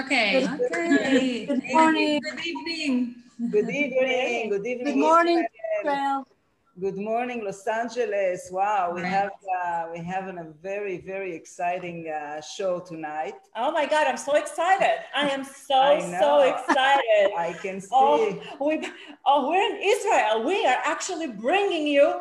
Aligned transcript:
Okay. 0.00 0.46
Okay. 0.46 1.46
Good 1.46 1.64
morning. 1.72 2.20
Good 2.20 2.46
evening. 2.46 3.14
Good 3.50 3.70
evening. 3.70 4.50
Good 4.50 4.66
evening. 4.66 4.84
Good 4.84 4.96
morning, 5.00 5.46
Israel. 5.80 6.26
Good 6.78 6.98
morning, 6.98 7.42
Los 7.42 7.66
Angeles. 7.66 8.50
Wow, 8.52 8.92
we 8.94 9.00
have 9.00 9.30
uh, 9.64 9.86
we 9.90 10.00
have 10.00 10.28
a 10.28 10.52
very 10.62 10.98
very 10.98 11.34
exciting 11.34 12.08
uh, 12.10 12.42
show 12.42 12.80
tonight. 12.80 13.36
Oh 13.56 13.72
my 13.72 13.86
God, 13.86 14.06
I'm 14.06 14.18
so 14.18 14.36
excited. 14.36 14.98
I 15.14 15.30
am 15.30 15.44
so, 15.44 15.80
I 15.80 16.00
so 16.20 16.40
excited. 16.40 17.32
I 17.38 17.54
can 17.62 17.80
see. 17.80 17.88
Oh, 17.90 18.38
we, 18.60 18.86
oh, 19.24 19.48
we're 19.48 19.66
in 19.72 19.80
Israel. 19.82 20.44
We 20.44 20.66
are 20.66 20.80
actually 20.84 21.28
bringing 21.28 21.86
you 21.86 22.20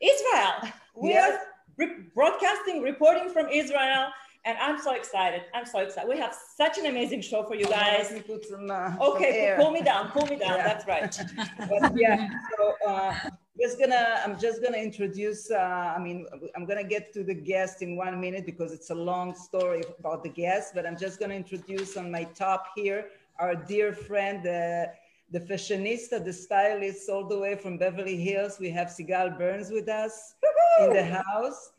Israel. 0.00 0.72
We 0.96 1.10
Yes. 1.10 1.34
are 1.34 1.38
re- 1.76 1.96
broadcasting, 2.14 2.80
reporting 2.80 3.28
from 3.28 3.48
Israel, 3.48 4.08
and 4.44 4.58
I'm 4.58 4.78
so 4.80 4.92
excited. 4.94 5.42
I'm 5.54 5.64
so 5.66 5.78
excited. 5.80 6.08
We 6.08 6.18
have 6.18 6.34
such 6.56 6.78
an 6.78 6.86
amazing 6.86 7.20
show 7.20 7.44
for 7.44 7.54
you 7.54 7.66
Let 7.66 7.98
guys. 8.08 8.12
me 8.12 8.20
put 8.20 8.44
some, 8.44 8.70
uh, 8.70 8.90
some 8.92 9.00
Okay, 9.02 9.40
air. 9.46 9.56
pull 9.56 9.70
me 9.70 9.82
down, 9.82 10.10
pull 10.10 10.26
me 10.26 10.36
down. 10.36 10.56
Yeah. 10.58 10.64
That's 10.68 10.86
right. 10.86 11.20
but 11.70 11.92
yeah 11.96 12.28
so 12.56 12.74
uh, 12.88 13.14
just 13.60 13.78
gonna 13.78 14.20
i'm 14.24 14.38
just 14.40 14.62
gonna 14.62 14.78
introduce 14.78 15.50
uh, 15.50 15.94
i 15.96 15.98
mean 15.98 16.26
i'm 16.56 16.64
gonna 16.66 16.82
get 16.94 17.12
to 17.12 17.22
the 17.22 17.34
guest 17.34 17.82
in 17.82 17.96
one 17.96 18.18
minute 18.20 18.44
because 18.46 18.72
it's 18.72 18.90
a 18.90 18.94
long 18.94 19.34
story 19.34 19.82
about 20.00 20.22
the 20.22 20.28
guest 20.30 20.72
but 20.74 20.86
i'm 20.86 20.96
just 20.96 21.20
gonna 21.20 21.34
introduce 21.34 21.96
on 21.96 22.10
my 22.10 22.24
top 22.34 22.62
here 22.74 23.06
our 23.38 23.54
dear 23.54 23.92
friend 23.92 24.38
uh, 24.46 24.86
the 25.30 25.40
fashionista 25.48 26.22
the 26.24 26.32
stylist 26.32 27.08
all 27.10 27.26
the 27.28 27.38
way 27.38 27.54
from 27.54 27.76
beverly 27.76 28.16
hills 28.16 28.58
we 28.58 28.70
have 28.70 28.88
sigal 28.88 29.36
burns 29.38 29.70
with 29.70 29.88
us 29.88 30.34
in 30.80 30.90
the 30.94 31.04
house 31.04 31.72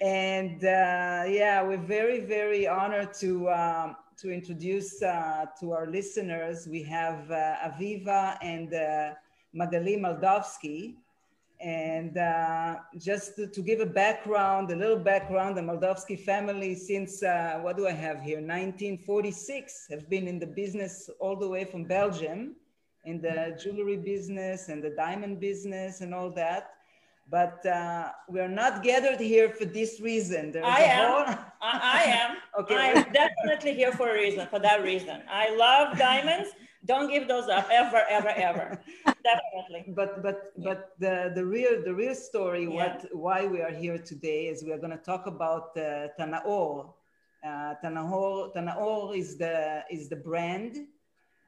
and 0.00 0.64
uh, 0.64 1.24
yeah 1.26 1.62
we're 1.62 1.76
very 1.76 2.20
very 2.20 2.66
honored 2.68 3.12
to 3.14 3.48
um, 3.50 3.96
to 4.18 4.32
introduce 4.32 5.00
uh, 5.00 5.46
to 5.60 5.72
our 5.72 5.86
listeners. 5.86 6.66
We 6.66 6.82
have 6.82 7.30
uh, 7.30 7.54
aviva 7.68 8.36
and 8.42 8.74
uh, 8.74 9.14
magali 9.52 9.96
Moldawsky 9.96 10.96
and 11.60 12.16
uh, 12.18 12.76
just 12.98 13.36
to, 13.36 13.46
to 13.46 13.62
give 13.62 13.80
a 13.80 13.86
background 13.86 14.70
a 14.70 14.76
little 14.76 14.98
background 14.98 15.56
the 15.56 15.60
Moldawsky 15.60 16.18
family 16.18 16.74
since 16.74 17.22
uh, 17.22 17.58
what 17.62 17.76
do 17.76 17.86
i 17.86 17.92
have 17.92 18.20
here? 18.20 18.38
1946 18.38 19.86
have 19.90 20.08
been 20.10 20.26
in 20.26 20.38
the 20.38 20.46
business 20.46 21.08
all 21.20 21.36
the 21.36 21.48
way 21.48 21.64
from 21.64 21.84
belgium 21.84 22.56
in 23.04 23.20
the 23.20 23.58
jewelry 23.62 23.96
business 23.96 24.68
and 24.68 24.82
the 24.82 24.90
diamond 24.90 25.38
business 25.40 26.00
and 26.00 26.12
all 26.12 26.30
that 26.30 26.70
but 27.30 27.64
uh, 27.66 28.10
we're 28.28 28.48
not 28.48 28.82
gathered 28.82 29.20
here 29.20 29.48
for 29.50 29.64
this 29.64 30.00
reason. 30.00 30.52
There's 30.52 30.64
I 30.64 30.80
a 30.80 30.86
am. 30.86 31.08
whole- 31.26 31.34
I, 31.60 31.80
I 31.98 32.02
am. 32.22 32.36
Okay. 32.60 32.76
I 32.76 32.86
am 33.00 33.12
definitely 33.12 33.74
here 33.74 33.92
for 33.92 34.08
a 34.10 34.14
reason, 34.14 34.46
for 34.48 34.58
that 34.58 34.82
reason. 34.82 35.22
I 35.30 35.54
love 35.54 35.96
diamonds. 35.98 36.48
Don't 36.84 37.08
give 37.10 37.28
those 37.28 37.48
up 37.48 37.68
ever, 37.70 38.02
ever, 38.08 38.28
ever. 38.28 38.80
Definitely. 39.30 39.92
but 39.94 40.22
but 40.22 40.38
but 40.66 40.80
the 40.98 41.32
the 41.34 41.44
real 41.44 41.82
the 41.84 41.92
real 41.94 42.14
story 42.14 42.62
Yeah. 42.64 42.70
what 42.80 43.06
why 43.12 43.46
we 43.46 43.60
are 43.60 43.70
here 43.84 43.98
today 43.98 44.46
is 44.46 44.64
we 44.64 44.72
are 44.72 44.78
going 44.78 44.96
to 45.00 45.04
talk 45.12 45.26
about 45.26 45.76
uh, 45.76 46.08
Tanaor. 46.18 46.92
Uh, 47.44 47.74
Tanaor 47.84 48.54
Tanaor 48.54 49.16
is 49.16 49.36
the 49.36 49.82
is 49.90 50.08
the 50.08 50.16
brand 50.16 50.72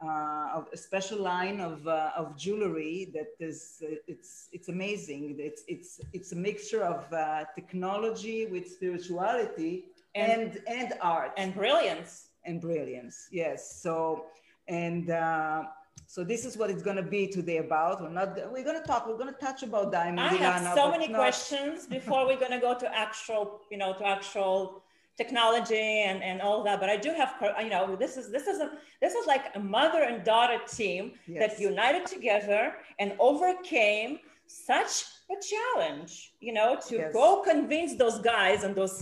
uh, 0.02 0.62
a 0.72 0.76
special 0.76 1.18
line 1.20 1.60
of 1.60 1.86
uh, 1.86 2.10
of 2.16 2.36
jewelry 2.36 3.10
that 3.12 3.32
is 3.38 3.82
uh, 3.84 3.94
it's 4.06 4.48
it's 4.52 4.68
amazing. 4.68 5.36
It's 5.38 5.62
it's 5.68 6.00
it's 6.12 6.32
a 6.32 6.36
mixture 6.36 6.82
of 6.82 7.12
uh, 7.12 7.44
technology 7.54 8.46
with 8.46 8.66
spirituality 8.70 9.84
and 10.14 10.58
and, 10.66 10.94
art 11.02 11.32
And 11.36 11.54
brilliance. 11.54 12.28
and 12.44 12.60
brilliance. 12.60 13.28
Yes. 13.30 13.80
So 13.82 14.24
and 14.68 15.10
uh, 15.10 15.64
so 16.06 16.24
this 16.24 16.44
is 16.44 16.56
what 16.56 16.70
it's 16.70 16.82
going 16.82 16.96
to 16.96 17.02
be 17.02 17.26
today 17.26 17.58
about. 17.58 18.00
We're 18.00 18.08
not. 18.08 18.34
We're 18.50 18.64
going 18.64 18.80
to 18.80 18.86
talk. 18.86 19.06
We're 19.06 19.18
going 19.18 19.32
to 19.34 19.40
touch 19.40 19.62
about 19.62 19.92
diamond. 19.92 20.20
I 20.20 20.34
have 20.34 20.74
so 20.74 20.90
many 20.90 21.08
not- 21.08 21.18
questions 21.18 21.86
before 21.86 22.26
we're 22.26 22.38
going 22.40 22.52
to 22.52 22.58
go 22.58 22.76
to 22.78 22.96
actual, 22.96 23.60
you 23.70 23.76
know, 23.76 23.92
to 23.94 24.06
actual 24.06 24.79
technology 25.20 25.88
and, 26.08 26.18
and 26.30 26.36
all 26.46 26.58
that. 26.66 26.76
But 26.82 26.88
I 26.96 26.98
do 27.06 27.10
have, 27.20 27.30
you 27.66 27.72
know, 27.74 27.84
this 28.04 28.12
is 28.20 28.26
this 28.36 28.46
is 28.52 28.58
a 28.66 28.68
this 29.04 29.14
is 29.20 29.24
like 29.34 29.44
a 29.60 29.60
mother 29.76 30.02
and 30.10 30.16
daughter 30.34 30.58
team 30.78 31.02
Yes. 31.26 31.40
that 31.42 31.52
united 31.72 32.02
together 32.16 32.62
and 33.00 33.08
overcame 33.28 34.10
such 34.72 34.92
a 35.34 35.36
challenge, 35.52 36.12
you 36.46 36.52
know, 36.58 36.70
to 36.88 36.94
Yes. 36.96 37.12
go 37.20 37.26
convince 37.52 37.90
those 38.02 38.18
guys 38.34 38.58
and 38.66 38.72
those 38.80 38.96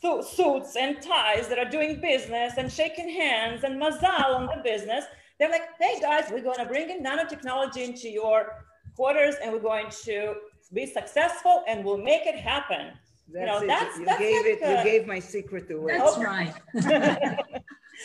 su- 0.00 0.22
suits 0.36 0.72
and 0.84 0.92
ties 1.14 1.44
that 1.50 1.58
are 1.62 1.70
doing 1.78 1.92
business 2.10 2.50
and 2.60 2.66
shaking 2.80 3.10
hands 3.24 3.58
and 3.66 3.72
mazal 3.82 4.28
on 4.40 4.44
the 4.52 4.60
business. 4.72 5.04
They're 5.38 5.54
like, 5.58 5.66
hey 5.82 5.94
guys, 6.08 6.24
we're 6.32 6.46
going 6.50 6.62
to 6.64 6.70
bring 6.74 6.86
in 6.94 6.98
nanotechnology 7.08 7.82
into 7.90 8.08
your 8.20 8.38
quarters 8.98 9.34
and 9.42 9.46
we're 9.52 9.68
going 9.72 9.88
to 10.08 10.16
be 10.78 10.84
successful 10.98 11.56
and 11.68 11.76
we'll 11.84 12.04
make 12.12 12.24
it 12.32 12.38
happen. 12.52 12.84
That's 13.32 13.40
you 13.40 13.46
know, 13.46 13.58
it. 13.62 13.66
that's- 13.66 13.98
you 13.98 14.04
that's 14.04 14.18
gave 14.20 14.44
like 14.44 14.62
it. 14.62 14.78
You 14.78 14.90
gave 14.90 15.06
my 15.06 15.18
secret 15.20 15.70
away. 15.70 15.98
That's 15.98 16.18
right. 16.18 16.54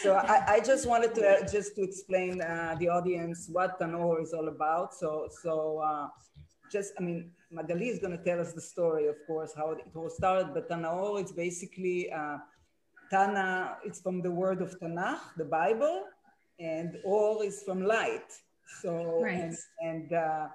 So 0.01 0.16
I, 0.16 0.56
I 0.56 0.59
just 0.59 0.88
wanted 0.88 1.13
to 1.16 1.22
uh, 1.29 1.47
just 1.47 1.75
to 1.75 1.84
explain 1.84 2.41
uh, 2.41 2.75
the 2.79 2.89
audience 2.89 3.47
what 3.47 3.79
Tanaor 3.79 4.23
is 4.23 4.33
all 4.33 4.47
about. 4.47 4.91
So 4.95 5.28
so 5.44 5.78
uh, 5.89 6.07
just 6.72 6.94
I 7.00 7.03
mean 7.03 7.29
Magali 7.51 7.89
is 7.89 8.00
going 8.00 8.17
to 8.17 8.23
tell 8.23 8.39
us 8.39 8.53
the 8.53 8.62
story, 8.62 9.06
of 9.07 9.17
course, 9.28 9.51
how 9.56 9.69
it 9.73 9.85
all 9.94 10.09
started. 10.09 10.47
But 10.56 10.67
Tanaor 10.67 11.23
is 11.23 11.31
basically 11.31 12.12
uh, 12.12 12.38
Tana. 13.12 13.78
It's 13.85 14.01
from 14.01 14.23
the 14.23 14.31
word 14.31 14.63
of 14.63 14.79
Tanakh, 14.79 15.19
the 15.38 15.45
Bible, 15.45 16.06
and 16.59 16.97
Or 17.06 17.44
is 17.44 17.62
from 17.62 17.83
light. 17.85 18.29
So 18.81 19.22
Right. 19.22 19.41
and 19.44 19.56
and 19.89 20.12
uh, 20.13 20.47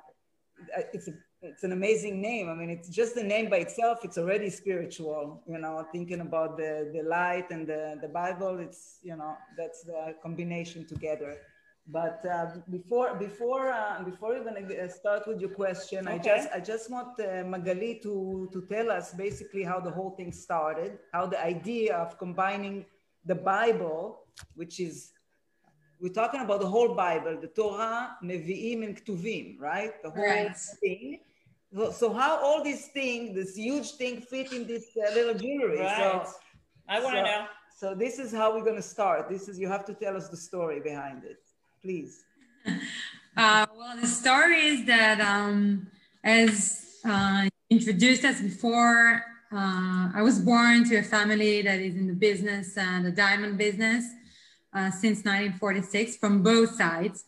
it's 0.92 1.06
a 1.06 1.14
it's 1.42 1.62
an 1.62 1.72
amazing 1.72 2.20
name. 2.20 2.48
I 2.48 2.54
mean, 2.54 2.70
it's 2.70 2.88
just 2.88 3.14
the 3.14 3.22
name 3.22 3.48
by 3.48 3.58
itself. 3.58 4.00
It's 4.04 4.18
already 4.18 4.50
spiritual. 4.50 5.42
You 5.46 5.58
know, 5.58 5.86
thinking 5.92 6.20
about 6.20 6.56
the 6.56 6.90
the 6.92 7.02
light 7.02 7.50
and 7.50 7.66
the 7.66 7.98
the 8.00 8.08
Bible. 8.08 8.58
It's 8.58 8.98
you 9.02 9.16
know 9.16 9.36
that's 9.56 9.82
the 9.84 10.14
combination 10.22 10.86
together. 10.86 11.36
But 11.86 12.20
uh, 12.26 12.46
before 12.70 13.14
before 13.14 13.72
uh, 13.72 14.02
before 14.04 14.34
you're 14.34 14.44
gonna 14.44 14.62
get- 14.62 14.92
start 14.92 15.26
with 15.26 15.40
your 15.40 15.50
question, 15.50 16.06
I 16.08 16.18
just 16.18 16.48
I 16.52 16.60
just 16.60 16.90
want 16.90 17.18
uh, 17.20 17.44
Magali 17.44 18.00
to 18.02 18.48
to 18.52 18.62
tell 18.68 18.90
us 18.90 19.14
basically 19.14 19.62
how 19.62 19.80
the 19.80 19.90
whole 19.90 20.10
thing 20.10 20.32
started, 20.32 20.98
how 21.12 21.26
the 21.26 21.42
idea 21.42 21.96
of 21.96 22.18
combining 22.18 22.84
the 23.24 23.34
Bible, 23.34 24.26
which 24.54 24.80
is 24.80 25.12
we're 26.00 26.12
talking 26.12 26.40
about 26.40 26.60
the 26.60 26.66
whole 26.68 26.94
Bible, 26.94 27.38
the 27.40 27.48
Torah, 27.48 28.16
Nevi'im, 28.22 28.84
and 28.84 28.96
Ktuvim, 29.04 29.60
right? 29.60 30.00
The 30.02 30.10
whole 30.10 30.24
Right. 30.24 30.56
thing. 30.56 31.20
So, 31.92 32.12
how 32.12 32.38
all 32.42 32.62
these 32.64 32.86
things, 32.88 33.34
this 33.34 33.54
huge 33.56 33.90
thing, 33.92 34.20
fit 34.22 34.52
in 34.52 34.66
this 34.66 34.86
uh, 34.96 35.12
little 35.14 35.34
jewelry? 35.34 35.80
Right. 35.80 35.96
So, 35.98 36.32
I 36.88 37.00
want 37.00 37.16
to 37.16 37.20
So- 37.20 37.26
know. 37.26 37.46
so 37.80 37.94
this 37.94 38.18
is 38.18 38.32
how 38.32 38.54
we're 38.54 38.64
going 38.64 38.76
to 38.84 38.90
start. 38.96 39.28
This 39.28 39.48
is 39.48 39.58
you 39.58 39.68
have 39.68 39.84
to 39.86 39.94
tell 39.94 40.16
us 40.16 40.28
the 40.28 40.36
story 40.36 40.80
behind 40.80 41.24
it, 41.24 41.40
please. 41.82 42.24
Uh, 43.36 43.66
well, 43.76 43.96
the 43.96 44.06
story 44.08 44.62
is 44.66 44.84
that, 44.86 45.20
um, 45.20 45.86
as 46.24 46.96
uh, 47.04 47.46
introduced 47.70 48.24
us 48.24 48.40
before, 48.40 49.22
uh, 49.52 50.10
I 50.12 50.22
was 50.22 50.40
born 50.40 50.82
to 50.88 50.96
a 50.96 51.04
family 51.04 51.62
that 51.62 51.78
is 51.78 51.94
in 51.94 52.08
the 52.08 52.14
business, 52.14 52.74
the 52.74 53.12
diamond 53.14 53.56
business, 53.56 54.02
uh, 54.74 54.90
since 54.90 55.24
1946 55.24 56.16
from 56.16 56.42
both 56.42 56.74
sides. 56.74 57.24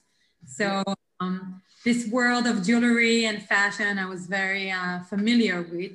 So, 0.46 0.82
um, 1.20 1.62
this 1.84 2.08
world 2.08 2.46
of 2.46 2.62
jewelry 2.62 3.24
and 3.24 3.42
fashion, 3.42 3.98
I 3.98 4.06
was 4.06 4.26
very 4.26 4.70
uh, 4.70 5.00
familiar 5.00 5.62
with. 5.62 5.92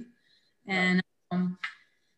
And 0.68 1.02
um, 1.32 1.58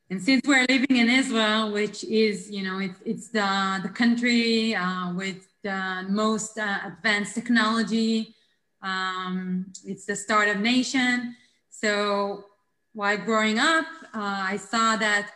and 0.10 0.22
since 0.22 0.42
we're 0.48 0.66
living 0.70 0.96
in 0.96 1.10
Israel, 1.10 1.74
which 1.74 2.06
is, 2.06 2.50
you 2.50 2.64
know, 2.64 2.80
it's, 2.80 3.00
it's 3.06 3.28
the, 3.28 3.80
the 3.84 3.90
country 3.90 4.74
uh, 4.74 5.14
with 5.14 5.46
the 5.64 6.06
most 6.08 6.58
uh, 6.58 6.80
advanced 6.86 7.36
technology, 7.36 8.34
um, 8.82 9.66
it's 9.86 10.06
the 10.06 10.16
startup 10.16 10.58
nation. 10.58 11.36
So 11.70 12.46
while 12.94 13.18
growing 13.18 13.60
up, 13.60 13.86
uh, 14.14 14.44
I 14.54 14.56
saw 14.56 14.96
that 14.96 15.32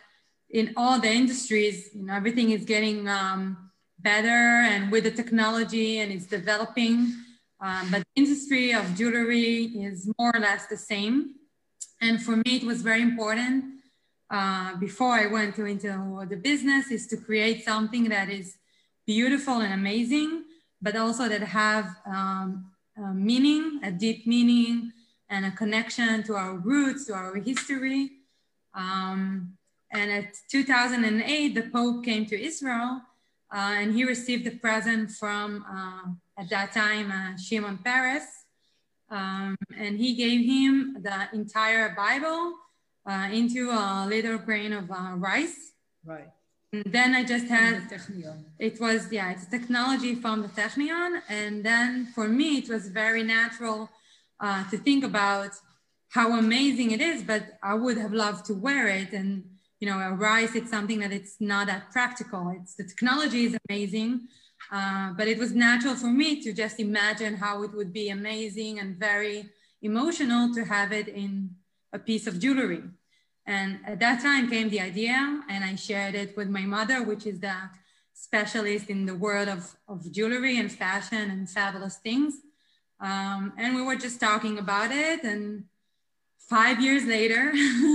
in 0.48 0.72
all 0.74 0.98
the 0.98 1.10
industries, 1.10 1.90
you 1.94 2.06
know, 2.06 2.14
everything 2.14 2.50
is 2.50 2.64
getting 2.64 3.06
um, 3.08 3.70
better 4.02 4.66
and 4.72 4.90
with 4.90 5.04
the 5.04 5.10
technology 5.10 5.98
and 5.98 6.12
it's 6.12 6.26
developing. 6.26 7.14
Um, 7.60 7.88
but 7.90 7.98
the 8.00 8.22
industry 8.22 8.72
of 8.72 8.94
jewelry 8.96 9.64
is 9.86 10.10
more 10.18 10.32
or 10.34 10.40
less 10.40 10.66
the 10.66 10.76
same. 10.76 11.34
And 12.00 12.20
for 12.20 12.36
me, 12.36 12.56
it 12.56 12.64
was 12.64 12.82
very 12.82 13.02
important 13.02 13.64
uh, 14.32 14.76
before 14.76 15.12
I 15.12 15.26
went 15.26 15.54
to, 15.56 15.66
into 15.66 16.26
the 16.28 16.36
business 16.36 16.90
is 16.90 17.06
to 17.08 17.16
create 17.16 17.64
something 17.64 18.08
that 18.08 18.30
is 18.30 18.56
beautiful 19.06 19.60
and 19.60 19.74
amazing, 19.74 20.44
but 20.80 20.96
also 20.96 21.28
that 21.28 21.42
have 21.42 21.94
um, 22.06 22.70
uh, 22.98 23.12
meaning, 23.12 23.80
a 23.82 23.90
deep 23.90 24.26
meaning, 24.26 24.92
and 25.28 25.46
a 25.46 25.50
connection 25.50 26.22
to 26.24 26.34
our 26.34 26.54
roots, 26.54 27.06
to 27.06 27.14
our 27.14 27.36
history. 27.36 28.10
Um, 28.74 29.52
and 29.92 30.10
at 30.10 30.34
2008, 30.50 31.54
the 31.54 31.62
Pope 31.62 32.04
came 32.04 32.24
to 32.26 32.42
Israel 32.42 33.02
uh, 33.54 33.74
and 33.80 33.94
he 33.94 34.04
received 34.04 34.46
a 34.46 34.52
present 34.52 35.10
from, 35.10 35.64
uh, 35.70 36.40
at 36.40 36.48
that 36.50 36.72
time, 36.72 37.12
uh, 37.12 37.36
Shimon 37.36 37.78
Peres. 37.78 38.24
Um, 39.10 39.56
and 39.76 39.98
he 39.98 40.14
gave 40.14 40.46
him 40.46 40.96
the 41.02 41.28
entire 41.34 41.94
Bible 41.94 42.54
uh, 43.06 43.28
into 43.30 43.70
a 43.70 44.06
little 44.08 44.38
grain 44.38 44.72
of 44.72 44.90
uh, 44.90 45.14
rice. 45.16 45.72
Right. 46.04 46.30
And 46.72 46.84
then 46.86 47.14
I 47.14 47.22
just 47.22 47.46
had, 47.48 47.82
it 48.58 48.80
was, 48.80 49.12
yeah, 49.12 49.32
it's 49.32 49.46
technology 49.46 50.14
from 50.14 50.40
the 50.40 50.48
Technion. 50.48 51.20
And 51.28 51.62
then 51.62 52.06
for 52.14 52.26
me, 52.26 52.58
it 52.58 52.68
was 52.70 52.88
very 52.88 53.22
natural 53.22 53.90
uh, 54.40 54.68
to 54.70 54.78
think 54.78 55.04
about 55.04 55.50
how 56.08 56.38
amazing 56.38 56.92
it 56.92 57.02
is, 57.02 57.22
but 57.22 57.58
I 57.62 57.74
would 57.74 57.98
have 57.98 58.14
loved 58.14 58.46
to 58.46 58.54
wear 58.54 58.88
it. 58.88 59.12
And 59.12 59.44
you 59.82 59.88
know, 59.88 59.98
a 59.98 60.12
rice, 60.12 60.54
it's 60.54 60.70
something 60.70 61.00
that 61.00 61.10
it's 61.10 61.40
not 61.40 61.66
that 61.66 61.90
practical. 61.90 62.54
It's 62.56 62.76
the 62.76 62.84
technology 62.84 63.46
is 63.46 63.56
amazing, 63.68 64.28
uh, 64.70 65.12
but 65.18 65.26
it 65.26 65.38
was 65.38 65.56
natural 65.56 65.96
for 65.96 66.06
me 66.06 66.40
to 66.44 66.52
just 66.52 66.78
imagine 66.78 67.34
how 67.34 67.64
it 67.64 67.72
would 67.74 67.92
be 67.92 68.08
amazing 68.10 68.78
and 68.78 68.96
very 68.96 69.46
emotional 69.82 70.54
to 70.54 70.64
have 70.64 70.92
it 70.92 71.08
in 71.08 71.56
a 71.92 71.98
piece 71.98 72.28
of 72.28 72.38
jewelry. 72.38 72.84
And 73.44 73.80
at 73.84 73.98
that 73.98 74.22
time 74.22 74.48
came 74.48 74.70
the 74.70 74.80
idea, 74.80 75.42
and 75.48 75.64
I 75.64 75.74
shared 75.74 76.14
it 76.14 76.36
with 76.36 76.48
my 76.48 76.62
mother, 76.62 77.02
which 77.02 77.26
is 77.26 77.40
the 77.40 77.56
specialist 78.14 78.88
in 78.88 79.04
the 79.04 79.16
world 79.16 79.48
of, 79.48 79.74
of 79.88 80.12
jewelry 80.12 80.60
and 80.60 80.70
fashion 80.70 81.28
and 81.28 81.50
fabulous 81.50 81.96
things. 81.96 82.34
Um, 83.00 83.52
and 83.58 83.74
we 83.74 83.82
were 83.82 83.96
just 83.96 84.20
talking 84.20 84.58
about 84.58 84.92
it. 84.92 85.24
And 85.24 85.64
five 86.38 86.80
years 86.80 87.04
later, 87.04 87.52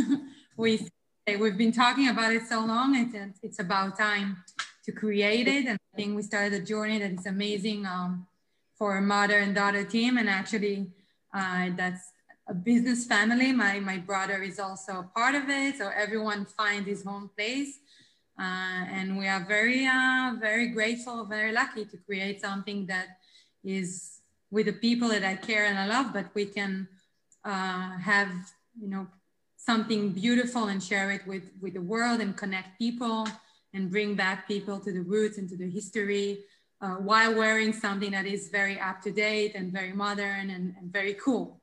we 0.57 0.85
we've 1.35 1.57
been 1.57 1.73
talking 1.73 2.07
about 2.07 2.31
it 2.31 2.47
so 2.47 2.61
long, 2.61 2.95
it's, 2.95 3.39
it's 3.43 3.59
about 3.59 3.97
time 3.97 4.37
to 4.85 4.91
create 4.93 5.47
it. 5.47 5.65
And 5.65 5.77
I 5.93 5.97
think 5.97 6.15
we 6.15 6.23
started 6.23 6.53
a 6.61 6.63
journey 6.63 6.99
that 6.99 7.11
is 7.11 7.25
amazing 7.25 7.85
um, 7.85 8.27
for 8.77 8.97
a 8.97 9.01
mother 9.01 9.39
and 9.39 9.53
daughter 9.53 9.83
team. 9.83 10.17
And 10.17 10.29
actually, 10.29 10.87
uh, 11.33 11.69
that's 11.75 12.11
a 12.47 12.53
business 12.53 13.05
family. 13.05 13.51
My, 13.51 13.79
my 13.79 13.97
brother 13.97 14.41
is 14.41 14.57
also 14.57 14.99
a 14.99 15.03
part 15.03 15.35
of 15.35 15.49
it. 15.49 15.77
So 15.77 15.91
everyone 15.93 16.45
finds 16.45 16.87
his 16.87 17.03
home 17.03 17.29
place. 17.35 17.79
Uh, 18.39 18.85
and 18.89 19.17
we 19.17 19.27
are 19.27 19.43
very, 19.45 19.85
uh, 19.85 20.33
very 20.39 20.67
grateful, 20.67 21.25
very 21.25 21.51
lucky 21.51 21.83
to 21.85 21.97
create 21.97 22.39
something 22.39 22.85
that 22.85 23.07
is 23.63 24.21
with 24.49 24.67
the 24.67 24.73
people 24.73 25.09
that 25.09 25.23
I 25.23 25.35
care 25.35 25.65
and 25.65 25.77
I 25.77 25.87
love, 25.87 26.13
but 26.13 26.27
we 26.33 26.45
can 26.45 26.87
uh, 27.43 27.97
have, 27.97 28.29
you 28.79 28.87
know, 28.87 29.07
something 29.67 30.11
beautiful 30.11 30.63
and 30.71 30.81
share 30.81 31.11
it 31.11 31.27
with, 31.27 31.51
with 31.61 31.73
the 31.73 31.81
world 31.81 32.21
and 32.21 32.37
connect 32.37 32.79
people 32.79 33.27
and 33.73 33.91
bring 33.91 34.15
back 34.15 34.47
people 34.47 34.79
to 34.79 34.93
the 34.93 35.01
roots 35.01 35.37
and 35.37 35.49
to 35.49 35.57
the 35.57 35.69
history 35.69 36.45
uh, 36.79 36.95
while 37.09 37.35
wearing 37.35 37.73
something 37.73 38.11
that 38.11 38.25
is 38.25 38.47
very 38.47 38.79
up 38.79 39.01
to 39.01 39.11
date 39.11 39.55
and 39.55 39.73
very 39.73 39.91
modern 39.91 40.51
and, 40.51 40.73
and 40.79 40.91
very 40.91 41.15
cool. 41.15 41.59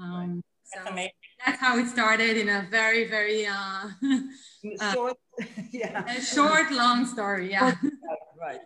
Um, 0.00 0.42
so 0.64 0.80
that's, 0.84 1.14
that's, 1.46 1.60
how 1.60 1.78
it 1.78 1.86
started 1.86 2.36
in 2.36 2.48
a 2.48 2.66
very, 2.70 3.08
very 3.08 3.46
uh, 3.46 3.88
short, 4.92 5.16
uh, 5.40 5.44
yeah. 5.70 6.16
a 6.16 6.20
short, 6.20 6.72
long 6.72 7.06
story. 7.06 7.50
Yeah. 7.50 7.74
right. 8.40 8.60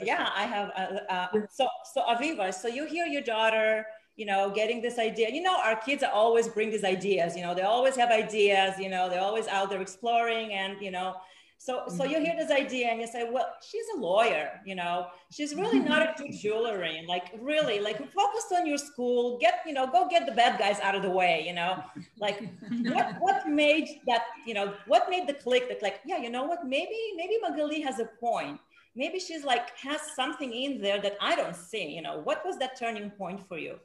Yeah, 0.00 0.30
I 0.34 0.44
have. 0.44 0.70
Uh, 0.76 1.12
uh, 1.12 1.28
so, 1.50 1.66
so 1.92 2.02
Aviva, 2.02 2.54
so 2.54 2.68
you 2.68 2.86
hear 2.86 3.06
your 3.06 3.22
daughter 3.22 3.84
you 4.20 4.26
know, 4.26 4.50
getting 4.50 4.82
this 4.82 4.98
idea. 4.98 5.30
You 5.30 5.40
know, 5.40 5.56
our 5.64 5.76
kids 5.76 6.04
always 6.04 6.46
bring 6.46 6.68
these 6.68 6.84
ideas, 6.84 7.34
you 7.34 7.42
know, 7.42 7.54
they 7.54 7.62
always 7.62 7.96
have 7.96 8.10
ideas, 8.10 8.78
you 8.78 8.90
know, 8.90 9.08
they're 9.08 9.26
always 9.30 9.46
out 9.48 9.70
there 9.70 9.80
exploring 9.80 10.52
and, 10.52 10.76
you 10.82 10.90
know, 10.90 11.14
so, 11.56 11.84
so 11.88 12.04
you 12.04 12.20
hear 12.20 12.34
mm-hmm. 12.34 12.38
this 12.38 12.50
idea 12.50 12.88
and 12.88 13.00
you 13.00 13.06
say, 13.06 13.30
well, 13.30 13.48
she's 13.66 13.86
a 13.96 13.98
lawyer, 13.98 14.60
you 14.66 14.74
know, 14.74 15.06
she's 15.30 15.54
really 15.54 15.78
not 15.92 16.20
into 16.20 16.36
jewelry 16.36 16.98
and 16.98 17.08
like 17.08 17.28
really 17.40 17.80
like 17.80 17.96
focus 18.12 18.44
on 18.54 18.66
your 18.66 18.76
school, 18.76 19.38
get, 19.38 19.60
you 19.66 19.72
know, 19.72 19.86
go 19.86 20.06
get 20.06 20.26
the 20.26 20.32
bad 20.32 20.58
guys 20.58 20.78
out 20.80 20.94
of 20.94 21.00
the 21.00 21.10
way, 21.10 21.42
you 21.46 21.54
know, 21.54 21.82
like 22.18 22.46
what, 22.92 23.14
what 23.20 23.48
made 23.48 23.88
that, 24.06 24.24
you 24.46 24.52
know, 24.52 24.74
what 24.86 25.08
made 25.08 25.26
the 25.26 25.34
click 25.34 25.66
that 25.70 25.82
like, 25.82 26.00
yeah, 26.04 26.18
you 26.18 26.28
know 26.28 26.44
what, 26.44 26.66
maybe, 26.66 26.98
maybe 27.16 27.38
Magali 27.40 27.80
has 27.80 28.00
a 28.00 28.08
point. 28.20 28.60
Maybe 28.94 29.18
she's 29.18 29.44
like, 29.44 29.74
has 29.78 30.00
something 30.14 30.52
in 30.52 30.82
there 30.82 31.00
that 31.00 31.16
I 31.22 31.36
don't 31.36 31.56
see, 31.56 31.86
you 31.88 32.02
know, 32.02 32.20
what 32.24 32.44
was 32.44 32.58
that 32.58 32.78
turning 32.78 33.08
point 33.08 33.40
for 33.48 33.56
you? 33.56 33.78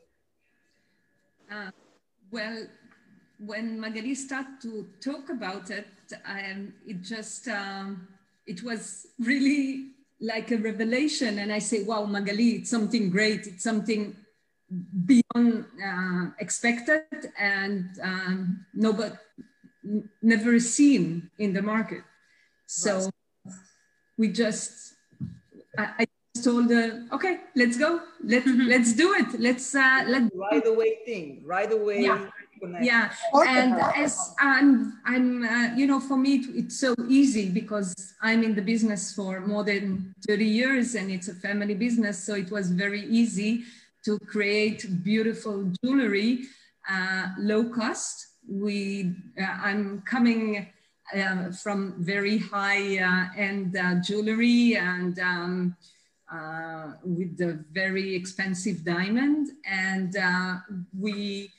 Uh, 1.51 1.71
well, 2.31 2.65
when 3.39 3.79
Magali 3.79 4.15
started 4.15 4.61
to 4.61 4.87
talk 5.01 5.29
about 5.29 5.69
it, 5.69 5.87
um, 6.25 6.73
it 6.87 7.01
just, 7.01 7.47
um, 7.47 8.07
it 8.47 8.63
was 8.63 9.07
really 9.19 9.91
like 10.19 10.51
a 10.51 10.57
revelation. 10.57 11.39
And 11.39 11.51
I 11.51 11.59
say, 11.59 11.83
wow, 11.83 12.05
Magali, 12.05 12.51
it's 12.51 12.69
something 12.69 13.09
great. 13.09 13.47
It's 13.47 13.63
something 13.63 14.15
beyond 15.05 15.65
uh, 15.85 16.27
expected 16.39 17.03
and 17.37 17.89
um, 18.01 18.65
no, 18.73 18.93
but 18.93 19.17
never 20.21 20.59
seen 20.59 21.29
in 21.37 21.53
the 21.53 21.61
market. 21.61 22.03
So 22.65 23.09
we 24.17 24.29
just, 24.29 24.95
I, 25.77 25.89
I 25.99 26.05
told 26.41 26.69
her, 26.69 27.05
okay, 27.11 27.41
let's 27.55 27.77
go. 27.77 28.01
Let, 28.23 28.43
mm-hmm. 28.43 28.67
Let's 28.67 28.93
do 28.93 29.13
it. 29.13 29.39
Let's, 29.39 29.73
uh, 29.75 30.03
let 30.07 30.31
right 30.33 30.65
away 30.65 30.97
thing, 31.05 31.41
right 31.45 31.71
away. 31.71 32.03
Yeah. 32.03 32.29
Yeah, 32.81 33.11
and 33.33 33.75
as 33.95 34.33
I'm, 34.39 34.93
I'm, 35.05 35.43
uh, 35.43 35.75
you 35.75 35.85
know, 35.85 35.99
for 35.99 36.17
me 36.17 36.45
it's 36.55 36.79
so 36.79 36.95
easy 37.07 37.49
because 37.49 37.93
I'm 38.21 38.43
in 38.43 38.55
the 38.55 38.61
business 38.61 39.13
for 39.13 39.41
more 39.41 39.63
than 39.63 40.15
30 40.25 40.45
years, 40.45 40.95
and 40.95 41.11
it's 41.11 41.27
a 41.27 41.35
family 41.35 41.75
business, 41.75 42.23
so 42.23 42.33
it 42.33 42.49
was 42.49 42.71
very 42.71 43.05
easy 43.05 43.65
to 44.05 44.17
create 44.19 45.03
beautiful 45.03 45.71
jewelry, 45.83 46.45
uh, 46.89 47.27
low 47.37 47.65
cost. 47.65 48.25
We, 48.49 49.13
uh, 49.39 49.43
I'm 49.43 50.01
coming 50.01 50.67
uh, 51.15 51.51
from 51.51 51.95
very 51.99 52.37
high 52.37 52.97
uh, 52.97 53.27
end 53.37 53.77
uh, 53.77 53.95
jewelry 54.01 54.77
and. 54.77 55.19
Um, 55.19 55.75
uh, 56.31 56.93
with 57.03 57.37
the 57.37 57.63
very 57.71 58.15
expensive 58.15 58.83
diamond, 58.83 59.51
and 59.65 60.15
uh, 60.17 60.55
we 60.97 61.51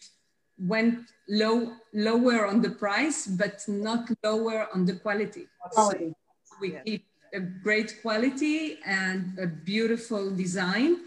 went 0.59 1.01
low 1.29 1.73
lower 1.93 2.47
on 2.47 2.61
the 2.63 2.71
price, 2.71 3.27
but 3.27 3.63
not 3.69 4.09
lower 4.25 4.69
on 4.75 4.85
the 4.85 4.95
quality. 4.95 5.47
quality. 5.71 6.15
So 6.45 6.59
we 6.61 6.79
keep 6.85 7.05
a 7.35 7.41
great 7.41 8.01
quality 8.03 8.79
and 8.85 9.39
a 9.39 9.47
beautiful 9.47 10.31
design 10.31 10.99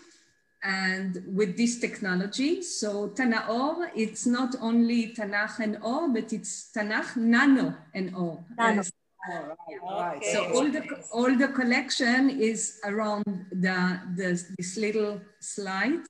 and 0.64 1.24
with 1.28 1.56
this 1.58 1.80
technology. 1.80 2.62
So 2.62 3.10
Tanaor, 3.10 3.90
it's 3.96 4.26
not 4.26 4.56
only 4.62 5.14
Tanakh 5.14 5.60
and 5.60 5.78
Or, 5.82 6.10
but 6.10 6.34
it's 6.34 6.70
Tanakh 6.76 7.16
Nano 7.16 7.76
and 7.94 8.14
Or. 8.16 8.44
Nano. 8.58 8.84
Okay. 9.28 10.32
So 10.32 10.46
all 10.56 10.70
the 10.72 10.84
all 11.12 11.36
the 11.36 11.50
collection 11.50 12.30
is 12.30 12.80
around 12.86 13.26
the, 13.52 14.00
the 14.16 14.42
this 14.58 14.78
little 14.78 15.20
slide 15.40 16.08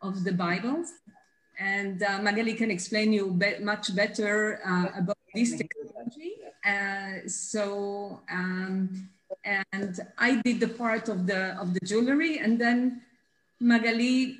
of 0.00 0.22
the 0.22 0.32
Bible, 0.32 0.84
and 1.58 2.02
uh, 2.02 2.22
Magali 2.22 2.54
can 2.54 2.70
explain 2.70 3.12
you 3.12 3.32
be 3.32 3.58
much 3.60 3.94
better 3.96 4.60
uh, 4.64 4.98
about 5.00 5.18
this 5.34 5.56
technology. 5.56 6.38
Uh, 6.64 7.26
so 7.26 8.20
um, 8.30 9.10
and 9.44 9.98
I 10.18 10.40
did 10.42 10.60
the 10.60 10.68
part 10.68 11.08
of 11.08 11.26
the 11.26 11.58
of 11.58 11.74
the 11.74 11.80
jewelry, 11.84 12.38
and 12.38 12.60
then 12.60 13.02
Magali 13.60 14.38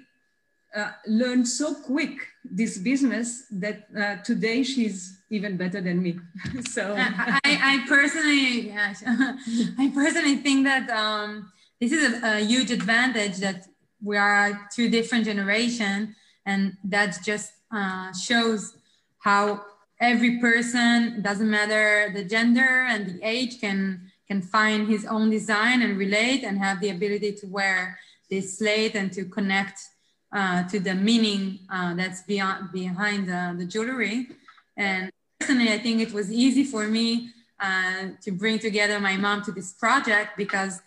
uh, 0.75 0.91
learned 1.07 1.47
so 1.47 1.75
quick 1.75 2.29
this 2.45 2.79
business 2.79 3.45
that 3.51 3.87
uh, 3.99 4.17
today 4.23 4.63
she's 4.63 5.19
even 5.31 5.57
better 5.57 5.81
than 5.81 6.03
me. 6.03 6.19
so 6.71 6.95
I, 6.99 7.41
I, 7.45 7.85
personally, 7.87 8.73
I 9.79 9.93
personally 9.95 10.37
think 10.37 10.65
that 10.65 10.89
um, 10.91 11.53
this 11.81 11.93
is 11.93 12.23
a, 12.23 12.37
a, 12.37 12.41
huge 12.41 12.71
advantage 12.71 13.39
that 13.39 13.67
we 14.03 14.17
are 14.17 14.69
two 14.75 14.89
different 14.89 15.25
generation, 15.25 16.15
and 16.47 16.77
that 16.85 17.19
just 17.25 17.53
uh, 17.71 18.13
shows 18.13 18.77
how 19.19 19.65
every 20.01 20.41
person, 20.41 21.23
doesn't 21.23 21.49
matter 21.51 22.11
the 22.13 22.25
gender 22.25 22.87
and 22.89 23.07
the 23.07 23.27
age, 23.27 23.61
can 23.61 24.11
can 24.27 24.41
find 24.41 24.89
his 24.89 25.05
own 25.05 25.29
design 25.29 25.83
and 25.83 25.99
relate 25.99 26.43
and 26.43 26.59
have 26.59 26.81
the 26.81 26.89
ability 26.89 27.33
to 27.33 27.47
wear 27.47 27.99
this 28.31 28.59
slate 28.59 28.95
and 28.95 29.13
to 29.13 29.27
connect 29.27 29.79
uh, 30.33 30.67
to 30.69 30.81
the 30.81 30.95
meaning 30.95 31.59
uh, 31.71 31.95
that's 31.95 32.23
beyond 32.23 32.73
behind 32.73 33.29
the, 33.29 33.55
the 33.59 33.65
jewelry. 33.65 34.29
And 34.77 35.11
personally, 35.39 35.73
I 35.73 35.79
think 35.79 36.01
it 36.01 36.13
was 36.13 36.33
easy 36.33 36.65
for 36.65 36.87
me 36.87 37.31
uh, 37.61 38.09
to 38.23 38.33
bring 38.33 38.59
together 38.59 38.99
my 38.99 39.17
mom 39.17 39.43
to 39.43 39.53
this 39.53 39.73
project 39.73 40.37
because 40.37 40.81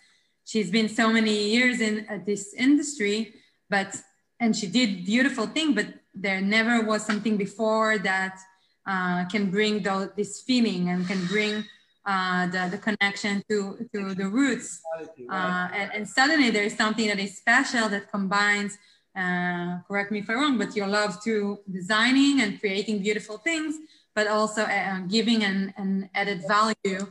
she's 0.44 0.70
been 0.70 0.88
so 0.88 1.12
many 1.12 1.50
years 1.50 1.80
in 1.80 2.06
uh, 2.08 2.18
this 2.24 2.54
industry, 2.54 3.34
but 3.70 3.96
and 4.40 4.54
she 4.54 4.66
did 4.66 5.06
beautiful 5.06 5.46
thing, 5.46 5.74
but 5.74 5.86
there 6.14 6.40
never 6.40 6.84
was 6.84 7.04
something 7.04 7.36
before 7.36 7.98
that 7.98 8.38
uh, 8.86 9.24
can 9.26 9.50
bring 9.50 9.82
the, 9.82 10.12
this 10.16 10.42
feeling 10.42 10.90
and 10.90 11.06
can 11.06 11.24
bring 11.26 11.64
uh, 12.04 12.46
the, 12.46 12.68
the 12.70 12.78
connection 12.78 13.42
to, 13.48 13.88
to 13.92 14.14
the 14.14 14.28
roots. 14.28 14.80
Uh, 15.28 15.68
and, 15.74 15.90
and, 15.92 16.08
suddenly 16.08 16.50
there 16.50 16.62
is 16.62 16.76
something 16.76 17.08
that 17.08 17.18
is 17.18 17.36
special 17.36 17.88
that 17.88 18.10
combines, 18.12 18.78
uh, 19.16 19.78
correct 19.88 20.12
me 20.12 20.20
if 20.20 20.28
I'm 20.28 20.38
wrong, 20.38 20.58
but 20.58 20.76
your 20.76 20.86
love 20.86 21.22
to 21.24 21.60
designing 21.70 22.42
and 22.42 22.60
creating 22.60 23.02
beautiful 23.02 23.38
things, 23.38 23.76
but 24.14 24.26
also 24.26 24.62
uh, 24.62 25.00
giving 25.08 25.42
an, 25.42 25.72
an 25.76 26.10
added 26.14 26.42
value 26.46 27.06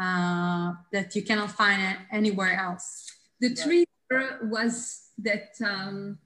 uh, 0.00 0.72
that 0.92 1.14
you 1.14 1.22
cannot 1.22 1.50
find 1.50 1.98
anywhere 2.10 2.54
else. 2.58 3.12
The 3.40 3.54
trigger 3.54 4.38
was 4.44 5.10
that 5.18 5.50
um, 5.64 6.18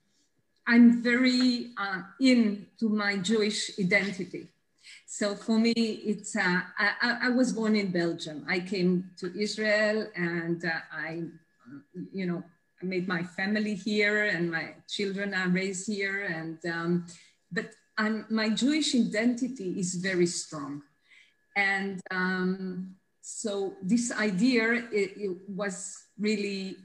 I'm 0.66 1.02
very 1.02 1.72
uh, 1.76 2.02
into 2.20 2.88
my 2.88 3.16
Jewish 3.16 3.72
identity. 3.78 4.48
So 5.06 5.34
for 5.34 5.58
me, 5.58 5.72
it's, 5.72 6.36
uh, 6.36 6.60
I, 6.78 7.18
I, 7.22 7.28
was 7.30 7.52
born 7.52 7.76
in 7.76 7.90
Belgium. 7.90 8.44
I 8.48 8.60
came 8.60 9.10
to 9.18 9.32
Israel 9.38 10.08
and 10.16 10.64
uh, 10.64 10.70
I, 10.92 11.22
you 12.12 12.26
know, 12.26 12.42
made 12.84 13.08
my 13.08 13.22
family 13.22 13.74
here 13.74 14.24
and 14.24 14.50
my 14.50 14.74
children 14.88 15.34
are 15.34 15.48
raised 15.48 15.86
here. 15.86 16.24
And, 16.24 16.58
um, 16.66 17.06
but 17.50 17.70
I'm, 17.98 18.26
my 18.30 18.48
Jewish 18.50 18.94
identity 18.94 19.78
is 19.78 19.94
very 19.94 20.26
strong. 20.26 20.82
And 21.56 22.00
um, 22.10 22.96
so 23.20 23.74
this 23.82 24.12
idea, 24.12 24.72
it, 24.92 25.12
it 25.16 25.36
was 25.48 26.04
really 26.18 26.76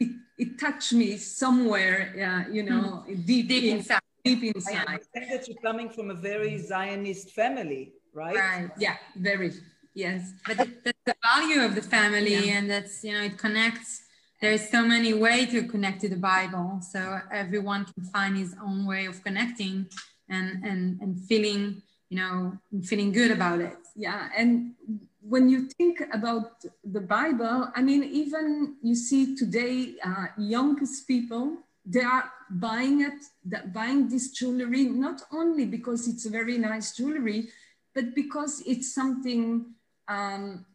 it, 0.00 0.10
it, 0.38 0.58
touched 0.58 0.92
me 0.92 1.16
somewhere, 1.16 2.46
uh, 2.48 2.52
you 2.52 2.62
know, 2.62 3.04
mm. 3.08 3.26
deep, 3.26 3.48
deep 3.48 3.64
inside 3.64 4.00
deep 4.26 4.54
inside. 4.54 4.84
I 4.86 4.92
understand 4.94 5.26
that 5.32 5.48
you're 5.48 5.62
coming 5.62 5.88
from 5.88 6.10
a 6.10 6.14
very 6.14 6.58
Zionist 6.58 7.30
family, 7.30 7.92
right? 8.12 8.36
Right. 8.36 8.70
Yeah, 8.78 8.96
very. 9.16 9.52
Yes. 9.94 10.32
But 10.46 10.56
that's 10.84 11.02
the 11.06 11.14
value 11.22 11.60
of 11.62 11.74
the 11.74 11.82
family, 11.82 12.34
yeah. 12.34 12.56
and 12.56 12.70
that's 12.70 13.04
you 13.04 13.12
know 13.12 13.22
it 13.22 13.38
connects. 13.38 14.02
There's 14.40 14.68
so 14.68 14.84
many 14.84 15.14
ways 15.14 15.50
to 15.50 15.62
connect 15.62 16.02
to 16.02 16.08
the 16.08 16.16
Bible, 16.16 16.80
so 16.82 17.20
everyone 17.32 17.86
can 17.86 18.04
find 18.04 18.36
his 18.36 18.54
own 18.62 18.86
way 18.86 19.06
of 19.06 19.22
connecting 19.24 19.86
and 20.28 20.64
and 20.64 21.00
and 21.00 21.18
feeling 21.28 21.82
you 22.10 22.18
know 22.18 22.58
feeling 22.84 23.12
good 23.12 23.30
about 23.30 23.60
it. 23.60 23.78
Yeah, 23.94 24.28
and 24.36 24.74
when 25.20 25.48
you 25.48 25.68
think 25.78 26.02
about 26.12 26.64
the 26.84 27.00
Bible, 27.00 27.70
I 27.74 27.82
mean, 27.82 28.04
even 28.04 28.76
you 28.82 28.94
see 28.94 29.34
today, 29.34 29.96
uh, 30.04 30.26
youngest 30.36 31.08
people 31.08 31.58
they 31.86 32.02
are 32.02 32.30
buying 32.50 33.02
it, 33.02 33.72
buying 33.72 34.08
this 34.08 34.30
jewelry, 34.32 34.84
not 34.84 35.22
only 35.32 35.64
because 35.64 36.08
it's 36.08 36.26
a 36.26 36.30
very 36.30 36.58
nice 36.58 36.96
jewelry, 36.96 37.48
but 37.94 38.14
because 38.14 38.60
it's 38.66 38.92
something 38.92 39.66
um, 40.08 40.66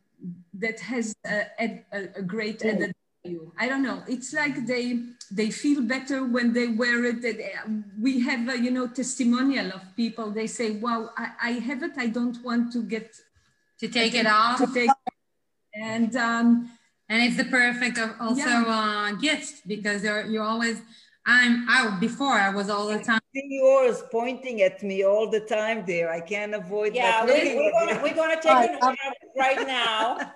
that 0.54 0.80
has 0.80 1.14
a, 1.26 1.44
a, 1.60 1.84
a 2.16 2.22
great 2.22 2.64
added 2.64 2.94
value. 3.24 3.52
I 3.58 3.68
don't 3.68 3.84
know. 3.84 4.04
It's 4.08 4.34
like 4.34 4.66
they 4.66 5.00
they 5.32 5.50
feel 5.52 5.82
better 5.82 6.26
when 6.26 6.54
they 6.54 6.68
wear 6.68 7.06
it. 7.06 7.24
We 8.00 8.20
have 8.22 8.50
a, 8.50 8.60
you 8.60 8.72
know 8.72 8.88
testimonial 8.88 9.72
of 9.72 9.82
people. 9.96 10.32
They 10.32 10.48
say, 10.48 10.72
"Wow, 10.72 11.10
I, 11.18 11.32
I 11.42 11.52
have 11.52 11.84
it. 11.84 11.92
I 11.98 12.08
don't 12.08 12.44
want 12.44 12.72
to 12.74 12.84
get 12.84 13.16
to 13.80 13.88
take 13.88 14.14
it 14.16 14.26
off." 14.26 14.58
To 14.60 14.74
take, 14.74 14.90
and 15.74 16.16
um, 16.16 16.72
and 17.10 17.24
it's 17.24 17.38
the 17.38 17.46
perfect 17.46 18.00
also 18.20 18.40
yeah. 18.40 19.12
uh, 19.12 19.16
gift 19.20 19.68
because 19.68 20.04
you're 20.04 20.44
always 20.44 20.82
I'm 21.26 21.68
out 21.70 22.00
before 22.00 22.34
I 22.34 22.50
was 22.50 22.70
all 22.70 22.88
the 22.88 23.00
time. 23.00 23.20
see 23.34 23.48
yours 23.50 24.02
pointing 24.12 24.62
at 24.64 24.82
me 24.82 25.04
all 25.04 25.30
the 25.30 25.42
time 25.42 25.84
there. 25.86 26.12
I 26.12 26.20
can't 26.20 26.56
avoid 26.56 26.96
yeah, 26.96 27.26
that. 27.26 27.46
Yeah, 27.46 27.56
we're, 27.56 27.72
gonna, 27.72 28.04
we're 28.04 28.16
gonna 28.16 28.42
take 28.42 28.72
it 28.72 29.10
right 29.38 29.68
now. 29.68 30.34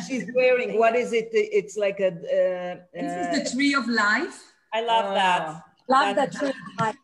She's 0.08 0.30
wearing 0.34 0.78
what 0.78 0.96
is 0.96 1.12
it? 1.12 1.28
It's 1.32 1.76
like 1.76 2.00
a. 2.00 2.08
Uh, 2.08 2.76
this 2.94 3.36
is 3.36 3.50
the 3.50 3.56
tree 3.56 3.74
of 3.74 3.86
life. 3.86 4.42
I 4.72 4.82
love 4.82 5.06
uh, 5.06 5.14
that. 5.14 5.62
Love 5.88 6.16
that 6.16 6.32
tree 6.32 6.48
of 6.48 6.54
life. 6.80 6.96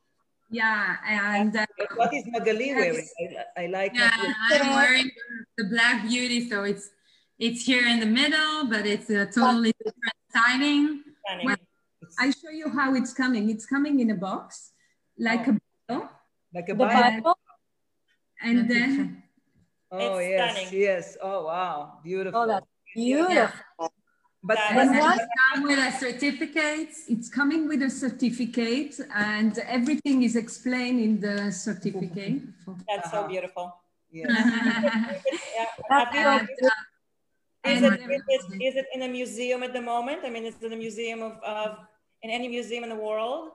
Yeah, 0.51 0.97
and 1.07 1.55
uh, 1.57 1.67
what 1.97 2.15
is 2.15 2.25
Magali 2.29 2.75
wearing? 2.75 3.07
I, 3.57 3.65
I 3.65 3.67
like. 3.67 3.93
Yeah, 3.95 4.11
I'm 4.15 4.75
wearing 4.75 5.11
the 5.59 5.65
Black 5.65 6.09
Beauty, 6.09 6.49
so 6.49 6.65
it's 6.65 6.91
it's 7.39 7.67
here 7.67 7.87
in 7.87 8.01
the 8.01 8.07
middle, 8.07 8.67
but 8.71 8.87
it's 8.87 9.11
a 9.11 9.27
totally 9.27 9.75
different 9.79 10.17
siding. 10.33 11.03
I 12.19 12.31
show 12.31 12.51
you 12.51 12.69
how 12.71 12.95
it's 12.95 13.13
coming. 13.13 13.51
It's 13.51 13.67
coming 13.67 14.01
in 14.01 14.11
a 14.11 14.15
box, 14.15 14.73
like 15.19 15.47
oh. 15.49 15.53
a 15.53 15.59
Bible. 15.89 16.09
Like 16.55 16.69
a 16.69 16.75
Bible. 16.75 17.39
And 18.43 18.71
then. 18.71 19.23
Oh 19.91 20.19
it's 20.19 20.31
yes, 20.31 20.51
stunning. 20.51 20.81
yes. 20.81 21.17
Oh 21.23 21.45
wow, 21.45 21.99
beautiful. 22.03 22.41
Oh, 22.41 22.47
that's 22.47 22.67
beautiful. 22.95 23.35
Yeah. 23.35 23.51
But 24.43 24.59
does 24.75 24.91
it 24.91 25.29
come 25.49 25.63
with 25.63 25.79
a 25.79 25.93
certificate? 25.99 26.93
It's 27.09 27.31
coming 27.31 27.67
with 27.67 27.83
a 27.83 27.89
certificate, 27.89 29.01
and 29.15 29.59
everything 29.61 30.23
is 30.23 30.37
explained 30.37 31.01
in 31.01 31.21
the 31.21 31.51
certificate. 31.51 32.43
That's 32.87 33.11
so 33.11 33.27
beautiful. 33.27 33.75
Yeah. 34.13 34.27
yeah. 35.57 35.67
Uh, 35.91 36.41
is 37.65 37.83
it, 37.83 37.93
is, 37.95 38.23
it, 38.29 38.63
is 38.63 38.77
it 38.77 38.87
in 38.95 39.03
a 39.03 39.09
museum 39.09 39.63
at 39.63 39.73
the 39.73 39.81
moment? 39.81 40.21
I 40.25 40.29
mean, 40.29 40.45
is 40.45 40.55
it 40.61 40.71
a 40.71 40.77
museum 40.77 41.23
of, 41.23 41.33
of 41.43 41.79
in 42.25 42.31
any 42.31 42.49
museum 42.49 42.83
in 42.85 42.91
the 42.91 42.97
world 42.97 43.51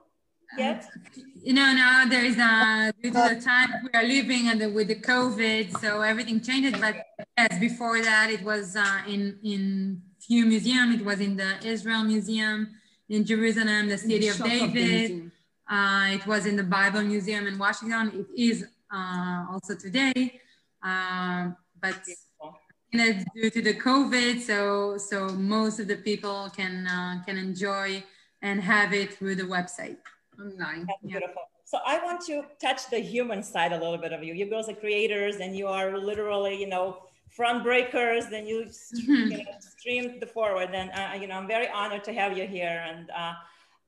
yet? 0.56 0.86
You 1.42 1.54
know, 1.54 1.72
no, 1.74 2.08
there 2.08 2.24
is 2.24 2.38
a, 2.38 2.92
due 3.02 3.10
to 3.10 3.34
the 3.34 3.40
time 3.40 3.68
we 3.84 3.90
are 3.98 4.04
living 4.04 4.48
and 4.48 4.60
the, 4.60 4.68
with 4.70 4.88
the 4.88 5.00
COVID, 5.10 5.78
so 5.80 6.00
everything 6.00 6.40
changed. 6.40 6.80
But 6.80 6.94
yes, 7.36 7.58
before 7.58 8.00
that, 8.00 8.30
it 8.30 8.42
was 8.42 8.76
uh, 8.76 9.02
in, 9.08 9.38
in 9.42 10.00
few 10.20 10.46
museums. 10.46 11.00
It 11.00 11.04
was 11.04 11.20
in 11.20 11.36
the 11.36 11.50
Israel 11.64 12.04
Museum 12.04 12.68
in 13.08 13.24
Jerusalem, 13.24 13.88
the 13.88 13.98
city 13.98 14.28
the 14.28 14.28
of 14.28 14.38
David. 14.44 15.10
Of 15.10 15.76
uh, 15.76 16.16
it 16.16 16.26
was 16.26 16.46
in 16.46 16.56
the 16.56 16.68
Bible 16.78 17.02
Museum 17.02 17.46
in 17.48 17.58
Washington. 17.58 18.26
It 18.36 18.50
is 18.50 18.64
uh, 18.94 19.46
also 19.50 19.74
today, 19.74 20.40
uh, 20.82 21.50
but 21.80 21.96
it's 22.92 23.24
due 23.34 23.50
to 23.50 23.62
the 23.62 23.74
COVID, 23.74 24.40
so 24.40 24.96
so 24.98 25.28
most 25.28 25.78
of 25.80 25.86
the 25.88 25.96
people 25.96 26.50
can 26.58 26.86
uh, 26.86 27.22
can 27.24 27.36
enjoy 27.36 28.02
and 28.42 28.60
have 28.60 28.92
it 28.92 29.14
through 29.14 29.36
the 29.36 29.44
website 29.44 29.98
online. 30.40 30.86
Yeah. 31.02 31.18
beautiful. 31.18 31.42
So 31.64 31.78
I 31.86 32.02
want 32.02 32.20
to 32.26 32.42
touch 32.60 32.90
the 32.90 32.98
human 32.98 33.42
side 33.42 33.72
a 33.72 33.78
little 33.78 33.98
bit 33.98 34.12
of 34.12 34.24
you. 34.24 34.34
You 34.34 34.46
girls 34.46 34.68
are 34.68 34.74
creators 34.74 35.36
and 35.36 35.56
you 35.56 35.68
are 35.68 35.96
literally, 35.96 36.60
you 36.60 36.66
know, 36.66 36.98
front 37.28 37.62
breakers. 37.62 38.26
Then 38.28 38.44
you, 38.44 38.64
mm-hmm. 38.64 39.30
you 39.30 39.38
know, 39.38 39.44
stream 39.60 40.18
the 40.18 40.26
forward. 40.26 40.70
And, 40.72 40.90
uh, 40.90 41.16
you 41.20 41.28
know, 41.28 41.36
I'm 41.36 41.46
very 41.46 41.68
honored 41.68 42.02
to 42.04 42.12
have 42.12 42.36
you 42.36 42.46
here. 42.46 42.84
And 42.88 43.10
uh, 43.10 43.34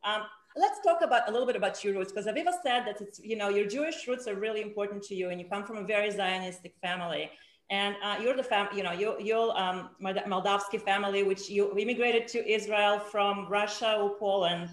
um, 0.05 0.23
let's 0.57 0.81
talk 0.81 1.03
about 1.03 1.29
a 1.29 1.33
little 1.33 1.47
bit 1.47 1.57
about 1.57 1.83
your 1.83 1.95
roots 1.95 2.13
because 2.13 2.27
Aviva 2.27 2.53
said 2.63 2.85
that 2.87 3.01
it's, 3.01 3.19
you 3.19 3.37
know, 3.37 3.49
your 3.49 3.67
Jewish 3.67 4.07
roots 4.07 4.29
are 4.29 4.37
really 4.37 4.63
important 4.63 5.03
to 5.05 5.17
you 5.17 5.31
and 5.31 5.41
you 5.41 5.49
come 5.49 5.65
from 5.65 5.79
a 5.79 5.85
very 5.85 6.11
Zionistic 6.11 6.75
family 6.81 7.31
and 7.73 7.97
uh, 8.05 8.17
you're 8.23 8.37
the 8.37 8.43
fam, 8.43 8.69
you 8.77 8.83
know, 8.83 8.93
you, 8.93 9.17
you're 9.19 9.51
um, 9.59 9.89
Moldawsky 10.03 10.79
family, 10.79 11.23
which 11.23 11.49
you 11.49 11.63
immigrated 11.79 12.29
to 12.29 12.39
Israel 12.47 12.99
from 12.99 13.49
Russia 13.49 13.97
or 13.99 14.11
Poland 14.19 14.69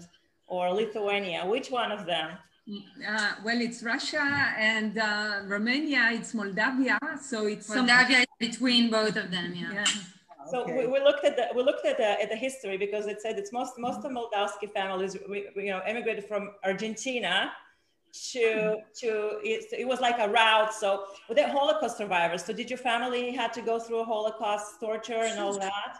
or 0.46 0.70
Lithuania. 0.70 1.40
Which 1.46 1.70
one 1.70 1.92
of 1.92 2.04
them? 2.04 2.28
Uh, 2.68 3.32
well, 3.42 3.58
it's 3.58 3.82
Russia 3.82 4.26
and 4.58 4.98
uh, 4.98 5.40
Romania. 5.46 6.10
It's 6.12 6.34
Moldavia, 6.34 6.98
so 7.22 7.46
it's 7.46 7.70
Moldavia 7.70 8.18
some... 8.18 8.26
between 8.38 8.90
both 8.90 9.16
of 9.16 9.30
them. 9.30 9.54
Yeah. 9.54 9.72
yeah. 9.72 9.84
So 10.50 10.62
okay. 10.64 10.80
we, 10.80 10.86
we, 10.86 11.00
looked 11.00 11.24
at 11.24 11.36
the 11.36 11.46
we 11.56 11.62
looked 11.62 11.86
at 11.86 11.96
the, 11.96 12.20
at 12.20 12.28
the 12.28 12.36
history 12.36 12.76
because 12.76 13.06
it 13.06 13.22
said 13.22 13.38
it's 13.38 13.52
most 13.52 13.78
most 13.78 14.04
of 14.04 14.10
Moldawsky 14.12 14.70
families 14.78 15.16
we, 15.28 15.48
you 15.56 15.70
know 15.70 15.80
emigrated 15.86 16.24
from 16.26 16.42
Argentina 16.64 17.52
to 18.12 18.78
to 18.94 19.38
it, 19.42 19.66
it 19.72 19.86
was 19.86 20.00
like 20.00 20.18
a 20.18 20.28
route 20.28 20.72
so 20.74 21.04
were 21.28 21.34
they 21.34 21.48
holocaust 21.48 21.96
survivors? 21.98 22.44
So 22.44 22.52
did 22.52 22.68
your 22.68 22.78
family 22.78 23.32
had 23.32 23.52
to 23.54 23.62
go 23.62 23.78
through 23.78 24.00
a 24.00 24.04
holocaust 24.04 24.80
torture 24.80 25.22
and 25.30 25.38
all 25.38 25.58
that? 25.58 25.98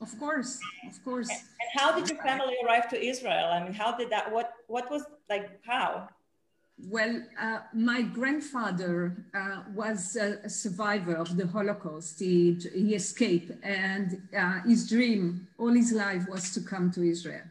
Of 0.00 0.16
course 0.18 0.58
of 0.86 1.04
course. 1.04 1.28
And, 1.28 1.38
and 1.38 1.70
how 1.74 1.98
did 1.98 2.08
your 2.08 2.22
family 2.22 2.54
arrive 2.64 2.88
to 2.90 2.96
israel? 3.12 3.48
I 3.52 3.62
mean 3.64 3.72
how 3.72 3.96
did 3.96 4.10
that 4.10 4.30
what 4.32 4.52
what 4.66 4.90
was 4.90 5.04
like 5.28 5.60
how? 5.64 6.08
Well, 6.80 7.22
uh, 7.40 7.58
my 7.74 8.02
grandfather 8.02 9.16
uh, 9.34 9.62
was 9.74 10.14
a, 10.14 10.38
a, 10.44 10.48
survivor 10.48 11.16
of 11.16 11.36
the 11.36 11.44
Holocaust. 11.44 12.20
He, 12.20 12.56
he 12.72 12.94
escaped, 12.94 13.50
and 13.64 14.22
uh, 14.36 14.60
his 14.60 14.88
dream 14.88 15.48
all 15.58 15.72
his 15.72 15.90
life 15.90 16.28
was 16.28 16.54
to 16.54 16.60
come 16.60 16.92
to 16.92 17.02
Israel. 17.02 17.42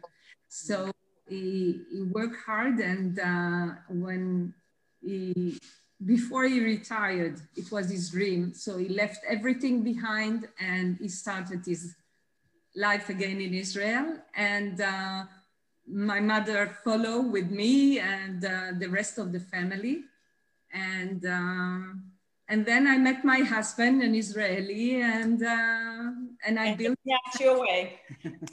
So 0.47 0.91
he, 1.27 1.81
he 1.91 2.01
worked 2.03 2.37
hard 2.45 2.79
and 2.79 3.19
uh, 3.19 3.67
when 3.89 4.53
he 5.01 5.57
before 6.05 6.43
he 6.43 6.59
retired 6.59 7.41
it 7.55 7.71
was 7.71 7.89
his 7.89 8.11
dream 8.11 8.53
so 8.53 8.77
he 8.77 8.87
left 8.87 9.19
everything 9.27 9.83
behind 9.83 10.47
and 10.59 10.97
he 11.01 11.07
started 11.07 11.65
his 11.65 11.95
life 12.75 13.09
again 13.09 13.41
in 13.41 13.53
israel 13.53 14.17
and 14.35 14.79
uh, 14.81 15.23
my 15.87 16.19
mother 16.19 16.77
followed 16.83 17.31
with 17.31 17.49
me 17.49 17.99
and 17.99 18.43
uh, 18.43 18.71
the 18.77 18.89
rest 18.89 19.17
of 19.17 19.31
the 19.31 19.39
family. 19.39 20.03
And, 20.73 21.25
uh, 21.25 21.95
and 22.49 22.65
then 22.65 22.87
I 22.87 22.97
met 22.97 23.23
my 23.23 23.39
husband, 23.39 24.03
an 24.03 24.13
Israeli, 24.13 25.01
and, 25.01 25.41
uh, 25.41 26.11
and 26.45 26.59
I 26.59 26.67
And 26.67 26.77
built 26.77 26.97
snatch 27.03 27.41
you 27.41 27.51
away 27.51 27.99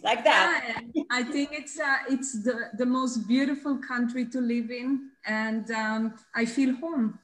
like 0.03 0.25
that. 0.25 0.83
yeah, 0.95 1.03
I 1.11 1.23
think 1.23 1.51
it's 1.53 1.79
uh, 1.79 1.99
it's 2.09 2.43
the, 2.43 2.71
the 2.79 2.87
most 2.87 3.27
beautiful 3.29 3.79
country 3.79 4.25
to 4.27 4.41
live 4.41 4.71
in, 4.71 5.11
and 5.27 5.71
um, 5.71 6.15
I 6.35 6.45
feel 6.45 6.75
home. 6.77 7.19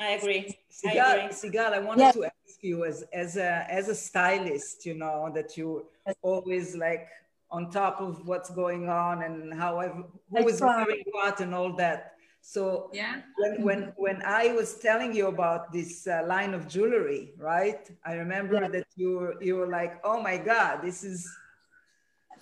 I 0.00 0.08
agree. 0.10 0.54
I 0.86 0.92
Sigal, 0.92 1.14
agree. 1.30 1.50
Sigal, 1.50 1.72
I 1.72 1.78
wanted 1.78 2.00
Yes. 2.00 2.14
to 2.14 2.24
ask 2.24 2.62
you 2.62 2.84
as, 2.84 3.04
as 3.12 3.36
a 3.36 3.66
as 3.70 3.88
a 3.88 3.94
stylist, 3.94 4.84
you 4.86 4.94
know, 4.94 5.30
that 5.34 5.56
you 5.56 5.86
always 6.22 6.74
like 6.76 7.08
on 7.50 7.70
top 7.70 8.00
of 8.00 8.26
what's 8.26 8.50
going 8.50 8.88
on 8.88 9.22
and 9.22 9.54
how 9.54 9.78
ev- 9.80 10.04
who 10.30 10.38
I 10.38 10.42
is 10.42 10.58
try. 10.58 10.84
wearing 10.84 11.04
what 11.12 11.40
and 11.40 11.54
all 11.54 11.72
that. 11.76 12.13
So 12.44 12.90
Yeah. 12.92 13.22
when 13.40 13.52
when 13.66 13.80
when 13.96 14.18
I 14.22 14.52
was 14.52 14.74
telling 14.86 15.14
you 15.18 15.26
about 15.28 15.72
this 15.72 16.06
uh, 16.06 16.22
line 16.26 16.52
of 16.52 16.68
jewelry, 16.68 17.32
right? 17.38 17.82
I 18.04 18.12
remember 18.24 18.56
Yeah. 18.60 18.68
that 18.74 18.86
you 19.00 19.08
were 19.18 19.34
you 19.42 19.54
were 19.56 19.70
like, 19.80 19.92
oh 20.04 20.18
my 20.28 20.36
god, 20.36 20.82
this 20.86 21.02
is 21.04 21.18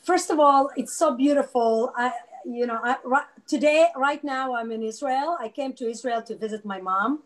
First 0.02 0.28
of 0.30 0.38
all, 0.40 0.64
it's 0.80 0.94
so 1.02 1.08
beautiful. 1.14 1.92
I, 1.96 2.10
you 2.44 2.66
know, 2.66 2.80
I, 2.82 2.96
right, 3.04 3.30
today, 3.46 3.86
right 3.94 4.22
now, 4.24 4.46
I'm 4.58 4.72
in 4.72 4.82
Israel. 4.82 5.36
I 5.38 5.48
came 5.48 5.72
to 5.74 5.84
Israel 5.94 6.20
to 6.28 6.34
visit 6.36 6.64
my 6.64 6.80
mom. 6.80 7.22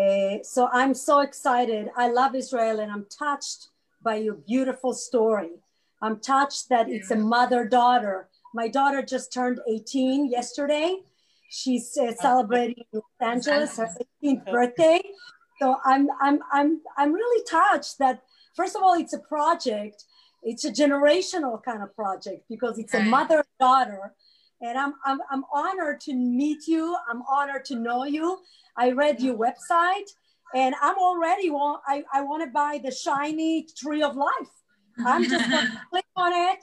Uh, 0.00 0.36
so 0.54 0.68
I'm 0.72 0.94
so 0.94 1.16
excited. 1.28 1.90
I 1.96 2.06
love 2.20 2.32
Israel 2.36 2.78
and 2.78 2.92
I'm 2.92 3.06
touched 3.24 3.60
by 4.08 4.16
your 4.26 4.34
beautiful 4.52 4.92
story. 5.08 5.54
I'm 6.00 6.20
touched 6.20 6.68
that 6.68 6.88
it's 6.88 7.10
a 7.10 7.16
mother 7.36 7.62
daughter. 7.80 8.28
My 8.54 8.68
daughter 8.68 9.02
just 9.14 9.32
turned 9.32 9.58
18 9.66 10.30
yesterday. 10.38 10.88
She's 11.48 11.96
uh, 11.96 12.12
celebrating 12.14 12.84
in 12.92 13.00
Los 13.00 13.04
Angeles 13.20 13.76
her 13.76 13.88
18th 14.22 14.50
birthday. 14.50 15.00
So 15.60 15.76
I'm 15.84 16.08
I'm 16.20 16.40
I'm 16.52 16.80
I'm 16.98 17.12
really 17.12 17.44
touched 17.44 17.98
that 17.98 18.22
first 18.54 18.76
of 18.76 18.82
all 18.82 18.94
it's 18.94 19.12
a 19.12 19.18
project. 19.20 20.04
It's 20.42 20.64
a 20.64 20.70
generational 20.70 21.62
kind 21.62 21.82
of 21.82 21.94
project 21.96 22.44
because 22.48 22.78
it's 22.78 22.94
a 22.94 23.00
mother 23.00 23.44
daughter, 23.58 24.14
and 24.60 24.78
I'm 24.78 24.94
I'm 25.04 25.18
I'm 25.30 25.44
honored 25.52 26.00
to 26.02 26.14
meet 26.14 26.66
you. 26.66 26.96
I'm 27.10 27.22
honored 27.22 27.64
to 27.66 27.76
know 27.76 28.04
you. 28.04 28.38
I 28.76 28.92
read 28.92 29.20
your 29.20 29.36
website, 29.36 30.08
and 30.54 30.74
I'm 30.80 30.96
already 30.98 31.50
want 31.50 31.82
I 31.86 32.04
I 32.12 32.22
want 32.22 32.44
to 32.44 32.50
buy 32.50 32.80
the 32.82 32.92
shiny 32.92 33.66
tree 33.76 34.02
of 34.02 34.14
life. 34.14 34.52
I'm 35.04 35.24
just 35.24 35.50
going 35.50 35.66
to 35.72 35.80
click 35.90 36.06
on 36.16 36.32
it. 36.32 36.58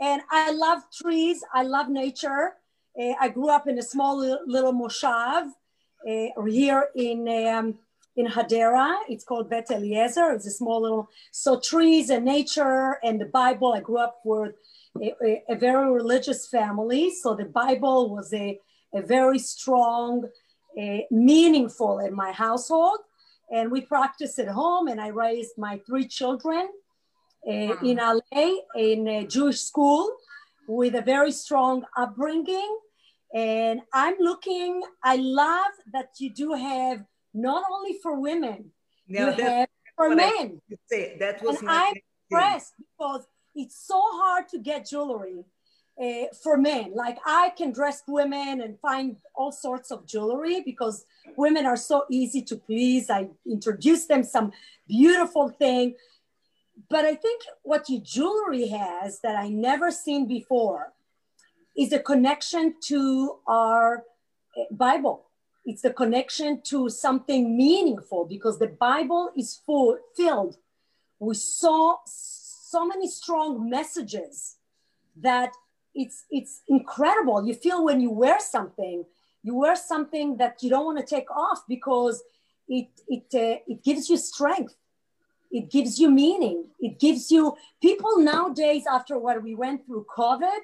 And 0.00 0.22
I 0.30 0.52
love 0.52 0.82
trees. 0.94 1.42
I 1.52 1.62
love 1.62 1.88
nature. 1.88 2.54
Uh, 2.98 3.14
I 3.20 3.28
grew 3.28 3.48
up 3.48 3.68
in 3.68 3.78
a 3.78 3.82
small 3.82 4.18
little, 4.18 4.72
moshav 4.72 5.50
uh, 6.08 6.42
here 6.46 6.88
in 6.96 7.28
um, 7.28 7.78
in 8.16 8.26
Hadera. 8.26 8.96
It's 9.08 9.24
called 9.24 9.48
Bet 9.48 9.70
Eliezer. 9.70 10.32
It's 10.32 10.46
a 10.46 10.50
small 10.50 10.82
little 10.82 11.08
so 11.30 11.60
trees 11.60 12.10
and 12.10 12.24
nature 12.24 12.98
and 13.04 13.20
the 13.20 13.26
Bible. 13.26 13.72
I 13.72 13.80
grew 13.80 13.98
up 13.98 14.20
with 14.24 14.54
a, 15.00 15.42
a, 15.48 15.54
very 15.54 15.92
religious 15.92 16.48
family, 16.48 17.12
so 17.14 17.36
the 17.36 17.44
Bible 17.44 18.10
was 18.14 18.32
a 18.34 18.58
a 18.94 19.02
very 19.02 19.38
strong, 19.38 20.24
uh, 20.80 20.98
meaningful 21.10 21.98
in 22.00 22.14
my 22.14 22.32
household, 22.32 22.98
and 23.50 23.70
we 23.70 23.82
practice 23.82 24.38
at 24.38 24.48
home. 24.48 24.88
And 24.88 25.00
I 25.00 25.08
raised 25.08 25.52
my 25.56 25.80
three 25.86 26.08
children 26.08 26.68
uh, 27.46 27.76
in 27.82 27.98
LA 27.98 28.46
in 28.74 29.06
a 29.06 29.26
Jewish 29.26 29.60
school 29.60 30.16
with 30.66 30.94
a 30.94 31.02
very 31.02 31.32
strong 31.32 31.84
upbringing. 31.96 32.78
And 33.34 33.82
I'm 33.92 34.14
looking, 34.18 34.82
I 35.02 35.16
love 35.16 35.72
that 35.92 36.12
you 36.18 36.30
do 36.30 36.52
have 36.54 37.04
not 37.34 37.64
only 37.70 37.98
for 38.02 38.18
women, 38.20 38.70
now 39.06 39.26
you 39.26 39.44
have 39.44 39.68
for 39.96 40.14
men. 40.14 40.60
say. 40.90 41.16
That 41.18 41.42
was 41.42 41.58
And 41.58 41.66
my 41.66 41.92
I'm 41.92 41.94
impressed 42.30 42.74
because 42.78 43.26
it's 43.54 43.86
so 43.86 44.00
hard 44.00 44.48
to 44.50 44.58
get 44.58 44.88
jewelry 44.88 45.44
uh, 46.02 46.24
for 46.42 46.56
men. 46.56 46.92
Like 46.94 47.18
I 47.26 47.52
can 47.56 47.72
dress 47.72 48.02
women 48.06 48.60
and 48.60 48.78
find 48.80 49.16
all 49.34 49.52
sorts 49.52 49.90
of 49.90 50.06
jewelry 50.06 50.62
because 50.64 51.04
women 51.36 51.66
are 51.66 51.76
so 51.76 52.04
easy 52.10 52.42
to 52.42 52.56
please. 52.56 53.10
I 53.10 53.28
introduce 53.46 54.06
them 54.06 54.22
some 54.22 54.52
beautiful 54.86 55.48
thing. 55.48 55.96
But 56.88 57.04
I 57.04 57.16
think 57.16 57.42
what 57.62 57.88
your 57.88 58.00
jewelry 58.02 58.68
has 58.68 59.20
that 59.20 59.36
I 59.36 59.48
never 59.48 59.90
seen 59.90 60.28
before 60.28 60.92
is 61.78 61.92
a 61.92 62.00
connection 62.00 62.74
to 62.80 63.36
our 63.46 64.04
uh, 64.58 64.64
Bible. 64.72 65.26
It's 65.64 65.82
the 65.82 65.92
connection 65.92 66.60
to 66.62 66.88
something 66.88 67.56
meaningful 67.56 68.24
because 68.24 68.58
the 68.58 68.66
Bible 68.66 69.30
is 69.36 69.60
full, 69.64 69.96
filled 70.16 70.56
with 71.20 71.36
so 71.36 72.00
so 72.04 72.84
many 72.84 73.08
strong 73.08 73.70
messages 73.70 74.56
that 75.16 75.52
it's 75.94 76.24
it's 76.30 76.62
incredible. 76.68 77.46
You 77.46 77.54
feel 77.54 77.84
when 77.84 78.00
you 78.00 78.10
wear 78.10 78.40
something, 78.40 79.04
you 79.42 79.54
wear 79.54 79.76
something 79.76 80.36
that 80.38 80.62
you 80.62 80.70
don't 80.70 80.84
want 80.84 80.98
to 80.98 81.06
take 81.06 81.30
off 81.30 81.62
because 81.68 82.22
it 82.68 82.88
it 83.06 83.26
uh, 83.34 83.60
it 83.66 83.84
gives 83.84 84.10
you 84.10 84.16
strength. 84.16 84.74
It 85.50 85.70
gives 85.70 85.98
you 85.98 86.10
meaning. 86.10 86.64
It 86.80 86.98
gives 86.98 87.30
you 87.30 87.56
people 87.80 88.18
nowadays 88.18 88.84
after 88.90 89.18
what 89.18 89.42
we 89.42 89.54
went 89.54 89.86
through 89.86 90.06
COVID. 90.14 90.62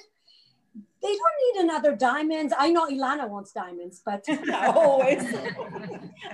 They 1.04 1.14
don't 1.20 1.38
need 1.44 1.64
another 1.66 1.94
diamonds. 1.94 2.54
I 2.58 2.70
know 2.70 2.86
Ilana 2.88 3.28
wants 3.28 3.52
diamonds, 3.52 4.00
but 4.04 4.24
Always. 4.52 5.22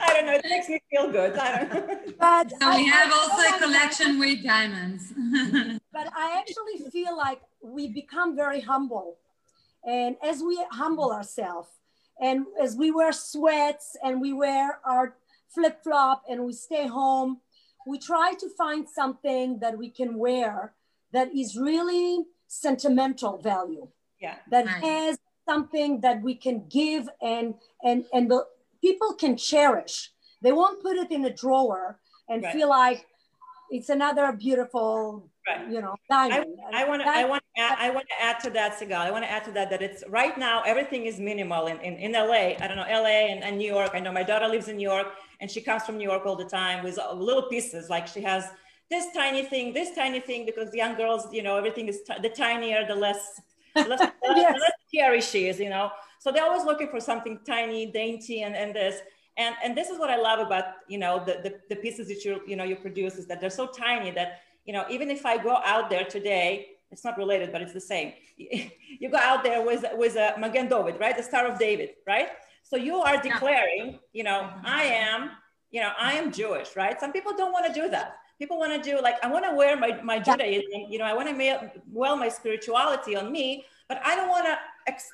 I 0.06 0.09
don't 0.14 0.26
know. 0.26 0.35
It 0.35 0.46
makes 0.48 0.68
me 0.68 0.78
feel 0.90 1.11
good. 1.11 1.37
I 1.37 1.59
don't 1.59 1.70
know. 1.74 2.12
but 2.20 2.50
So 2.50 2.56
I- 2.62 2.76
we 2.76 2.87
have 2.87 3.11
I 3.12 3.14
also 3.20 3.42
feel 3.42 3.56
a 3.56 3.59
collection 3.59 4.18
with 4.20 4.38
diamonds. 4.44 5.02
but 5.92 6.06
I 6.24 6.38
actually 6.40 6.78
feel 6.90 7.16
like 7.16 7.40
we 7.76 7.88
become 7.88 8.37
very 8.37 8.61
humble. 8.61 9.16
And 9.85 10.16
as 10.22 10.40
we 10.48 10.56
humble 10.70 11.11
ourselves, 11.11 11.68
and 12.20 12.46
as 12.62 12.76
we 12.76 12.90
wear 12.92 13.12
sweats 13.12 13.96
and 14.04 14.20
we 14.20 14.33
wear 14.33 14.78
our 14.85 15.16
flip 15.54 15.83
flop 15.83 16.22
and 16.30 16.44
we 16.44 16.52
stay 16.52 16.87
home, 16.87 17.40
we 17.87 17.98
try 17.98 18.35
to 18.42 18.48
find 18.62 18.88
something 18.88 19.59
that 19.61 19.76
we 19.78 19.88
can 19.90 20.11
wear 20.26 20.74
that 21.12 21.35
is 21.35 21.56
really 21.56 22.26
sentimental 22.46 23.38
value, 23.38 23.88
Yeah. 24.20 24.37
that 24.50 24.66
Right. 24.66 24.85
has 24.85 25.18
something 25.48 26.00
that 26.02 26.22
we 26.22 26.35
can 26.35 26.66
give 26.68 27.09
and 27.22 27.54
and 27.83 28.04
and 28.12 28.30
the 28.30 28.46
people 28.80 29.14
can 29.14 29.37
cherish. 29.37 30.12
They 30.42 30.52
won't 30.52 30.83
put 30.83 30.96
it 30.96 31.11
in 31.11 31.24
a 31.24 31.33
drawer 31.42 32.00
and 32.28 32.42
Right. 32.42 32.52
feel 32.54 32.68
like 32.68 33.06
it's 33.70 33.88
another 33.88 34.33
beautiful 34.33 35.30
Right. 35.48 35.68
you 35.72 35.80
know, 35.80 35.94
I, 36.11 36.28
diamond. 36.28 36.59
I 36.72 36.85
want 36.85 37.02
to 37.02 37.09
I 37.09 37.24
want 37.24 37.42
to 37.56 37.62
add, 37.62 37.76
I 37.80 37.88
want 37.90 38.06
to 38.09 38.18
add 38.22 38.38
to 38.44 38.50
that, 38.50 38.70
Sigal. 38.78 39.00
I 39.09 39.11
want 39.11 39.24
to 39.24 39.30
add 39.30 39.44
to 39.44 39.52
that 39.52 39.70
that 39.70 39.83
it's 39.83 40.04
right 40.09 40.37
now 40.37 40.62
everything 40.72 41.06
is 41.06 41.18
minimal 41.18 41.66
in, 41.66 41.78
in, 41.80 41.94
in 41.96 42.12
LA. 42.12 42.44
I 42.62 42.66
don't 42.68 42.76
know 42.76 42.87
LA 43.02 43.18
and, 43.33 43.42
and 43.42 43.56
New 43.59 43.70
York. 43.76 43.90
I 43.94 44.00
know 44.00 44.12
my 44.12 44.22
daughter 44.22 44.46
lives 44.48 44.68
in 44.68 44.76
New 44.76 44.88
York 44.94 45.09
and 45.40 45.50
she 45.50 45.61
comes 45.62 45.83
from 45.85 45.96
New 45.96 46.09
York 46.12 46.26
all 46.26 46.37
the 46.37 46.44
time 46.44 46.85
with 46.85 46.98
uh, 46.98 47.12
little 47.14 47.44
pieces. 47.54 47.88
Like 47.88 48.06
she 48.06 48.20
has 48.20 48.44
this 48.90 49.06
tiny 49.14 49.44
thing, 49.44 49.72
this 49.72 49.94
tiny 49.94 50.20
thing, 50.20 50.44
because 50.44 50.74
young 50.74 50.94
girls, 50.96 51.22
you 51.33 51.42
know, 51.42 51.56
everything 51.56 51.87
is 51.88 52.02
ti- 52.06 52.20
the 52.22 52.28
tinier, 52.28 52.85
the 52.87 52.94
less, 52.94 53.40
the 53.74 53.85
less, 53.85 54.00
the 54.00 54.28
less, 54.28 54.37
Yes. 54.37 54.54
the 54.54 54.61
less 54.61 54.72
scary 54.88 55.20
she 55.20 55.48
is, 55.48 55.59
you 55.61 55.70
know. 55.70 55.90
So 56.18 56.30
they're 56.30 56.44
always 56.44 56.64
looking 56.64 56.88
for 56.88 57.00
something 57.00 57.40
tiny, 57.46 57.87
dainty, 57.87 58.42
and, 58.42 58.54
and 58.54 58.74
this. 58.74 59.00
And, 59.37 59.54
and 59.64 59.76
this 59.76 59.88
is 59.88 59.98
what 59.98 60.11
I 60.11 60.16
love 60.16 60.38
about 60.38 60.64
you 60.88 60.98
know 60.98 61.24
the, 61.24 61.40
the, 61.42 61.61
the 61.70 61.76
pieces 61.76 62.09
that 62.09 62.24
you 62.24 62.40
you 62.46 62.56
know 62.56 62.64
you 62.64 62.76
produce 62.76 63.14
is 63.14 63.26
that 63.28 63.40
they're 63.40 63.48
so 63.48 63.66
tiny 63.66 64.11
that 64.11 64.40
you 64.66 64.72
know 64.72 64.85
even 64.90 65.11
if 65.11 65.24
I 65.24 65.38
go 65.42 65.61
out 65.64 65.88
there 65.88 66.04
today 66.04 66.66
it's 66.90 67.04
not 67.04 67.16
related 67.16 67.52
but 67.52 67.62
it's 67.62 67.72
the 67.72 67.80
same. 67.80 68.12
You 69.00 69.09
go 69.09 69.16
out 69.16 69.42
there 69.42 69.64
with 69.64 69.85
with 69.94 70.16
a 70.16 70.35
Magen 70.38 70.68
David 70.68 71.00
right? 71.00 71.16
The 71.16 71.22
Star 71.22 71.46
of 71.46 71.59
David 71.59 71.90
right? 72.06 72.28
So 72.62 72.76
you 72.76 72.96
are 72.96 73.16
declaring 73.22 73.98
you 74.12 74.24
know 74.24 74.40
mm-hmm. 74.42 74.66
I 74.66 74.83
am 74.83 75.30
you 75.70 75.80
know 75.80 75.92
I 75.98 76.14
am 76.14 76.33
Jewish 76.33 76.76
right? 76.76 77.00
Some 77.00 77.12
people 77.12 77.33
don't 77.35 77.52
want 77.52 77.66
to 77.66 77.72
do 77.72 77.88
that 77.88 78.16
people 78.40 78.59
want 78.59 78.72
to 78.72 78.90
do 78.90 79.00
like 79.00 79.22
I 79.22 79.29
want 79.29 79.44
to 79.44 79.55
wear 79.55 79.76
my 79.76 80.00
my 80.03 80.18
Judaism 80.18 80.81
you 80.92 80.98
know 80.98 81.05
I 81.05 81.14
want 81.14 81.29
to 81.29 81.35
make 81.35 81.59
well 81.92 82.16
my 82.16 82.29
spirituality 82.29 83.14
on 83.14 83.31
me 83.31 83.64
but 83.88 84.00
I 84.05 84.16
don't 84.16 84.31
want 84.37 84.46
to 84.46 84.57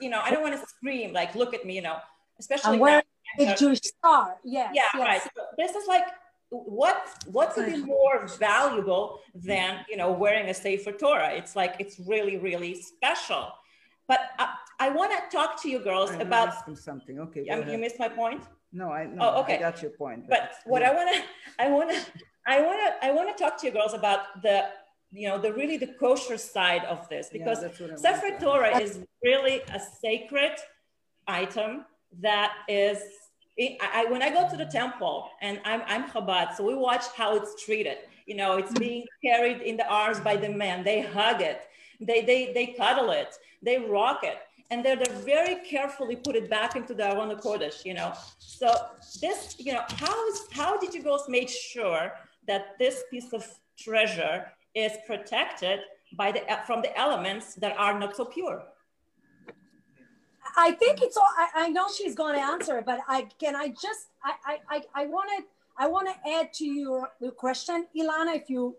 you 0.01 0.09
know 0.09 0.21
I 0.27 0.31
don't 0.31 0.43
want 0.43 0.59
to 0.59 0.67
scream 0.67 1.13
like 1.13 1.35
look 1.35 1.53
at 1.53 1.67
me 1.67 1.75
you 1.75 1.83
know 1.83 1.99
especially 2.39 2.75
I'm 2.75 2.79
now 2.79 3.03
wearing 3.39 3.53
a 3.53 3.57
Jewish 3.57 3.81
star. 3.81 4.37
Yes. 4.45 4.71
yeah 4.79 4.83
yes. 4.95 5.07
right 5.09 5.23
so 5.23 5.43
this 5.59 5.73
is 5.75 5.87
like 5.89 6.07
what 6.51 6.99
what 7.27 7.53
could 7.55 7.67
be 7.67 7.83
more 7.83 8.27
valuable 8.39 9.05
than 9.35 9.85
you 9.91 9.97
know 10.01 10.13
wearing 10.13 10.49
a 10.49 10.55
sefer 10.55 10.93
torah 10.93 11.33
it's 11.41 11.57
like 11.57 11.75
it's 11.81 11.99
really 12.07 12.37
really 12.37 12.73
special 12.81 13.45
but 14.07 14.21
uh, 14.39 14.47
i, 14.79 14.87
I 14.87 14.89
want 14.91 15.11
to 15.13 15.37
talk 15.37 15.61
to 15.63 15.69
you 15.69 15.81
girls 15.81 16.11
I'm 16.13 16.21
about 16.21 16.51
something. 16.79 17.19
Okay. 17.19 17.47
go 17.47 17.53
I 17.53 17.57
mean, 17.57 17.71
you 17.73 17.79
missed 17.79 17.99
my 17.99 18.11
point 18.23 18.43
No, 18.81 18.87
I 18.99 19.07
no, 19.07 19.21
Oh, 19.25 19.41
okay. 19.41 19.57
I 19.57 19.61
got 19.69 19.77
your 19.83 19.95
point. 20.03 20.21
but 20.35 20.45
what 20.73 20.83
i 20.89 20.91
want 20.99 21.09
to 21.15 21.19
i 21.65 21.67
want 21.77 21.89
to 21.95 22.01
i 22.55 22.57
want 22.67 22.79
to 22.85 22.89
i 23.07 23.11
want 23.17 23.27
to 23.33 23.37
talk 23.43 23.55
to 23.61 23.65
you 23.67 23.73
girls 23.79 23.95
about 24.03 24.21
the 24.47 24.57
you 25.13 25.29
know, 25.29 25.39
the 25.39 25.53
really 25.53 25.77
the 25.77 25.93
kosher 25.99 26.37
side 26.37 26.85
of 26.85 27.09
this 27.09 27.29
because 27.33 27.63
yeah, 27.63 27.97
Sefer 27.97 28.39
Torah 28.39 28.79
is 28.79 29.01
really 29.25 29.63
a 29.73 29.81
sacred 30.01 30.53
item 31.27 31.85
that 32.21 32.53
is 32.69 32.99
I, 33.59 34.07
when 34.11 34.23
I 34.23 34.29
go 34.29 34.47
to 34.51 34.57
the 34.57 34.67
temple 34.67 35.31
and 35.41 35.61
I'm, 35.65 35.83
I'm 35.87 36.11
Chabad, 36.11 36.55
so 36.55 36.65
we 36.65 36.75
watch 36.75 37.05
how 37.17 37.37
it's 37.37 37.65
treated. 37.65 37.97
You 38.27 38.37
know, 38.37 38.59
it's 38.59 38.71
mm-hmm. 38.71 38.81
being 38.81 39.05
carried 39.25 39.63
in 39.63 39.79
the 39.79 39.89
arms 39.89 40.21
by 40.21 40.37
the 40.37 40.51
men. 40.51 40.85
They 40.85 41.01
hug 41.01 41.41
it, 41.41 41.63
they, 41.99 42.21
they, 42.21 42.53
they 42.53 42.75
cuddle 42.79 43.11
it, 43.11 43.35
they 43.63 43.79
rock 43.79 44.21
it. 44.25 44.37
And 44.71 44.85
they're, 44.85 44.97
they 44.97 45.11
very 45.25 45.57
carefully 45.65 46.17
put 46.17 46.35
it 46.35 46.51
back 46.51 46.75
into 46.75 46.93
the 46.93 47.07
Aron 47.09 47.31
Kodesh, 47.37 47.85
you 47.85 47.95
know. 47.95 48.13
So 48.39 48.69
this, 49.21 49.55
you 49.59 49.73
know, 49.73 49.83
how, 49.89 50.29
is, 50.29 50.47
how 50.51 50.77
did 50.77 50.93
you 50.93 51.03
guys 51.03 51.21
make 51.29 51.49
sure 51.49 52.13
that 52.49 52.77
this 52.79 53.05
piece 53.11 53.33
of 53.33 53.47
treasure 53.79 54.47
is 54.75 54.93
protected 55.07 55.81
by 56.17 56.33
the, 56.33 56.41
from 56.67 56.83
the 56.83 56.97
elements 56.99 57.55
that 57.57 57.77
are 57.79 57.99
not 57.99 58.17
so 58.17 58.25
pure? 58.25 58.65
I 60.57 60.73
think 60.73 61.03
it's 61.03 61.17
all. 61.17 61.29
I, 61.37 61.67
I 61.67 61.69
know 61.69 61.87
she's 61.95 62.15
going 62.15 62.35
to 62.35 62.41
answer, 62.41 62.83
but 62.85 63.01
I 63.09 63.29
can. 63.39 63.57
I 63.57 63.69
just. 63.69 64.09
I. 64.25 64.59
I. 64.69 64.83
I 64.95 65.07
want 65.07 65.29
to. 65.37 65.45
I 65.79 65.87
want 65.89 66.09
to 66.09 66.31
add 66.31 66.53
to 66.55 66.65
your, 66.65 67.11
your 67.21 67.33
question, 67.33 67.87
Ilana, 67.95 68.37
if 68.37 68.49
you 68.49 68.77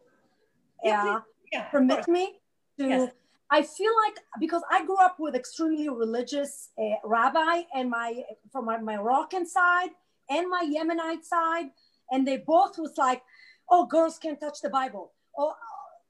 uh, 0.84 1.20
yeah, 1.52 1.64
permit 1.70 2.08
me 2.08 2.40
to. 2.80 2.88
Yes. 2.88 3.12
I 3.50 3.62
feel 3.62 3.92
like 4.06 4.18
because 4.40 4.62
I 4.70 4.86
grew 4.86 4.98
up 4.98 5.18
with 5.20 5.36
extremely 5.36 5.90
religious 5.90 6.70
uh, 6.78 6.98
rabbi, 7.04 7.62
and 7.74 7.90
my 7.90 8.24
from 8.52 8.66
my, 8.66 8.78
my 8.78 8.98
Moroccan 8.98 9.46
side 9.46 9.90
and 10.30 10.50
my 10.50 10.64
Yemenite 10.66 11.24
side, 11.24 11.68
and 12.12 12.28
they 12.28 12.38
both 12.38 12.78
was 12.78 12.94
like, 12.98 13.22
"Oh, 13.70 13.86
girls 13.86 14.20
can't 14.20 14.40
touch 14.40 14.62
the 14.62 14.70
Bible. 14.70 15.14
Oh, 15.38 15.54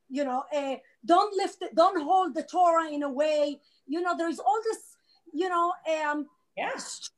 you 0.09 0.23
know, 0.23 0.43
uh, 0.55 0.75
don't 1.05 1.35
lift 1.35 1.61
it, 1.61 1.75
don't 1.75 2.01
hold 2.01 2.33
the 2.33 2.43
Torah 2.43 2.89
in 2.89 3.03
a 3.03 3.09
way. 3.09 3.59
You 3.85 4.01
know, 4.01 4.15
there's 4.17 4.39
all 4.39 4.59
this 4.63 4.97
you 5.33 5.49
know, 5.49 5.73
um, 6.03 6.27
yes, 6.55 7.09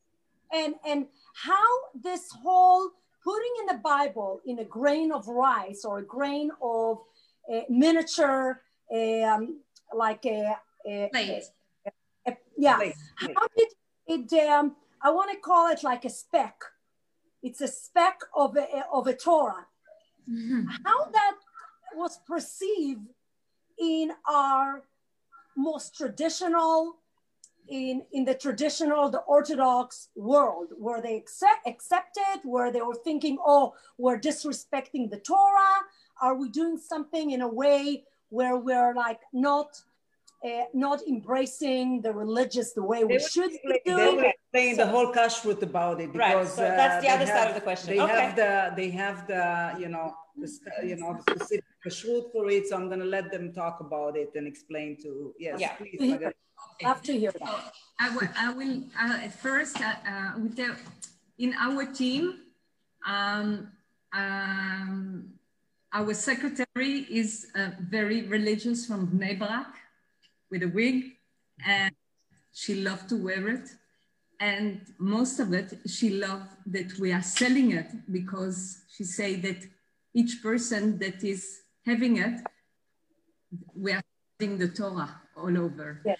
and 0.53 0.75
and 0.85 1.05
how 1.33 1.69
this 2.01 2.29
whole 2.31 2.89
putting 3.23 3.53
in 3.61 3.77
the 3.77 3.81
Bible 3.81 4.41
in 4.45 4.59
a 4.59 4.65
grain 4.65 5.11
of 5.11 5.27
rice 5.27 5.85
or 5.85 5.99
a 5.99 6.05
grain 6.05 6.51
of 6.61 6.99
a 7.51 7.65
miniature, 7.69 8.61
um, 8.93 9.59
like 9.95 10.25
a, 10.25 10.55
a, 10.87 11.09
a, 11.15 11.43
a 12.27 12.37
yeah, 12.57 12.77
plate. 12.77 12.95
how 13.15 13.47
did 13.57 13.67
it? 14.07 14.49
Um, 14.49 14.75
I 15.01 15.11
want 15.11 15.31
to 15.31 15.37
call 15.37 15.71
it 15.71 15.83
like 15.83 16.05
a 16.05 16.09
speck. 16.09 16.61
It's 17.41 17.61
a 17.61 17.67
speck 17.67 18.19
of 18.35 18.57
a, 18.57 18.83
of 18.91 19.07
a 19.07 19.13
Torah. 19.13 19.65
Mm-hmm. 20.29 20.65
How 20.85 21.05
that 21.05 21.35
was 21.95 22.19
perceived 22.27 23.07
in 23.79 24.11
our 24.27 24.83
most 25.55 25.95
traditional 25.95 26.99
in, 27.69 28.03
in 28.11 28.25
the 28.25 28.33
traditional, 28.33 29.09
the 29.09 29.19
Orthodox 29.19 30.09
world, 30.15 30.69
were 30.77 31.01
they 31.01 31.15
accept, 31.15 31.67
accepted, 31.67 32.41
Were 32.43 32.71
they 32.71 32.81
were 32.81 32.95
thinking, 32.95 33.37
oh, 33.45 33.73
we're 33.97 34.19
disrespecting 34.19 35.09
the 35.09 35.19
Torah? 35.19 35.85
Are 36.21 36.35
we 36.35 36.49
doing 36.49 36.77
something 36.77 37.31
in 37.31 37.41
a 37.41 37.47
way 37.47 38.03
where 38.29 38.57
we're 38.57 38.93
like 38.93 39.21
not 39.33 39.81
uh, 40.45 40.63
not 40.73 41.01
embracing 41.07 42.01
the 42.01 42.13
religious 42.13 42.73
the 42.73 42.81
way 42.83 43.03
we 43.03 43.17
they 43.17 43.23
should 43.23 43.51
be 43.51 43.81
doing. 43.85 43.97
They 43.97 44.15
were 44.15 44.33
playing 44.53 44.75
so, 44.75 44.85
the 44.85 44.91
whole 44.91 45.13
kashrut 45.13 45.61
about 45.61 45.99
it 45.99 46.13
because 46.13 46.33
right. 46.33 46.47
so 46.47 46.61
that's 46.61 47.03
the 47.03 47.11
uh, 47.11 47.15
other 47.15 47.25
have, 47.25 47.37
side 47.37 47.47
of 47.49 47.55
the 47.55 47.61
question. 47.61 47.95
They 47.95 48.01
okay. 48.01 48.21
have 48.21 48.35
the 48.35 48.73
they 48.75 48.89
have 48.91 49.27
the 49.27 49.75
you 49.79 49.89
know 49.89 50.15
the, 50.37 50.49
you 50.87 50.95
know 50.95 51.17
the 51.17 51.33
specific 51.33 51.65
kashrut 51.85 52.31
for 52.31 52.49
it. 52.49 52.67
So 52.67 52.75
I'm 52.77 52.87
going 52.87 52.99
to 53.01 53.05
let 53.05 53.31
them 53.31 53.51
talk 53.51 53.81
about 53.81 54.15
it 54.15 54.31
and 54.35 54.47
explain 54.47 54.95
to 55.03 55.33
yes, 55.37 55.59
yeah. 55.59 55.73
please 55.73 55.99
love 56.83 57.01
to 57.09 57.13
hear 57.17 57.31
that. 57.31 57.73
I 57.99 58.15
will, 58.15 58.29
I 58.37 58.53
will 58.53 58.83
uh, 58.99 59.27
first, 59.27 59.81
uh, 59.81 59.93
uh, 60.07 60.31
with 60.39 60.55
the, 60.55 60.75
in 61.37 61.53
our 61.59 61.85
team, 61.85 62.39
um, 63.05 63.71
um, 64.13 65.33
our 65.93 66.13
secretary 66.13 67.07
is 67.09 67.47
uh, 67.55 67.71
very 67.79 68.23
religious 68.23 68.85
from 68.85 69.07
Bnei 69.07 69.37
Brak 69.37 69.73
with 70.51 70.63
a 70.63 70.67
wig 70.67 71.03
and 71.65 71.93
she 72.53 72.75
loved 72.75 73.09
to 73.09 73.15
wear 73.15 73.47
it. 73.49 73.69
And 74.39 74.81
most 74.97 75.39
of 75.39 75.53
it, 75.53 75.79
she 75.87 76.11
loved 76.11 76.51
that 76.67 76.97
we 76.99 77.11
are 77.11 77.21
selling 77.21 77.71
it 77.71 77.87
because 78.11 78.83
she 78.95 79.03
say 79.03 79.35
that 79.37 79.57
each 80.13 80.41
person 80.41 80.97
that 80.99 81.23
is 81.23 81.61
having 81.85 82.17
it, 82.17 82.39
we 83.75 83.91
are 83.91 84.01
selling 84.39 84.57
the 84.57 84.69
Torah 84.69 85.21
all 85.35 85.57
over. 85.57 86.01
Yeah. 86.05 86.15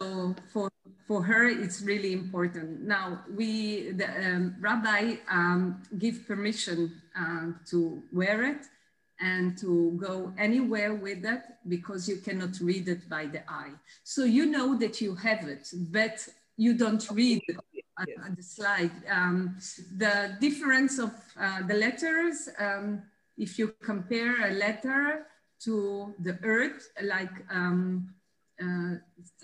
So 0.00 0.36
for, 0.52 0.70
for 1.08 1.22
her, 1.22 1.46
it's 1.46 1.82
really 1.82 2.12
important. 2.12 2.82
Now, 2.82 3.22
we, 3.34 3.90
the 3.92 4.08
um, 4.08 4.56
rabbi 4.60 5.16
um, 5.28 5.82
give 5.98 6.26
permission 6.26 7.00
uh, 7.18 7.52
to 7.70 8.02
wear 8.12 8.44
it 8.44 8.66
and 9.20 9.56
to 9.58 9.92
go 10.00 10.32
anywhere 10.38 10.94
with 10.94 11.22
that 11.22 11.58
because 11.68 12.08
you 12.08 12.16
cannot 12.16 12.58
read 12.60 12.88
it 12.88 13.08
by 13.08 13.26
the 13.26 13.42
eye. 13.50 13.72
So 14.02 14.24
you 14.24 14.46
know 14.46 14.76
that 14.78 15.00
you 15.00 15.14
have 15.14 15.46
it, 15.48 15.68
but 15.72 16.26
you 16.56 16.74
don't 16.74 17.08
read 17.10 17.42
it 17.48 17.56
on, 17.98 18.06
on 18.24 18.34
the 18.34 18.42
slide. 18.42 18.90
Um, 19.10 19.56
the 19.96 20.36
difference 20.40 20.98
of 20.98 21.12
uh, 21.40 21.62
the 21.66 21.74
letters, 21.74 22.48
um, 22.58 23.02
if 23.38 23.58
you 23.58 23.74
compare 23.82 24.48
a 24.48 24.52
letter 24.52 25.26
to 25.60 26.14
the 26.20 26.38
earth, 26.42 26.88
like 27.02 27.30
um, 27.50 28.14
uh, 28.62 28.94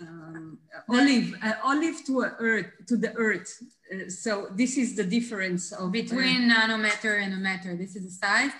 um, 0.01 0.57
olive 0.89 1.33
uh, 1.43 1.53
olive 1.65 2.05
to 2.05 2.21
earth 2.39 2.67
to 2.87 2.95
the 2.95 3.13
earth 3.15 3.61
uh, 3.93 4.09
so 4.09 4.47
this 4.55 4.77
is 4.77 4.95
the 4.95 5.03
difference 5.03 5.73
of 5.73 5.91
between 5.91 6.49
nanometer 6.49 7.21
and 7.21 7.33
a 7.33 7.37
meter 7.37 7.75
this 7.75 7.97
is 7.97 8.05
the 8.05 8.25
size 8.25 8.51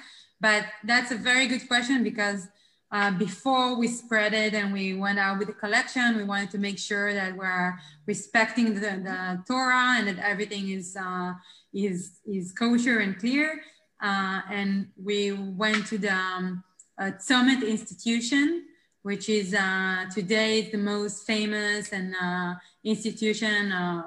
but 0.41 0.65
that's 0.83 1.11
a 1.11 1.15
very 1.15 1.47
good 1.47 1.65
question 1.67 2.03
because 2.03 2.47
uh, 2.91 3.11
before 3.11 3.77
we 3.79 3.87
spread 3.87 4.33
it 4.33 4.53
and 4.53 4.73
we 4.73 4.93
went 4.93 5.17
out 5.17 5.39
with 5.39 5.47
the 5.47 5.53
collection 5.53 6.17
we 6.17 6.25
wanted 6.25 6.51
to 6.51 6.57
make 6.57 6.77
sure 6.77 7.13
that 7.13 7.37
we're 7.37 7.73
respecting 8.05 8.73
the, 8.73 8.81
the 8.81 9.43
torah 9.47 9.95
and 9.97 10.07
that 10.09 10.19
everything 10.19 10.69
is 10.69 10.97
uh, 10.99 11.31
is 11.73 12.19
is 12.25 12.51
kosher 12.51 12.99
and 12.99 13.17
clear. 13.17 13.61
Uh, 14.03 14.41
and 14.49 14.87
we 15.01 15.31
went 15.31 15.85
to 15.85 15.97
the 15.97 16.11
um, 16.11 16.63
Tzomet 16.99 17.61
Institution 17.65 18.65
which 19.03 19.29
is 19.29 19.53
uh, 19.53 20.05
today 20.13 20.69
the 20.69 20.77
most 20.77 21.25
famous 21.25 21.91
and 21.91 22.13
uh, 22.21 22.53
institution 22.83 23.71
uh, 23.71 24.03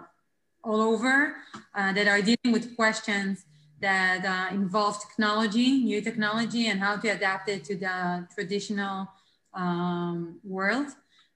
all 0.63 0.81
over 0.81 1.37
uh, 1.75 1.93
that 1.93 2.07
are 2.07 2.23
dealing 2.23 2.53
with 2.53 2.77
questions 2.77 3.45
that 3.85 4.25
uh, 4.25 4.55
involve 4.55 4.99
technology, 5.07 5.85
new 5.85 6.01
technology, 6.01 6.69
and 6.69 6.81
how 6.81 6.97
to 6.97 7.09
adapt 7.09 7.51
it 7.51 7.65
to 7.65 7.77
the 7.77 8.27
traditional 8.35 9.07
um, 9.53 10.41
world. 10.43 10.89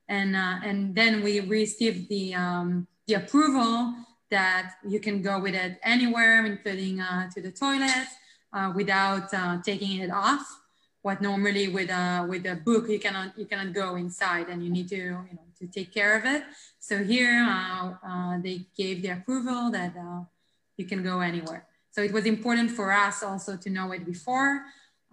And, 0.07 0.35
uh, 0.35 0.57
and 0.63 0.95
then 0.95 1.21
we 1.21 1.41
received 1.41 2.09
the, 2.09 2.33
um, 2.33 2.87
the 3.05 3.13
approval 3.21 3.93
that 4.31 4.73
you 4.87 4.99
can 4.99 5.21
go 5.21 5.39
with 5.39 5.53
it 5.53 5.77
anywhere, 5.83 6.43
including 6.43 6.97
to 7.33 7.39
the 7.41 7.51
toilet, 7.51 8.07
without 8.75 9.29
taking 9.63 9.99
it 9.99 10.11
off. 10.11 10.45
What 11.01 11.21
normally 11.21 11.69
with 11.69 11.89
a 11.89 12.27
with 12.27 12.45
a 12.45 12.55
book 12.55 12.89
you 12.89 12.99
cannot 12.99 13.37
you 13.39 13.45
cannot 13.45 13.71
go 13.73 13.95
inside 13.95 14.49
and 14.49 14.61
you 14.61 14.69
need 14.69 14.89
to 14.89 14.97
you 14.97 15.33
know 15.37 15.47
to 15.59 15.65
take 15.67 15.93
care 15.93 16.17
of 16.19 16.25
it. 16.25 16.43
So 16.79 17.01
here 17.03 17.39
uh, 17.39 17.93
uh, 18.05 18.37
they 18.43 18.67
gave 18.75 19.01
the 19.01 19.11
approval 19.17 19.71
that 19.71 19.95
uh, 19.95 20.27
you 20.75 20.85
can 20.85 21.01
go 21.01 21.21
anywhere 21.21 21.65
so 21.91 22.01
it 22.01 22.11
was 22.11 22.25
important 22.25 22.71
for 22.71 22.91
us 22.91 23.23
also 23.23 23.57
to 23.57 23.69
know 23.69 23.91
it 23.91 24.05
before 24.05 24.63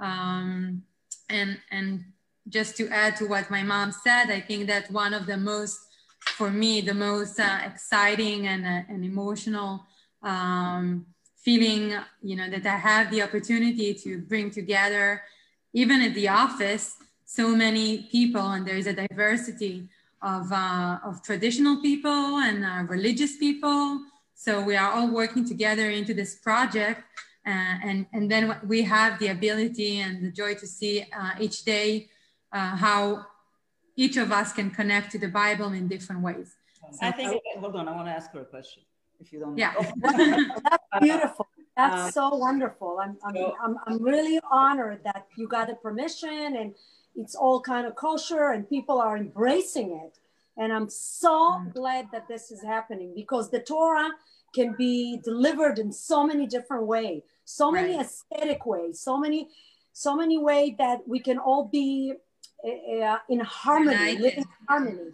um, 0.01 0.83
and 1.29 1.59
and 1.71 2.05
just 2.49 2.77
to 2.77 2.89
add 2.89 3.17
to 3.17 3.27
what 3.27 3.51
my 3.51 3.63
mom 3.63 3.93
said 3.93 4.31
i 4.31 4.41
think 4.41 4.67
that 4.67 4.91
one 4.91 5.15
of 5.15 5.27
the 5.27 5.37
most 5.37 5.79
for 6.21 6.51
me 6.51 6.81
the 6.81 6.95
most 6.95 7.39
uh, 7.39 7.59
exciting 7.65 8.47
and, 8.47 8.65
uh, 8.65 8.93
and 8.93 9.05
emotional 9.05 9.85
um, 10.23 11.07
feeling 11.37 11.95
you 12.23 12.37
know 12.37 12.49
that 12.51 12.67
i 12.67 12.77
have 12.77 13.11
the 13.11 13.23
opportunity 13.23 13.95
to 13.95 14.19
bring 14.19 14.51
together 14.51 15.23
even 15.77 16.01
at 16.01 16.15
the 16.15 16.27
office, 16.27 16.97
so 17.27 17.55
many 17.55 18.09
people, 18.11 18.41
and 18.41 18.67
there's 18.67 18.87
a 18.87 18.95
diversity 18.95 19.87
of, 20.23 20.51
uh, 20.51 20.99
of 21.05 21.23
traditional 21.23 21.83
people 21.83 22.39
and 22.39 22.65
uh, 22.65 22.83
religious 22.89 23.37
people. 23.37 24.01
So 24.37 24.63
we 24.63 24.77
are 24.77 24.93
all 24.93 25.11
working 25.11 25.49
together 25.49 25.91
into 25.91 26.13
this 26.13 26.35
project. 26.37 27.01
Uh, 27.47 27.75
and, 27.83 28.07
and 28.13 28.31
then 28.31 28.57
we 28.67 28.83
have 28.83 29.19
the 29.19 29.29
ability 29.29 30.01
and 30.01 30.23
the 30.23 30.31
joy 30.31 30.55
to 30.55 30.67
see 30.67 31.07
uh, 31.19 31.31
each 31.41 31.65
day 31.65 32.09
uh, 32.53 32.77
how 32.77 33.27
each 33.97 34.19
of 34.19 34.31
us 34.31 34.53
can 34.53 34.71
connect 34.71 35.11
to 35.13 35.19
the 35.19 35.29
Bible 35.29 35.73
in 35.73 35.89
different 35.89 36.23
ways. 36.23 36.55
So, 36.93 36.99
I 37.01 37.13
think, 37.13 37.43
hold 37.59 37.77
on, 37.77 37.89
I 37.89 37.93
want 37.93 38.09
to 38.09 38.13
ask 38.13 38.31
her 38.33 38.43
a 38.43 38.45
question, 38.45 38.83
if 39.19 39.33
you 39.33 39.41
don't 39.41 39.57
Yeah. 39.57 39.73
That's 39.97 40.85
beautiful. 41.01 41.47
That's 41.77 42.03
um, 42.05 42.11
so 42.11 42.37
wonderful. 42.37 42.99
I'm, 43.03 43.17
I'm, 43.25 43.37
I'm, 43.63 43.77
I'm 43.87 44.03
really 44.03 44.39
honored 44.51 45.01
that 45.05 45.27
you 45.37 45.49
got 45.49 45.69
the 45.69 45.75
permission 45.77 46.57
and 46.57 46.75
it's 47.15 47.35
all 47.35 47.61
kind 47.61 47.87
of 47.87 47.95
kosher 47.97 48.51
and 48.51 48.69
people 48.69 49.01
are 49.01 49.17
embracing 49.17 49.93
it. 50.05 50.19
And 50.59 50.73
I'm 50.73 50.89
so 50.89 51.61
mm. 51.61 51.75
glad 51.75 52.09
that 52.13 52.29
this 52.29 52.51
is 52.51 52.63
happening 52.63 53.13
because 53.15 53.51
the 53.51 53.61
Torah 53.61 54.11
can 54.55 54.75
be 54.79 55.21
delivered 55.23 55.79
in 55.79 55.93
so 55.93 56.27
many 56.27 56.47
different 56.47 56.87
ways, 56.87 57.23
so 57.45 57.71
many 57.71 57.97
right. 57.97 58.07
aesthetic 58.07 58.65
ways, 58.65 59.01
so 59.01 59.19
many, 59.19 59.49
so 59.93 60.17
many 60.17 60.39
ways 60.39 60.75
that 60.79 61.01
we 61.07 61.21
can 61.21 61.39
all 61.39 61.65
be 61.71 62.15
uh, 62.65 63.19
in 63.29 63.41
harmony, 63.41 63.97
United. 63.97 64.21
living 64.21 64.39
in 64.39 64.67
harmony, 64.69 65.11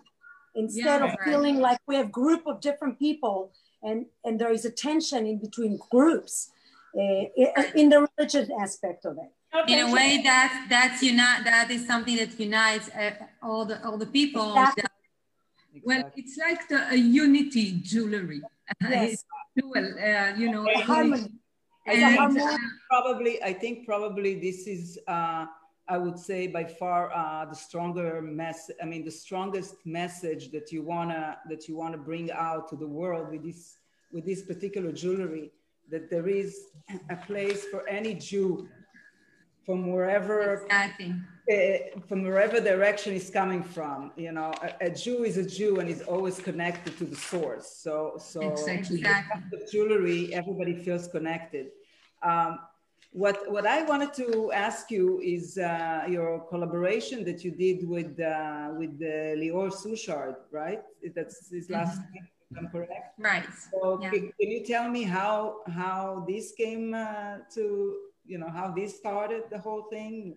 instead 0.54 1.00
yeah, 1.00 1.06
of 1.06 1.10
right. 1.10 1.18
feeling 1.24 1.58
like 1.58 1.78
we 1.86 1.96
have 1.96 2.12
group 2.12 2.46
of 2.46 2.60
different 2.60 2.98
people 2.98 3.52
and 3.82 4.06
and 4.24 4.38
there 4.38 4.52
is 4.52 4.64
a 4.64 4.70
tension 4.70 5.26
in 5.26 5.38
between 5.38 5.78
groups 5.90 6.50
uh, 6.96 7.24
in 7.74 7.88
the 7.88 8.06
religious 8.16 8.48
aspect 8.60 9.04
of 9.04 9.16
it 9.18 9.70
in 9.70 9.78
a 9.80 9.92
way 9.92 10.20
that 10.22 10.66
that's 10.68 11.02
unite 11.02 11.44
that 11.44 11.70
is 11.70 11.86
something 11.86 12.16
that 12.16 12.38
unites 12.38 12.88
uh, 12.90 13.10
all 13.42 13.64
the 13.64 13.84
all 13.84 13.98
the 13.98 14.06
people 14.06 14.50
exactly. 14.52 14.84
That, 15.72 15.82
well 15.84 16.10
it's 16.16 16.36
like 16.38 16.68
the 16.68 16.90
a 16.90 16.96
unity 16.96 17.72
jewelry 17.82 18.40
yes. 18.82 19.24
well 19.64 19.88
uh, 19.98 20.32
you 20.36 20.50
know 20.50 20.66
harmony. 20.82 21.28
And, 21.86 22.38
uh, 22.38 22.56
probably 22.88 23.42
i 23.42 23.52
think 23.52 23.86
probably 23.86 24.38
this 24.38 24.66
is 24.66 24.98
uh, 25.08 25.46
i 25.88 25.98
would 25.98 26.18
say 26.18 26.46
by 26.46 26.64
far 26.64 27.12
uh, 27.12 27.44
the 27.46 27.56
stronger 27.56 28.22
mess 28.22 28.70
i 28.82 28.84
mean 28.84 29.04
the 29.04 29.10
strongest 29.10 29.74
message 29.84 30.50
that 30.52 30.70
you 30.70 30.82
wanna 30.82 31.38
that 31.48 31.68
you 31.68 31.76
want 31.76 31.92
to 31.92 31.98
bring 31.98 32.30
out 32.30 32.68
to 32.68 32.76
the 32.76 32.86
world 32.86 33.30
with 33.30 33.42
this 33.42 33.78
with 34.12 34.24
this 34.24 34.42
particular 34.42 34.92
jewelry 34.92 35.50
that 35.90 36.08
there 36.08 36.28
is 36.28 36.66
a 37.10 37.16
place 37.16 37.64
for 37.64 37.86
any 37.88 38.14
jew 38.14 38.68
from 39.64 39.90
wherever 39.92 40.54
exactly. 40.54 41.14
Uh, 41.50 41.98
from 42.06 42.22
wherever 42.22 42.60
direction 42.60 43.12
is 43.14 43.28
coming 43.30 43.62
from 43.62 44.12
you 44.16 44.30
know 44.30 44.52
a, 44.62 44.86
a, 44.86 44.90
jew 44.90 45.24
is 45.24 45.36
a 45.38 45.44
jew 45.44 45.80
and 45.80 45.88
is 45.88 46.02
always 46.02 46.38
connected 46.38 46.96
to 46.96 47.04
the 47.04 47.16
source 47.16 47.66
so 47.82 48.14
so 48.16 48.40
exactly. 48.40 49.02
the 49.50 49.68
jewelry 49.70 50.32
everybody 50.32 50.74
feels 50.74 51.08
connected 51.08 51.66
um, 52.22 52.60
what 53.10 53.50
what 53.50 53.66
i 53.66 53.82
wanted 53.82 54.14
to 54.14 54.52
ask 54.52 54.90
you 54.90 55.20
is 55.20 55.58
uh, 55.58 56.04
your 56.08 56.40
collaboration 56.48 57.24
that 57.24 57.42
you 57.44 57.50
did 57.50 57.88
with 57.88 58.20
uh, 58.20 58.70
with 58.78 58.94
uh, 59.02 59.34
lior 59.40 59.70
suchard 59.72 60.36
right 60.52 60.82
that's 61.14 61.50
his 61.50 61.68
last 61.70 62.00
mm-hmm. 62.00 62.14
name 62.14 62.28
I'm 62.54 62.68
correct. 62.68 63.18
Right. 63.18 63.46
So 63.70 63.98
yeah. 64.02 64.10
can, 64.10 64.20
can, 64.38 64.50
you 64.50 64.62
tell 64.62 64.86
me 64.86 65.04
how 65.04 65.60
how 65.74 66.22
this 66.28 66.52
came 66.52 66.92
uh, 66.92 67.38
to 67.54 67.96
you 68.26 68.36
know 68.36 68.50
how 68.50 68.70
this 68.70 68.98
started 68.98 69.44
the 69.50 69.58
whole 69.58 69.84
thing 69.90 70.36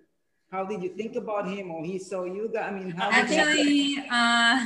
how 0.51 0.63
did 0.63 0.81
you 0.81 0.89
think 0.89 1.15
about 1.15 1.47
him 1.47 1.71
or 1.71 1.83
he 1.83 1.97
saw 1.99 2.23
you 2.23 2.49
guys 2.53 2.71
i 2.71 2.71
mean 2.71 2.91
how 2.91 3.09
actually 3.11 3.97
uh, 4.09 4.59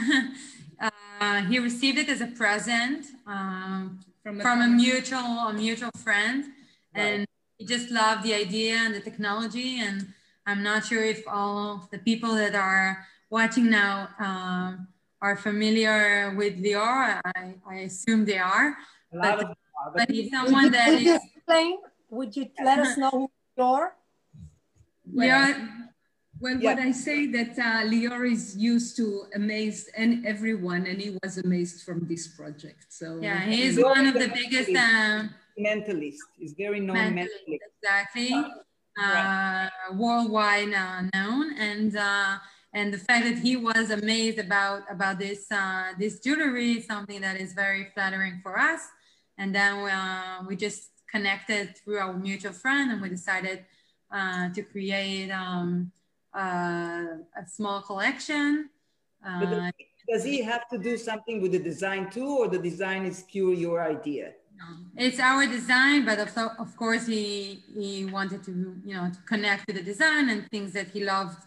uh, 1.22 1.42
he 1.44 1.60
received 1.60 1.98
it 1.98 2.10
as 2.10 2.22
a 2.22 2.28
present 2.28 3.06
um, 3.28 4.00
from, 4.24 4.40
a, 4.40 4.44
from 4.44 4.62
a 4.62 4.68
mutual 4.68 5.50
a 5.50 5.54
mutual 5.54 5.92
friend 5.98 6.46
right. 6.96 7.02
and 7.02 7.28
he 7.58 7.66
just 7.66 7.90
loved 7.92 8.24
the 8.24 8.34
idea 8.34 8.76
and 8.76 8.94
the 8.94 9.00
technology 9.00 9.80
and 9.80 10.08
i'm 10.46 10.64
not 10.64 10.86
sure 10.86 11.04
if 11.04 11.24
all 11.28 11.88
the 11.92 12.00
people 12.00 12.34
that 12.36 12.56
are 12.56 13.06
watching 13.30 13.70
now 13.70 14.10
um, 14.20 14.88
are 15.22 15.36
familiar 15.36 16.34
with 16.36 16.62
Lior. 16.64 17.20
I, 17.36 17.56
I 17.68 17.76
assume 17.86 18.26
they 18.26 18.38
are. 18.38 18.76
But, 19.12 19.56
but 19.96 20.10
he's 20.10 20.32
someone 20.32 20.72
that 20.72 20.90
is. 20.90 21.20
Explain 21.36 21.78
would 22.10 22.36
you 22.36 22.50
let 22.64 22.80
us 22.80 22.98
know 22.98 23.10
who 23.12 23.32
you 23.58 23.64
are? 25.18 25.26
Yeah. 25.26 25.68
Well, 26.40 26.58
yeah. 26.58 26.74
what 26.74 26.80
I 26.80 26.92
say 26.92 27.28
that 27.28 27.60
uh, 27.60 27.84
Lior 27.90 28.32
is 28.32 28.56
used 28.56 28.96
to 28.98 29.26
amaze 29.36 29.90
and 29.98 30.26
everyone, 30.26 30.86
and 30.88 31.02
he 31.02 31.18
was 31.22 31.38
amazed 31.38 31.84
from 31.84 32.08
this 32.08 32.28
project. 32.30 32.86
So 32.90 33.20
yeah, 33.22 33.42
he 33.42 33.64
is 33.64 33.78
one 33.78 34.08
of 34.08 34.14
the 34.14 34.30
biggest 34.30 34.70
uh, 34.70 35.24
mentalist. 35.60 36.24
He's 36.38 36.54
very 36.58 36.80
known 36.80 36.96
mentalist. 36.96 37.28
mentalist. 37.48 37.60
Exactly, 37.84 38.32
uh, 39.02 39.70
worldwide 39.94 40.74
uh, 40.74 41.02
known, 41.14 41.54
and 41.58 41.98
uh, 41.98 42.38
and 42.74 42.94
the 42.94 43.00
fact 43.00 43.26
that 43.26 43.40
he 43.40 43.58
was 43.58 43.90
amazed 43.90 44.40
about 44.40 44.84
about 44.90 45.20
this 45.20 45.52
uh, 45.52 45.92
this 46.00 46.20
jewelry 46.22 46.74
is 46.74 46.86
something 46.86 47.20
that 47.20 47.36
is 47.36 47.52
very 47.52 47.88
flattering 47.94 48.40
for 48.42 48.58
us. 48.58 48.82
And 49.38 49.56
then 49.56 49.84
we, 49.84 50.48
we 50.48 50.56
just 50.58 50.90
connected 51.10 51.78
through 51.78 51.98
our 51.98 52.14
mutual 52.14 52.54
friend 52.54 52.92
and 52.92 53.02
we 53.02 53.10
decided 53.10 53.66
uh, 54.12 54.50
to 54.50 54.62
create 54.64 55.30
um, 55.32 55.92
uh, 56.36 57.20
a 57.36 57.46
small 57.48 57.82
collection. 57.82 58.70
Uh, 59.26 59.72
does 60.08 60.24
he 60.24 60.42
have 60.42 60.68
to 60.70 60.78
do 60.78 60.98
something 60.98 61.42
with 61.42 61.52
the 61.52 61.60
design 61.60 62.10
too, 62.10 62.38
or 62.40 62.48
the 62.48 62.58
design 62.58 63.06
is 63.06 63.24
pure 63.30 63.54
your 63.54 63.82
idea? 63.84 64.34
It's 64.98 65.20
our 65.20 65.46
design, 65.46 66.06
but 66.06 66.20
of, 66.20 66.38
of 66.60 66.76
course 66.76 67.06
he 67.08 67.64
he 67.74 68.06
wanted 68.06 68.44
to 68.44 68.52
you 68.84 68.96
know 68.96 69.10
to 69.10 69.20
connect 69.22 69.68
with 69.68 69.78
the 69.78 69.84
design 69.84 70.30
and 70.30 70.50
things 70.50 70.74
that 70.74 70.90
he 70.90 71.04
loved 71.04 71.38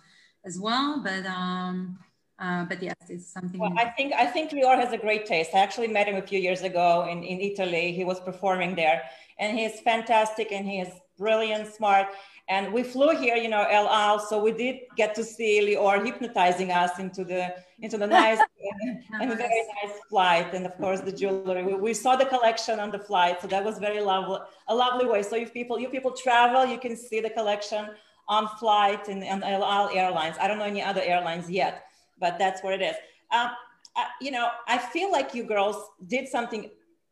as 0.44 0.58
well. 0.58 1.02
But 1.02 1.26
um, 1.26 1.98
uh, 2.38 2.64
but 2.64 2.82
yes, 2.82 2.96
it's 3.08 3.26
something. 3.32 3.60
Well, 3.60 3.74
I 3.76 3.86
think 3.90 4.14
I 4.14 4.26
think 4.26 4.50
Lior 4.52 4.76
has 4.78 4.92
a 4.92 4.98
great 4.98 5.26
taste. 5.26 5.50
I 5.54 5.58
actually 5.58 5.88
met 5.88 6.06
him 6.08 6.16
a 6.16 6.22
few 6.22 6.38
years 6.38 6.62
ago 6.62 7.06
in, 7.10 7.22
in 7.22 7.40
Italy. 7.40 7.92
He 7.92 8.04
was 8.04 8.18
performing 8.20 8.74
there, 8.74 9.02
and 9.38 9.58
he 9.58 9.64
is 9.64 9.80
fantastic 9.80 10.50
and 10.50 10.66
he 10.66 10.80
is 10.80 10.88
brilliant, 11.18 11.72
smart. 11.74 12.08
And 12.48 12.72
we 12.72 12.82
flew 12.82 13.16
here, 13.16 13.36
you 13.36 13.48
know, 13.48 13.62
El 13.62 13.88
Al, 13.88 14.18
so 14.18 14.42
we 14.42 14.52
did 14.52 14.80
get 14.96 15.14
to 15.14 15.24
see 15.24 15.60
Lior 15.60 16.04
hypnotizing 16.04 16.70
us 16.72 16.98
into 16.98 17.24
the 17.24 17.54
into 17.80 17.96
the 17.96 18.06
nice 18.06 18.38
and, 19.20 19.32
very 19.38 19.62
nice 19.82 19.98
flight, 20.10 20.52
and 20.52 20.66
of 20.66 20.76
course 20.76 21.00
the 21.00 21.12
jewelry. 21.12 21.62
We, 21.62 21.74
we, 21.74 21.94
saw 21.94 22.16
the 22.16 22.26
collection 22.26 22.80
on 22.80 22.90
the 22.90 22.98
flight, 22.98 23.40
so 23.40 23.46
that 23.48 23.64
was 23.64 23.78
very 23.78 24.00
lovely, 24.00 24.38
a 24.68 24.74
lovely 24.74 25.06
way. 25.06 25.22
So 25.22 25.36
if 25.36 25.52
people 25.52 25.78
you 25.78 25.88
people 25.88 26.10
travel, 26.10 26.66
you 26.66 26.78
can 26.78 26.96
see 26.96 27.20
the 27.20 27.30
collection 27.30 27.86
on 28.28 28.48
flight 28.58 29.08
and 29.08 29.22
on 29.24 29.42
El 29.44 29.64
Al 29.64 29.88
Airlines. 29.90 30.36
I 30.40 30.48
don't 30.48 30.58
know 30.58 30.64
any 30.64 30.82
other 30.82 31.02
airlines 31.02 31.48
yet, 31.48 31.84
but 32.18 32.38
that's 32.38 32.62
what 32.62 32.74
it 32.74 32.82
is. 32.82 32.96
Um, 33.30 33.50
uh, 33.94 34.04
you 34.20 34.30
know, 34.30 34.48
I 34.66 34.78
feel 34.78 35.12
like 35.12 35.34
you 35.34 35.44
girls 35.44 35.76
did 36.06 36.28
something 36.28 36.70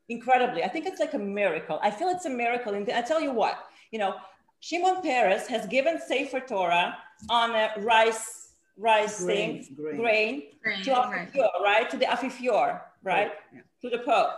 incredibly. 0.09 0.65
I 0.65 0.69
think 0.69 0.87
it's 0.87 1.01
like 1.01 1.15
a 1.15 1.19
miracle. 1.19 1.79
I 1.83 1.91
feel 1.91 2.09
it's 2.09 2.27
a 2.27 2.31
miracle. 2.31 2.75
And 2.75 2.91
I 2.91 3.03
tell 3.03 3.21
you 3.21 3.33
what, 3.33 3.67
you 3.91 3.99
know, 3.99 4.17
Shimon 4.61 5.01
Peres 5.03 5.47
has 5.47 5.67
given 5.67 5.99
Sefer 6.01 6.41
Torah 6.41 6.97
on 7.29 7.51
a 7.53 7.73
rice, 7.79 8.53
rice 8.77 9.23
grain, 9.23 9.65
thing, 9.65 9.75
grain, 9.75 9.97
grain, 9.97 10.43
grain 10.63 10.83
to 10.85 10.91
Afifior, 10.91 11.35
right. 11.35 11.51
right? 11.65 11.91
To 11.91 11.97
the 11.97 12.05
Afifior, 12.05 12.81
right? 13.03 13.33
Yeah. 13.55 13.61
To 13.83 13.91
the 13.91 14.03
Pope. 14.03 14.31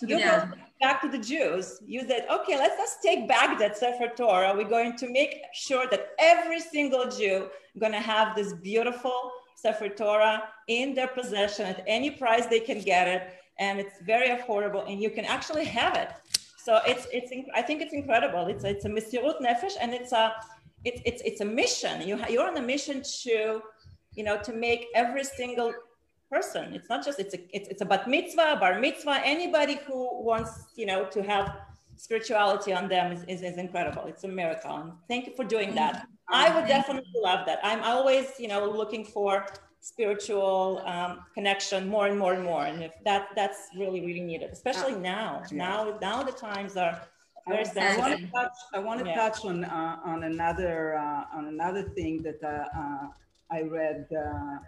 To 0.00 0.06
the, 0.06 0.12
you 0.14 0.18
yeah. 0.18 0.46
go 0.46 0.56
back 0.80 1.02
to 1.02 1.08
the 1.08 1.18
Jews. 1.18 1.80
You 1.86 2.06
said, 2.06 2.26
okay, 2.30 2.56
let's 2.56 2.76
just 2.76 3.02
take 3.02 3.28
back 3.28 3.58
that 3.58 3.76
Sefer 3.76 4.12
Torah. 4.16 4.54
We're 4.56 4.68
going 4.68 4.96
to 4.96 5.10
make 5.10 5.36
sure 5.52 5.86
that 5.90 6.10
every 6.18 6.60
single 6.60 7.08
Jew 7.10 7.48
going 7.78 7.92
to 7.92 8.00
have 8.00 8.34
this 8.34 8.54
beautiful 8.54 9.32
Sefer 9.56 9.88
Torah 9.88 10.44
in 10.68 10.94
their 10.94 11.08
possession 11.08 11.66
at 11.66 11.82
any 11.86 12.10
price 12.10 12.46
they 12.46 12.60
can 12.60 12.80
get 12.80 13.08
it 13.08 13.34
and 13.58 13.80
it's 13.80 14.00
very 14.02 14.28
affordable 14.28 14.88
and 14.88 15.02
you 15.02 15.10
can 15.10 15.24
actually 15.24 15.64
have 15.64 15.96
it. 15.96 16.10
So 16.68 16.80
it's, 16.86 17.06
it's 17.10 17.32
I 17.54 17.62
think 17.62 17.80
it's 17.80 17.94
incredible. 17.94 18.46
It's, 18.52 18.62
it's 18.62 18.84
a 18.84 18.90
mesirut 18.90 19.40
nefesh 19.40 19.76
and 19.80 19.94
it's 19.94 20.12
a, 20.12 20.34
it's, 20.84 21.00
it's, 21.06 21.22
it's 21.22 21.40
a 21.40 21.44
mission. 21.62 22.06
You, 22.06 22.20
you're 22.28 22.46
on 22.46 22.58
a 22.58 22.66
mission 22.74 23.02
to, 23.22 23.62
you 24.14 24.22
know, 24.22 24.36
to 24.42 24.52
make 24.52 24.88
every 24.94 25.24
single 25.24 25.72
person. 26.30 26.74
It's 26.74 26.90
not 26.90 27.02
just, 27.02 27.18
it's 27.20 27.32
a, 27.32 27.38
it's, 27.56 27.68
it's 27.70 27.80
a 27.80 27.86
bat 27.86 28.06
mitzvah, 28.06 28.58
bar 28.60 28.78
mitzvah, 28.78 29.22
anybody 29.24 29.76
who 29.86 30.22
wants, 30.22 30.66
you 30.76 30.84
know, 30.84 31.06
to 31.06 31.22
have 31.22 31.56
spirituality 31.96 32.74
on 32.74 32.86
them 32.86 33.12
is, 33.12 33.24
is, 33.32 33.40
is 33.40 33.56
incredible. 33.56 34.04
It's 34.04 34.24
a 34.24 34.28
miracle. 34.28 34.76
And 34.76 34.92
thank 35.08 35.26
you 35.26 35.32
for 35.34 35.44
doing 35.44 35.74
that. 35.76 35.94
Mm-hmm. 35.94 36.34
I 36.34 36.54
would 36.54 36.68
definitely 36.68 37.18
love 37.22 37.46
that. 37.46 37.60
I'm 37.62 37.82
always, 37.82 38.26
you 38.38 38.48
know, 38.48 38.68
looking 38.68 39.06
for 39.06 39.46
spiritual 39.80 40.82
um, 40.84 41.20
connection 41.34 41.88
more 41.88 42.06
and 42.06 42.18
more 42.18 42.34
and 42.34 42.44
more. 42.44 42.64
And 42.64 42.82
if 42.82 42.92
that 43.04 43.28
that's 43.34 43.68
really 43.76 44.00
really 44.00 44.20
needed, 44.20 44.50
especially 44.50 44.94
uh, 44.94 44.98
now. 44.98 45.42
Yeah. 45.50 45.58
Now 45.58 45.98
now 46.00 46.22
the 46.22 46.32
times 46.32 46.76
are 46.76 47.00
very 47.48 47.64
I, 47.76 47.94
I 47.94 47.98
want 47.98 48.20
to 48.20 48.26
touch. 48.26 48.56
I 48.74 48.78
want 48.78 49.00
to 49.00 49.06
yeah. 49.06 49.14
touch 49.14 49.44
on 49.44 49.64
uh, 49.64 49.96
on 50.04 50.24
another 50.24 50.96
uh, 50.96 51.36
on 51.36 51.46
another 51.46 51.82
thing 51.82 52.22
that 52.22 52.42
uh, 52.42 52.78
uh, 52.78 53.06
I 53.50 53.62
read. 53.62 54.06
Uh, 54.12 54.58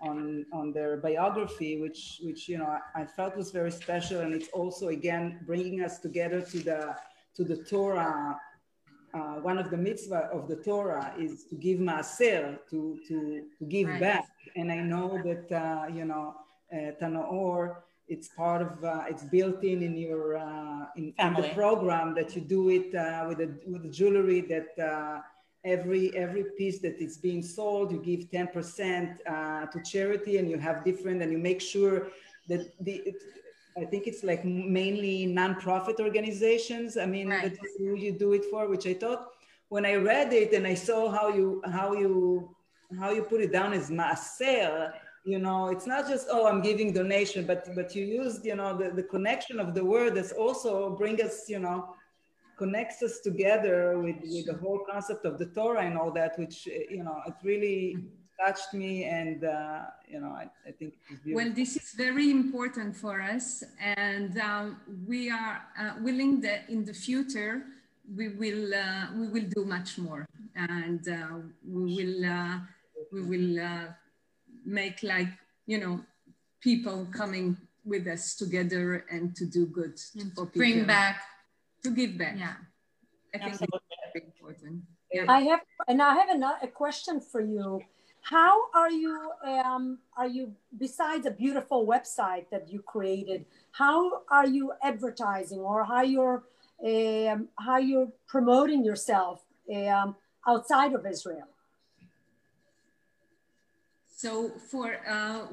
on, 0.00 0.44
on 0.52 0.70
their 0.70 0.98
biography, 0.98 1.80
which 1.80 2.20
which 2.22 2.46
you 2.46 2.58
know 2.58 2.66
I, 2.66 3.02
I 3.02 3.06
felt 3.06 3.38
was 3.38 3.52
very 3.52 3.70
special, 3.70 4.20
and 4.20 4.34
it's 4.34 4.48
also 4.48 4.88
again 4.88 5.40
bringing 5.46 5.82
us 5.82 5.98
together 5.98 6.42
to 6.42 6.58
the 6.58 6.94
to 7.36 7.42
the 7.44 7.56
Torah 7.64 8.38
uh, 9.14 9.40
one 9.40 9.58
of 9.58 9.70
the 9.70 9.76
mitzvah 9.76 10.28
of 10.32 10.48
the 10.48 10.56
Torah 10.56 11.14
is 11.18 11.44
to 11.44 11.54
give 11.54 11.78
maaser, 11.78 12.58
to, 12.70 12.98
to, 13.08 13.42
to 13.58 13.64
give 13.66 13.88
right. 13.88 14.00
back. 14.00 14.28
And 14.56 14.70
I 14.72 14.80
know 14.80 15.20
that, 15.24 15.52
uh, 15.52 15.86
you 15.92 16.04
know, 16.04 16.34
uh, 16.72 16.92
Tanaor, 17.00 17.76
it's 18.08 18.28
part 18.28 18.60
of, 18.60 18.84
uh, 18.84 19.04
it's 19.08 19.22
built 19.24 19.62
in 19.64 19.82
in 19.82 19.96
your, 19.96 20.36
uh, 20.36 20.86
in, 20.96 21.14
in, 21.18 21.34
the 21.34 21.50
program 21.54 22.14
that 22.14 22.34
you 22.34 22.42
do 22.42 22.68
it 22.68 22.94
uh, 22.94 23.24
with, 23.28 23.38
the, 23.38 23.54
with 23.66 23.82
the 23.84 23.88
jewelry 23.88 24.40
that, 24.42 25.22
every 25.64 26.14
every 26.14 26.44
piece 26.58 26.78
that 26.80 27.00
is 27.00 27.16
being 27.16 27.42
sold, 27.42 27.90
you 27.90 27.98
give 27.98 28.30
10% 28.30 29.16
uh, 29.26 29.66
to 29.66 29.82
charity, 29.82 30.36
and 30.36 30.50
you 30.50 30.58
have 30.58 30.84
different, 30.84 31.22
and 31.22 31.32
you 31.32 31.38
make 31.38 31.60
sure 31.60 32.08
that 32.48 32.72
the. 32.84 33.14
I 33.76 33.84
think 33.84 34.06
it's 34.06 34.22
like 34.22 34.44
mainly 34.44 35.26
non-profit 35.26 35.98
organizations. 35.98 36.96
I 36.96 37.06
mean, 37.06 37.28
right. 37.28 37.42
that's 37.42 37.58
who 37.78 37.96
you 37.96 38.12
do 38.12 38.32
it 38.32 38.44
for, 38.50 38.68
which 38.68 38.86
I 38.86 38.94
thought 38.94 39.30
when 39.68 39.84
I 39.84 39.94
read 39.94 40.32
it 40.32 40.52
and 40.52 40.66
I 40.66 40.74
saw 40.74 41.10
how 41.10 41.28
you 41.28 41.60
how 41.66 41.94
you 41.94 42.54
how 43.00 43.10
you 43.10 43.22
put 43.22 43.40
it 43.40 43.50
down 43.50 43.72
as 43.72 43.90
maaser, 43.90 44.92
you 45.24 45.38
know, 45.38 45.68
it's 45.68 45.86
not 45.86 46.06
just 46.06 46.28
oh 46.30 46.46
I'm 46.46 46.62
giving 46.62 46.92
donation, 46.92 47.46
but 47.46 47.68
but 47.74 47.94
you 47.96 48.04
used 48.04 48.44
you 48.44 48.56
know 48.56 48.76
the, 48.76 48.90
the 48.90 49.02
connection 49.02 49.58
of 49.58 49.74
the 49.74 49.84
word 49.84 50.14
that's 50.14 50.32
also 50.32 50.90
bring 50.90 51.20
us 51.20 51.48
you 51.48 51.58
know 51.58 51.94
connects 52.56 53.02
us 53.02 53.18
together 53.20 53.98
with 53.98 54.16
with 54.22 54.46
the 54.46 54.54
whole 54.62 54.80
concept 54.88 55.24
of 55.24 55.38
the 55.38 55.46
Torah 55.46 55.82
and 55.82 55.98
all 55.98 56.12
that, 56.12 56.38
which 56.38 56.66
you 56.66 57.02
know 57.02 57.18
it 57.26 57.34
really 57.42 57.96
touched 58.38 58.74
me 58.74 59.04
and 59.04 59.44
uh, 59.44 59.82
you 60.08 60.20
know 60.20 60.28
I, 60.28 60.50
I 60.66 60.72
think 60.72 60.94
well 61.26 61.50
this 61.50 61.76
is 61.76 61.92
very 61.96 62.30
important 62.30 62.96
for 62.96 63.20
us 63.20 63.62
and 63.80 64.38
um, 64.40 64.80
we 65.06 65.30
are 65.30 65.62
uh, 65.78 65.92
willing 66.00 66.40
that 66.42 66.68
in 66.68 66.84
the 66.84 66.94
future 66.94 67.62
we 68.16 68.28
will 68.28 68.74
uh, 68.74 69.06
we 69.16 69.28
will 69.28 69.48
do 69.54 69.64
much 69.64 69.98
more 69.98 70.26
and 70.56 71.08
uh, 71.08 71.38
we 71.66 71.96
will 71.96 72.24
uh, 72.26 72.58
we 73.12 73.22
will 73.22 73.60
uh, 73.60 73.86
make 74.64 75.02
like 75.02 75.28
you 75.66 75.78
know 75.78 76.00
people 76.60 77.06
coming 77.12 77.56
with 77.84 78.06
us 78.06 78.34
together 78.34 79.04
and 79.10 79.36
to 79.36 79.44
do 79.44 79.66
good 79.66 79.96
to 80.36 80.44
bring 80.54 80.84
back 80.84 81.20
to 81.82 81.90
give 81.90 82.16
back. 82.16 82.36
Yeah. 82.38 82.54
I 83.34 83.38
think 83.38 83.50
Absolutely. 83.52 83.80
it's 83.90 84.12
very 84.14 84.24
important. 84.26 84.82
Yeah. 85.12 85.26
i 85.28 85.40
have 85.42 85.60
and 85.86 86.02
i 86.02 86.12
have 86.14 86.28
another, 86.28 86.58
a 86.62 86.66
question 86.66 87.20
for 87.20 87.40
you 87.40 87.80
how 88.24 88.70
are 88.72 88.90
you 88.90 89.30
um, 89.44 89.98
are 90.16 90.26
you 90.26 90.52
besides 90.78 91.26
a 91.26 91.30
beautiful 91.30 91.86
website 91.86 92.46
that 92.50 92.72
you 92.72 92.80
created 92.80 93.44
how 93.72 94.22
are 94.30 94.46
you 94.46 94.72
advertising 94.82 95.60
or 95.60 95.84
how 95.84 96.02
you're 96.02 96.42
um, 96.84 97.48
how 97.58 97.78
you're 97.78 98.10
promoting 98.26 98.84
yourself 98.84 99.44
um, 99.74 100.16
outside 100.48 100.92
of 100.94 101.06
israel? 101.06 101.48
So 104.16 104.52
for 104.70 104.96
uh, 105.06 105.46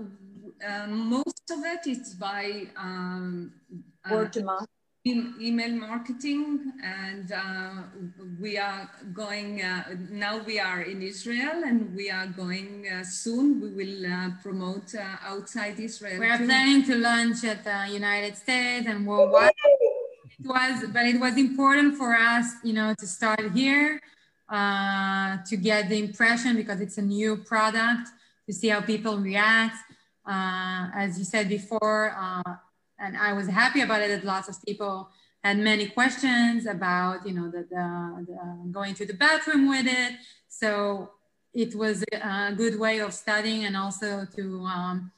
uh, 0.65 0.87
most 0.87 1.43
of 1.51 1.59
it 1.65 1.81
it's 1.85 2.13
by 2.13 2.67
um, 2.77 3.51
word 4.09 4.35
of 4.37 4.45
mouth 4.45 4.70
email 5.05 5.71
marketing 5.71 6.73
and 6.83 7.31
uh, 7.31 7.71
we 8.39 8.55
are 8.57 8.87
going 9.13 9.59
uh, 9.61 9.83
now 10.11 10.37
we 10.43 10.59
are 10.59 10.81
in 10.81 11.01
israel 11.01 11.63
and 11.65 11.95
we 11.95 12.11
are 12.11 12.27
going 12.27 12.85
uh, 12.87 13.03
soon. 13.03 13.59
We 13.59 13.69
will 13.69 14.05
uh, 14.05 14.29
promote 14.43 14.93
uh, 14.93 15.15
outside 15.25 15.79
israel 15.79 16.19
we 16.19 16.27
are 16.27 16.37
too. 16.37 16.45
planning 16.45 16.83
to 16.83 16.95
launch 16.95 17.43
at 17.43 17.63
the 17.63 17.87
united 17.91 18.37
states 18.37 18.85
and 18.87 19.07
worldwide. 19.07 19.53
It 20.39 20.45
was 20.45 20.85
but 20.93 21.05
it 21.07 21.19
was 21.19 21.35
important 21.35 21.97
for 21.97 22.15
us 22.15 22.45
you 22.63 22.73
know 22.73 22.93
to 22.99 23.07
start 23.07 23.51
here 23.53 23.99
uh, 24.49 25.37
to 25.47 25.57
get 25.57 25.89
the 25.89 25.97
impression 25.97 26.55
because 26.55 26.79
it's 26.79 26.99
a 26.99 27.01
new 27.01 27.37
product 27.37 28.09
to 28.45 28.53
see 28.53 28.67
how 28.67 28.81
people 28.81 29.17
react. 29.17 29.77
As 30.27 31.17
you 31.17 31.25
said 31.25 31.49
before 31.49 32.13
and 33.01 33.17
I 33.17 33.33
was 33.33 33.47
happy 33.47 33.81
about 33.81 34.01
it 34.01 34.09
that 34.09 34.23
lots 34.23 34.47
of 34.47 34.63
people 34.63 35.09
had 35.43 35.57
many 35.57 35.87
questions 35.87 36.67
about, 36.67 37.25
you 37.27 37.33
know, 37.33 37.49
the, 37.49 37.65
the, 37.69 38.25
the 38.27 38.71
going 38.71 38.93
to 38.93 39.05
the 39.05 39.13
bathroom 39.13 39.67
with 39.67 39.87
it. 39.87 40.13
So 40.47 41.09
it 41.53 41.75
was 41.75 42.03
a 42.13 42.53
good 42.55 42.79
way 42.79 42.99
of 42.99 43.13
studying 43.13 43.65
and 43.65 43.75
also 43.75 44.25
to 44.35 44.65
um, 44.65 45.11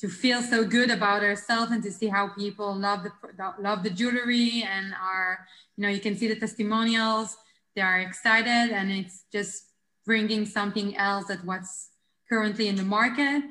to 0.00 0.08
feel 0.08 0.40
so 0.42 0.64
good 0.64 0.90
about 0.90 1.22
ourselves 1.22 1.72
and 1.72 1.82
to 1.82 1.90
see 1.90 2.06
how 2.06 2.28
people 2.28 2.74
love 2.74 3.02
the 3.02 3.12
love 3.60 3.82
the 3.82 3.90
jewelry 3.90 4.64
and 4.68 4.94
are 4.94 5.46
you 5.76 5.82
know 5.82 5.88
you 5.88 6.00
can 6.00 6.16
see 6.16 6.28
the 6.28 6.36
testimonials 6.36 7.36
they 7.74 7.82
are 7.82 8.00
excited 8.00 8.72
and 8.72 8.90
it's 8.92 9.24
just 9.32 9.64
bringing 10.06 10.46
something 10.46 10.96
else 10.96 11.26
that 11.26 11.44
what's 11.44 11.90
currently 12.28 12.68
in 12.68 12.76
the 12.76 12.84
market 12.84 13.42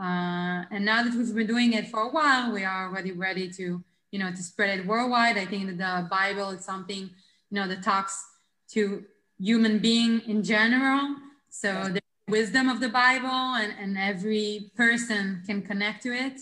uh, 0.00 0.62
and 0.70 0.84
now 0.84 1.02
that 1.02 1.12
we've 1.12 1.34
been 1.34 1.46
doing 1.46 1.72
it 1.72 1.88
for 1.88 2.02
a 2.02 2.10
while, 2.10 2.52
we 2.52 2.64
are 2.64 2.88
already 2.88 3.10
ready 3.10 3.50
to, 3.50 3.82
you 4.12 4.18
know, 4.18 4.30
to 4.30 4.42
spread 4.42 4.78
it 4.78 4.86
worldwide. 4.86 5.36
I 5.36 5.44
think 5.44 5.66
that 5.66 5.78
the 5.78 6.08
Bible 6.08 6.50
is 6.50 6.64
something, 6.64 7.10
you 7.50 7.50
know, 7.50 7.66
that 7.66 7.82
talks 7.82 8.24
to 8.72 9.04
human 9.40 9.80
being 9.80 10.20
in 10.28 10.44
general. 10.44 11.16
So 11.50 11.88
the 11.88 12.00
wisdom 12.28 12.68
of 12.68 12.78
the 12.80 12.88
Bible 12.88 13.28
and, 13.28 13.74
and 13.80 13.98
every 13.98 14.70
person 14.76 15.42
can 15.44 15.62
connect 15.62 16.04
to 16.04 16.12
it. 16.12 16.40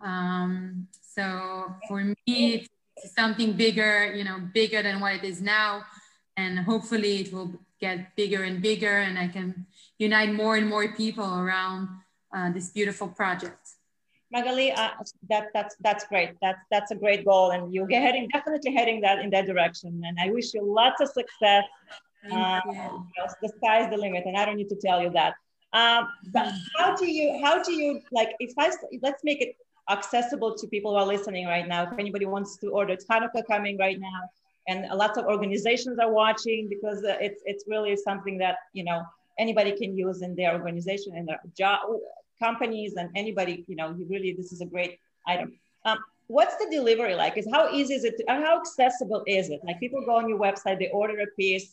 Um, 0.00 0.88
so 1.02 1.74
for 1.88 2.02
me, 2.04 2.66
it's 2.96 3.14
something 3.14 3.52
bigger, 3.52 4.14
you 4.14 4.24
know, 4.24 4.40
bigger 4.54 4.82
than 4.82 5.00
what 5.00 5.14
it 5.14 5.24
is 5.24 5.42
now. 5.42 5.82
And 6.38 6.58
hopefully 6.60 7.20
it 7.20 7.32
will 7.34 7.52
get 7.80 8.16
bigger 8.16 8.44
and 8.44 8.62
bigger 8.62 8.98
and 9.00 9.18
I 9.18 9.28
can 9.28 9.66
unite 9.98 10.32
more 10.32 10.56
and 10.56 10.68
more 10.68 10.88
people 10.94 11.38
around 11.38 11.88
uh, 12.34 12.50
this 12.52 12.70
beautiful 12.70 13.08
project. 13.08 13.68
Magali, 14.32 14.72
uh, 14.72 14.90
that, 15.28 15.48
that's, 15.54 15.76
that's 15.80 16.04
great. 16.08 16.30
That's, 16.42 16.58
that's 16.70 16.90
a 16.90 16.96
great 16.96 17.24
goal. 17.24 17.52
And 17.52 17.72
you're 17.72 17.88
heading, 17.88 18.28
definitely 18.32 18.72
heading 18.74 19.00
that 19.02 19.20
in 19.20 19.30
that 19.30 19.46
direction. 19.46 20.02
And 20.04 20.18
I 20.20 20.30
wish 20.30 20.52
you 20.54 20.62
lots 20.64 21.00
of 21.00 21.08
success. 21.08 21.64
Uh, 22.32 22.60
the 23.42 23.52
sky's 23.56 23.90
the 23.90 23.96
limit. 23.96 24.24
And 24.26 24.36
I 24.36 24.44
don't 24.44 24.56
need 24.56 24.70
to 24.70 24.76
tell 24.76 25.00
you 25.00 25.10
that. 25.10 25.34
Um, 25.72 26.08
but 26.32 26.52
how 26.76 26.96
do 26.96 27.06
you, 27.06 27.40
how 27.44 27.62
do 27.62 27.72
you, 27.72 28.00
like, 28.10 28.30
if 28.40 28.52
I, 28.58 28.70
let's 29.02 29.22
make 29.22 29.40
it 29.40 29.56
accessible 29.90 30.56
to 30.56 30.66
people 30.66 30.92
who 30.92 30.96
are 30.96 31.06
listening 31.06 31.46
right 31.46 31.68
now. 31.68 31.84
If 31.84 31.98
anybody 31.98 32.26
wants 32.26 32.56
to 32.58 32.68
order, 32.68 32.92
it's 32.92 33.06
Hanukkah 33.06 33.46
coming 33.46 33.76
right 33.78 34.00
now. 34.00 34.20
And 34.66 34.86
a 34.86 34.96
lot 34.96 35.18
of 35.18 35.26
organizations 35.26 35.98
are 35.98 36.10
watching 36.10 36.68
because 36.68 37.04
uh, 37.04 37.18
it's, 37.20 37.42
it's 37.44 37.64
really 37.68 37.96
something 37.96 38.38
that, 38.38 38.56
you 38.72 38.82
know, 38.82 39.02
anybody 39.38 39.72
can 39.72 39.96
use 39.96 40.22
in 40.22 40.34
their 40.34 40.54
organization 40.54 41.14
and 41.16 41.28
their 41.28 41.40
job 41.56 41.80
companies 42.46 42.92
and 42.96 43.08
anybody, 43.22 43.64
you 43.70 43.76
know, 43.76 43.88
you 43.96 44.04
really, 44.14 44.32
this 44.40 44.50
is 44.52 44.60
a 44.60 44.68
great 44.74 44.92
item. 45.26 45.48
Um, 45.84 45.98
what's 46.26 46.56
the 46.56 46.68
delivery 46.70 47.14
like? 47.14 47.34
Is 47.40 47.48
how 47.56 47.64
easy 47.78 47.94
is 47.94 48.04
it? 48.04 48.14
To, 48.18 48.24
how 48.28 48.54
accessible 48.60 49.22
is 49.26 49.50
it? 49.54 49.60
Like 49.66 49.78
people 49.84 50.00
go 50.04 50.14
on 50.20 50.28
your 50.28 50.40
website, 50.46 50.78
they 50.78 50.90
order 51.02 51.16
a 51.20 51.30
piece, 51.40 51.68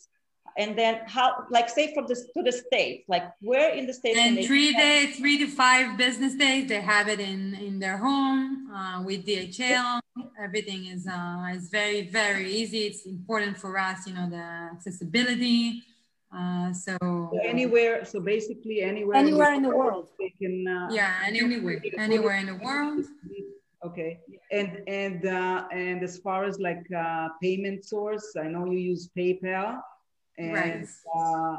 and 0.58 0.78
then 0.78 1.00
how, 1.06 1.46
like, 1.50 1.68
say 1.68 1.94
from 1.94 2.06
the 2.06 2.16
to 2.34 2.42
the 2.42 2.52
states, 2.52 3.04
like 3.08 3.24
where 3.40 3.70
in 3.78 3.86
the 3.86 3.94
states? 3.94 4.18
And 4.18 4.44
three 4.44 4.74
days, 4.74 5.16
three 5.16 5.38
to 5.38 5.46
five 5.46 5.96
business 5.96 6.34
days, 6.34 6.68
they 6.68 6.80
have 6.80 7.08
it 7.08 7.20
in 7.20 7.54
in 7.54 7.78
their 7.78 7.96
home 7.96 8.70
uh, 8.70 9.02
with 9.02 9.26
DHL. 9.26 10.00
Everything 10.46 10.86
is 10.86 11.06
uh, 11.06 11.56
is 11.58 11.68
very 11.70 12.02
very 12.20 12.46
easy. 12.52 12.80
It's 12.90 13.06
important 13.06 13.56
for 13.56 13.78
us, 13.78 14.06
you 14.06 14.14
know, 14.14 14.28
the 14.28 14.46
accessibility. 14.76 15.82
Uh, 16.34 16.72
so, 16.72 16.96
so, 17.00 17.38
anywhere, 17.44 18.04
so 18.04 18.18
basically 18.18 18.80
anywhere, 18.80 19.16
anywhere 19.16 19.52
in 19.52 19.62
the, 19.62 19.68
world, 19.68 20.08
they 20.18 20.32
can. 20.40 20.66
Uh, 20.66 20.88
yeah, 20.90 21.16
anywhere, 21.26 21.82
anywhere 21.98 22.36
in 22.36 22.46
the 22.46 22.54
world. 22.54 23.04
Okay, 23.84 24.20
and 24.50 24.82
and 24.86 25.26
uh, 25.26 25.64
and 25.72 26.02
as 26.02 26.18
far 26.18 26.44
as 26.44 26.58
like 26.58 26.86
uh, 26.96 27.28
payment 27.42 27.84
source, 27.84 28.34
I 28.40 28.46
know 28.48 28.64
you 28.64 28.78
use 28.78 29.10
PayPal, 29.16 29.80
and 30.38 30.54
right. 30.54 30.86
uh, 31.14 31.56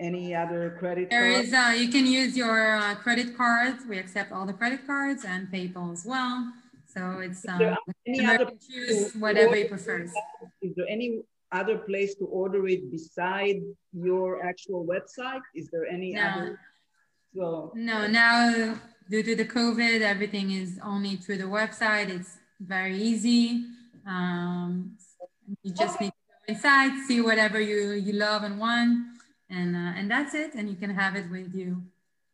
any 0.00 0.34
other 0.34 0.76
credit. 0.78 1.10
There 1.10 1.30
card? 1.30 1.44
is. 1.44 1.52
Uh, 1.52 1.74
you 1.76 1.88
can 1.90 2.06
use 2.06 2.34
your 2.34 2.76
uh, 2.76 2.94
credit 2.94 3.36
cards. 3.36 3.84
We 3.86 3.98
accept 3.98 4.32
all 4.32 4.46
the 4.46 4.54
credit 4.54 4.86
cards 4.86 5.24
and 5.26 5.48
PayPal 5.48 5.92
as 5.92 6.06
well. 6.06 6.50
So 6.86 7.20
it's 7.20 7.46
um, 7.46 7.76
any 8.06 8.24
other 8.24 8.50
choose 8.66 9.12
whatever 9.14 9.54
you 9.56 9.68
prefer. 9.68 10.08
Is 10.62 10.74
there 10.76 10.86
any 10.88 11.20
other 11.52 11.78
place 11.78 12.14
to 12.16 12.24
order 12.26 12.66
it 12.68 12.90
beside 12.90 13.60
your 13.92 14.44
actual 14.44 14.86
website? 14.86 15.40
Is 15.54 15.68
there 15.70 15.86
any 15.86 16.12
no. 16.12 16.22
other? 16.22 16.60
So 17.34 17.72
no, 17.74 18.06
now 18.06 18.78
due 19.10 19.22
to 19.22 19.36
the 19.36 19.44
COVID, 19.44 20.00
everything 20.00 20.50
is 20.50 20.78
only 20.82 21.16
through 21.16 21.38
the 21.38 21.44
website. 21.44 22.08
It's 22.08 22.38
very 22.60 22.96
easy. 22.96 23.64
Um, 24.06 24.96
you 25.62 25.72
just 25.72 25.96
okay. 25.96 26.06
need 26.06 26.10
to 26.10 26.14
go 26.30 26.54
inside, 26.54 27.06
see 27.06 27.20
whatever 27.20 27.60
you 27.60 27.92
you 27.92 28.14
love 28.14 28.42
and 28.42 28.58
want, 28.58 29.06
and 29.50 29.76
uh, 29.76 29.92
and 29.96 30.10
that's 30.10 30.34
it. 30.34 30.54
And 30.54 30.68
you 30.68 30.76
can 30.76 30.90
have 30.90 31.16
it 31.16 31.30
with 31.30 31.54
you. 31.54 31.82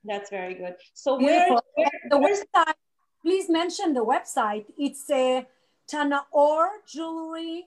That's 0.05 0.31
very 0.31 0.55
good. 0.55 0.75
So 0.93 1.19
where, 1.19 1.49
where 1.51 1.91
the 2.11 2.17
website? 2.17 2.75
Please 3.23 3.49
mention 3.49 3.95
the 3.95 4.05
website. 4.05 4.67
It's 4.77 5.09
a 5.11 5.39
uh, 5.39 5.43
Tanaor 5.91 6.69
Jewelry 6.87 7.65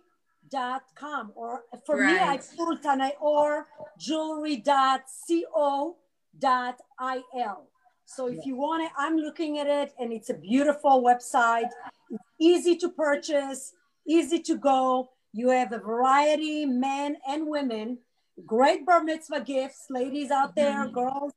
com 0.95 1.32
or 1.36 1.64
for 1.86 1.98
right. 1.98 2.14
me 2.14 2.20
I 2.20 2.38
put 2.58 2.86
or 3.20 3.68
jewelry 3.98 4.58
dot 4.58 5.02
co 5.30 5.98
dot 6.39 6.80
il. 7.00 7.68
So 8.06 8.28
if 8.28 8.45
you 8.45 8.56
want 8.56 8.84
it, 8.84 8.91
I'm 8.98 9.18
looking 9.18 9.60
at 9.60 9.68
it 9.68 9.93
and 10.00 10.14
it's 10.14 10.30
a 10.30 10.34
beautiful 10.34 11.04
website. 11.04 11.70
It's 12.10 12.24
easy 12.39 12.78
to 12.78 12.89
purchase, 12.89 13.74
easy 14.08 14.39
to 14.39 14.58
go. 14.58 15.10
You 15.34 15.50
have 15.50 15.72
a 15.74 15.80
variety, 15.80 16.66
men 16.66 17.18
and 17.28 17.48
women. 17.48 18.00
great 18.45 18.86
bar 18.86 19.04
mitzvah 19.04 19.41
gifts, 19.41 19.88
ladies 19.89 20.32
out 20.32 20.56
there, 20.56 20.86
Mm-hmm. 20.86 20.93
girls. 20.93 21.34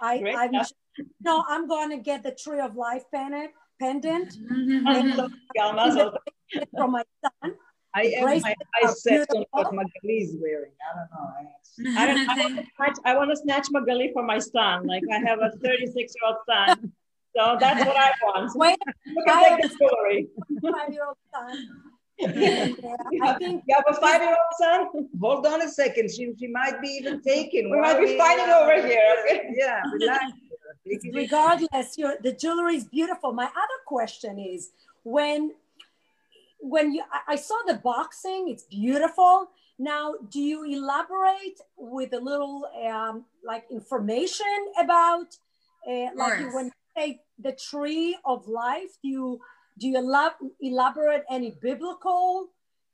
I, 0.00 0.18
Great 0.18 0.36
I'm 0.36 0.52
no, 1.24 1.44
I'm 1.48 1.66
gonna 1.66 1.98
get 1.98 2.22
the 2.22 2.32
tree 2.32 2.60
of 2.60 2.76
life 2.76 3.04
pendant 3.12 3.50
pendant 3.80 4.36
Yeah, 5.54 5.72
tov. 5.72 6.12
from 6.76 6.92
my 6.92 7.02
son. 7.24 7.54
I 7.94 8.02
am 8.16 8.24
Grace 8.24 8.42
my 8.42 8.54
eyes 8.82 9.02
set 9.02 9.28
on 9.34 9.44
what 9.52 9.72
Magali 9.72 10.18
is 10.18 10.36
wearing. 10.40 10.72
I 10.90 10.96
don't 10.96 11.10
know. 11.12 11.32
I- 11.36 11.46
I, 11.96 12.06
don't, 12.06 12.28
I, 12.28 12.36
want 12.36 12.56
to 12.56 12.64
snatch, 12.76 12.96
I 13.04 13.16
want 13.16 13.30
to 13.30 13.36
snatch 13.36 13.66
Magali 13.72 14.10
for 14.12 14.22
my 14.22 14.38
son. 14.38 14.86
Like 14.86 15.02
I 15.12 15.18
have 15.18 15.40
a 15.40 15.50
36 15.58 15.96
year 15.96 16.28
old 16.28 16.36
son. 16.48 16.92
So 17.36 17.56
that's 17.58 17.84
what 17.84 17.96
I 17.96 18.12
want. 18.22 18.52
Wait, 18.56 18.78
Look 19.06 19.26
at 19.28 19.60
the 19.60 19.68
jewelry. 19.68 20.28
five 20.72 20.92
year 20.92 21.04
old 21.06 21.16
son. 21.34 21.68
And, 22.20 22.78
uh, 22.84 22.96
I 23.24 23.32
think 23.38 23.64
You 23.66 23.74
have 23.74 23.84
a 23.88 24.00
five 24.00 24.22
year 24.22 24.30
old 24.30 24.54
son? 24.92 25.08
Hold 25.20 25.46
on 25.46 25.62
a 25.62 25.68
second. 25.68 26.10
She, 26.12 26.32
she 26.38 26.46
might 26.46 26.80
be 26.80 26.88
even 27.00 27.20
taken. 27.22 27.70
We 27.72 27.80
might 27.80 27.98
be 27.98 28.16
fighting 28.16 28.50
over 28.50 28.86
here, 28.86 29.16
okay? 29.24 29.48
Yeah, 29.56 29.82
relax. 29.92 30.24
Take 30.86 30.98
it 30.98 31.06
easy. 31.06 31.10
regardless 31.16 31.96
your 31.98 32.14
the 32.22 32.30
jewelry 32.32 32.76
is 32.76 32.84
beautiful 32.84 33.32
my 33.32 33.46
other 33.46 33.80
question 33.86 34.38
is 34.38 34.70
when 35.02 35.52
when 36.72 36.86
you 36.94 37.02
I- 37.12 37.34
i 37.34 37.36
saw 37.36 37.58
the 37.66 37.78
boxing 37.90 38.48
it's 38.52 38.64
beautiful. 38.64 39.34
Now 39.78 40.14
do 40.34 40.40
you 40.40 40.58
elaborate 40.76 41.58
with 41.76 42.10
a 42.14 42.20
little 42.30 42.58
um, 42.90 43.24
like 43.50 43.64
information 43.70 44.60
about 44.84 45.28
uh, 45.90 46.08
like 46.14 46.38
when 46.54 46.66
you 46.66 46.80
say 46.96 47.20
the 47.46 47.52
tree 47.68 48.16
of 48.24 48.38
life 48.48 48.92
do 49.02 49.08
you 49.16 49.40
do 49.78 49.88
you 49.88 49.96
elab- 49.98 50.50
elaborate 50.60 51.24
any 51.28 51.50
biblical 51.68 52.48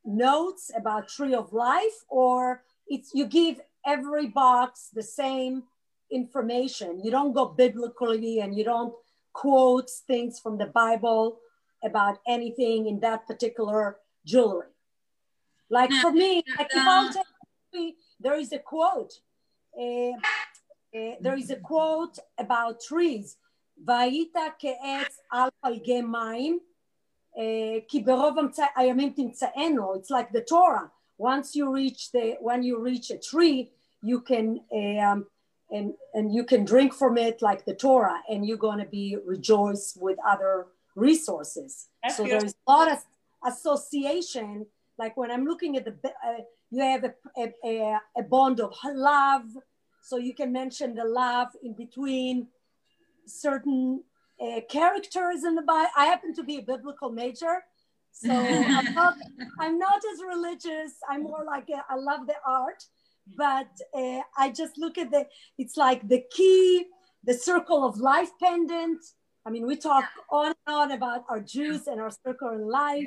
notes 0.04 0.70
about 0.80 1.08
tree 1.08 1.34
of 1.34 1.52
life 1.52 1.98
or 2.08 2.62
it's 2.88 3.10
you 3.14 3.26
give 3.26 3.60
every 3.86 4.26
box 4.26 4.88
the 4.92 5.02
same 5.02 5.62
information. 6.10 7.00
You 7.04 7.10
don't 7.10 7.32
go 7.32 7.46
biblically 7.46 8.40
and 8.40 8.56
you 8.56 8.64
don't 8.64 8.94
quote 9.32 9.90
things 10.06 10.40
from 10.40 10.58
the 10.58 10.66
Bible 10.66 11.38
about 11.83 12.19
anything 12.27 12.87
in 12.87 12.99
that 13.01 13.27
particular 13.27 13.97
jewelry. 14.25 14.67
Like 15.69 15.91
for 16.01 16.11
me, 16.11 16.43
like 16.57 16.67
if 16.71 16.87
I'll 16.87 17.11
take 17.11 17.25
me, 17.73 17.95
there 18.19 18.35
is 18.35 18.51
a 18.51 18.59
quote. 18.59 19.13
Uh, 19.79 20.11
uh, 20.95 21.15
there 21.21 21.35
is 21.35 21.49
a 21.49 21.57
quote 21.57 22.17
about 22.37 22.81
trees. 22.81 23.37
והיית 23.85 24.35
כעץ 24.59 25.19
על 25.31 25.49
פלגי 25.61 26.01
מים, 26.01 26.59
uh, 27.35 27.39
כי 27.87 28.03
ברוב 28.03 28.39
אמצע- 28.39 28.73
הימים 28.75 29.13
תמצאנו. 29.13 29.95
It's 29.95 30.09
like 30.09 30.31
the 30.31 30.41
Torah. 30.41 30.91
Once 31.17 31.55
you 31.55 31.71
reach 31.71 32.11
the, 32.11 32.37
when 32.39 32.63
you 32.63 32.79
reach 32.79 33.11
a 33.11 33.17
tree, 33.17 33.71
you 34.01 34.21
can 34.21 34.61
um, 34.71 35.25
and 35.71 35.93
and 36.13 36.33
you 36.33 36.43
can 36.43 36.63
drink 36.63 36.93
from 36.93 37.17
it 37.17 37.41
like 37.41 37.65
the 37.65 37.73
Torah, 37.73 38.19
and 38.29 38.45
you're 38.45 38.65
going 38.67 38.79
to 38.79 38.85
be 38.99 39.17
rejoice 39.25 39.97
with 39.99 40.17
other 40.33 40.67
resources. 40.96 41.88
That's 42.02 42.16
so 42.16 42.24
beautiful. 42.24 42.40
there's 42.40 42.54
a 42.66 42.70
lot 42.70 42.92
of 42.92 42.98
association. 43.46 44.66
Like 44.98 45.16
when 45.16 45.30
I'm 45.30 45.44
looking 45.44 45.76
at 45.76 45.84
the, 45.84 45.94
uh, 46.04 46.42
you 46.70 46.82
have 46.82 47.04
a, 47.04 47.14
a, 47.36 47.52
a, 47.64 48.00
a 48.18 48.22
bond 48.22 48.60
of 48.60 48.74
love, 48.84 49.44
so 50.02 50.16
you 50.16 50.34
can 50.34 50.52
mention 50.52 50.94
the 50.94 51.04
love 51.04 51.48
in 51.62 51.74
between 51.74 52.48
certain 53.26 54.02
uh, 54.40 54.60
characters 54.68 55.44
in 55.44 55.54
the 55.54 55.62
Bible. 55.62 55.90
I 55.96 56.06
happen 56.06 56.34
to 56.34 56.42
be 56.42 56.58
a 56.58 56.62
biblical 56.62 57.10
major, 57.10 57.62
so 58.12 58.30
I'm 58.32 58.94
not, 58.94 59.14
I'm 59.58 59.78
not 59.78 60.00
as 60.12 60.20
religious. 60.26 60.94
I'm 61.08 61.22
more 61.22 61.44
like 61.44 61.68
a, 61.70 61.84
I 61.88 61.96
love 61.96 62.26
the 62.26 62.36
art, 62.46 62.82
but 63.36 63.68
uh, 63.94 64.20
I 64.38 64.50
just 64.50 64.78
look 64.78 64.98
at 64.98 65.10
the. 65.10 65.26
It's 65.58 65.76
like 65.76 66.08
the 66.08 66.22
key, 66.30 66.86
the 67.24 67.34
circle 67.34 67.84
of 67.84 67.98
life 67.98 68.30
pendant. 68.42 69.00
I 69.46 69.50
mean, 69.50 69.66
we 69.66 69.76
talk 69.76 70.04
on 70.30 70.54
and 70.70 70.90
on 70.90 70.92
about 70.92 71.24
our 71.28 71.40
Jews 71.40 71.86
and 71.86 72.00
our 72.00 72.10
circle 72.10 72.50
in 72.50 72.68
life. 72.68 73.06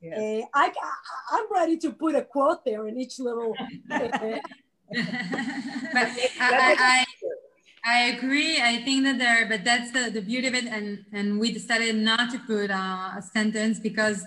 Yes. 0.00 0.18
Uh, 0.18 0.46
I, 0.54 0.66
I, 0.66 0.92
I'm 1.32 1.52
ready 1.52 1.76
to 1.78 1.92
put 1.92 2.14
a 2.14 2.22
quote 2.22 2.64
there 2.64 2.86
in 2.86 2.98
each 2.98 3.18
little. 3.18 3.54
but 3.88 4.06
I, 6.40 6.76
I, 6.78 7.04
I 7.84 7.98
agree. 8.14 8.60
I 8.62 8.82
think 8.82 9.04
that 9.04 9.18
there, 9.18 9.46
but 9.48 9.64
that's 9.64 9.90
the, 9.92 10.10
the 10.10 10.22
beauty 10.22 10.48
of 10.48 10.54
it. 10.54 10.64
And, 10.64 11.04
and 11.12 11.38
we 11.38 11.52
decided 11.52 11.96
not 11.96 12.30
to 12.32 12.38
put 12.38 12.70
uh, 12.70 13.18
a 13.18 13.22
sentence 13.22 13.78
because 13.78 14.24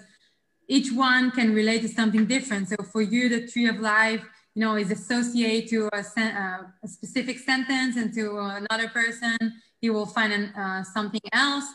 each 0.68 0.92
one 0.92 1.32
can 1.32 1.54
relate 1.54 1.82
to 1.82 1.90
something 1.90 2.26
different. 2.26 2.70
So 2.70 2.76
for 2.92 3.02
you, 3.02 3.30
the 3.30 3.48
tree 3.48 3.68
of 3.68 3.80
life, 3.80 4.24
you 4.54 4.62
know, 4.62 4.76
is 4.76 4.92
associated 4.92 5.70
to 5.72 5.90
a, 5.92 6.04
sen- 6.04 6.36
uh, 6.36 6.68
a 6.84 6.88
specific 6.88 7.40
sentence 7.40 7.98
and 7.98 8.14
to 8.14 8.38
another 8.38 8.90
person, 8.90 9.38
he 9.82 9.90
will 9.90 10.06
find 10.06 10.32
an, 10.32 10.46
uh, 10.56 10.84
something 10.84 11.22
else. 11.34 11.66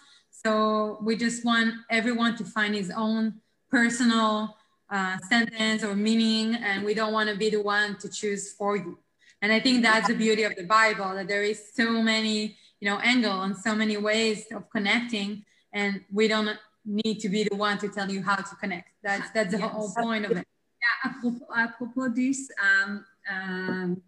So 0.45 0.99
we 1.03 1.17
just 1.17 1.45
want 1.45 1.75
everyone 1.91 2.37
to 2.37 2.45
find 2.45 2.75
his 2.75 2.93
own 2.97 3.41
personal 3.71 4.57
uh, 4.89 5.19
sentence 5.29 5.83
or 5.83 5.97
meaning, 5.97 6.55
and 6.55 6.85
we 6.85 6.95
don't 6.95 7.13
want 7.13 7.29
to 7.29 7.37
be 7.37 7.51
the 7.51 7.61
one 7.61 7.97
to 7.99 8.09
choose 8.09 8.53
for 8.53 8.77
you. 8.77 8.99
And 9.43 9.53
I 9.53 9.59
think 9.59 9.83
that's 9.83 10.09
the 10.09 10.15
beauty 10.15 10.45
of 10.45 10.55
the 10.55 10.65
Bible 10.65 11.15
that 11.15 11.27
there 11.27 11.43
is 11.43 11.61
so 11.75 12.03
many, 12.03 12.57
you 12.81 12.89
know, 12.89 12.99
angle 12.99 13.43
and 13.43 13.57
so 13.57 13.75
many 13.75 13.97
ways 13.97 14.47
of 14.53 14.71
connecting, 14.71 15.45
and 15.73 16.03
we 16.13 16.29
don't 16.29 16.57
need 16.85 17.19
to 17.21 17.29
be 17.29 17.43
the 17.45 17.57
one 17.57 17.79
to 17.79 17.89
tell 17.89 18.11
you 18.11 18.23
how 18.23 18.37
to 18.37 18.55
connect. 18.57 18.91
That's 19.03 19.31
that's 19.31 19.53
the 19.53 19.67
whole 19.67 19.93
point 19.97 20.25
of 20.25 20.33
it. 20.33 20.47
Yeah, 20.85 21.11
apropos, 21.11 21.47
apropos 21.55 22.09
this, 22.15 22.49
um, 22.63 23.05
um, 23.31 24.03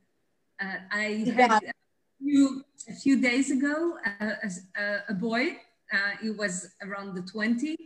uh, 0.62 0.76
I 0.92 1.24
had 1.34 1.50
a 1.50 1.72
few, 2.20 2.64
a 2.88 2.94
few 2.94 3.20
days 3.20 3.50
ago 3.50 3.98
uh, 4.20 4.30
a, 4.78 4.98
a 5.08 5.14
boy, 5.14 5.58
uh, 5.92 6.16
he 6.22 6.30
was 6.30 6.68
around 6.82 7.14
the 7.14 7.22
20, 7.22 7.76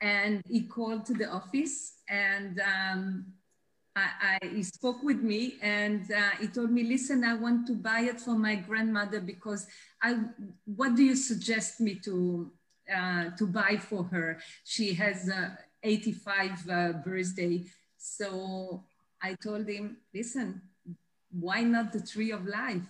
and 0.00 0.42
he 0.48 0.62
called 0.62 1.06
to 1.06 1.14
the 1.14 1.28
office 1.30 1.94
and 2.08 2.60
um, 2.60 3.24
I, 3.94 4.38
I, 4.42 4.46
he 4.46 4.62
spoke 4.62 5.02
with 5.02 5.22
me 5.22 5.54
and 5.62 6.10
uh, 6.10 6.30
he 6.40 6.48
told 6.48 6.70
me, 6.70 6.82
listen, 6.82 7.24
I 7.24 7.34
want 7.34 7.66
to 7.68 7.74
buy 7.74 8.00
it 8.00 8.20
for 8.20 8.34
my 8.34 8.56
grandmother 8.56 9.20
because 9.20 9.66
I, 10.02 10.18
what 10.64 10.96
do 10.96 11.04
you 11.04 11.14
suggest 11.14 11.80
me 11.80 11.96
to, 12.04 12.50
uh, 12.94 13.30
to 13.38 13.46
buy 13.46 13.76
for 13.76 14.04
her? 14.04 14.38
She 14.64 14.94
has 14.94 15.28
a 15.28 15.56
85 15.82 16.50
uh, 16.68 16.92
birthday. 17.04 17.64
So 17.96 18.82
I 19.22 19.34
told 19.42 19.68
him, 19.68 19.98
listen, 20.14 20.62
why 21.30 21.62
not 21.62 21.92
the 21.92 22.00
tree 22.00 22.32
of 22.32 22.46
life? 22.46 22.82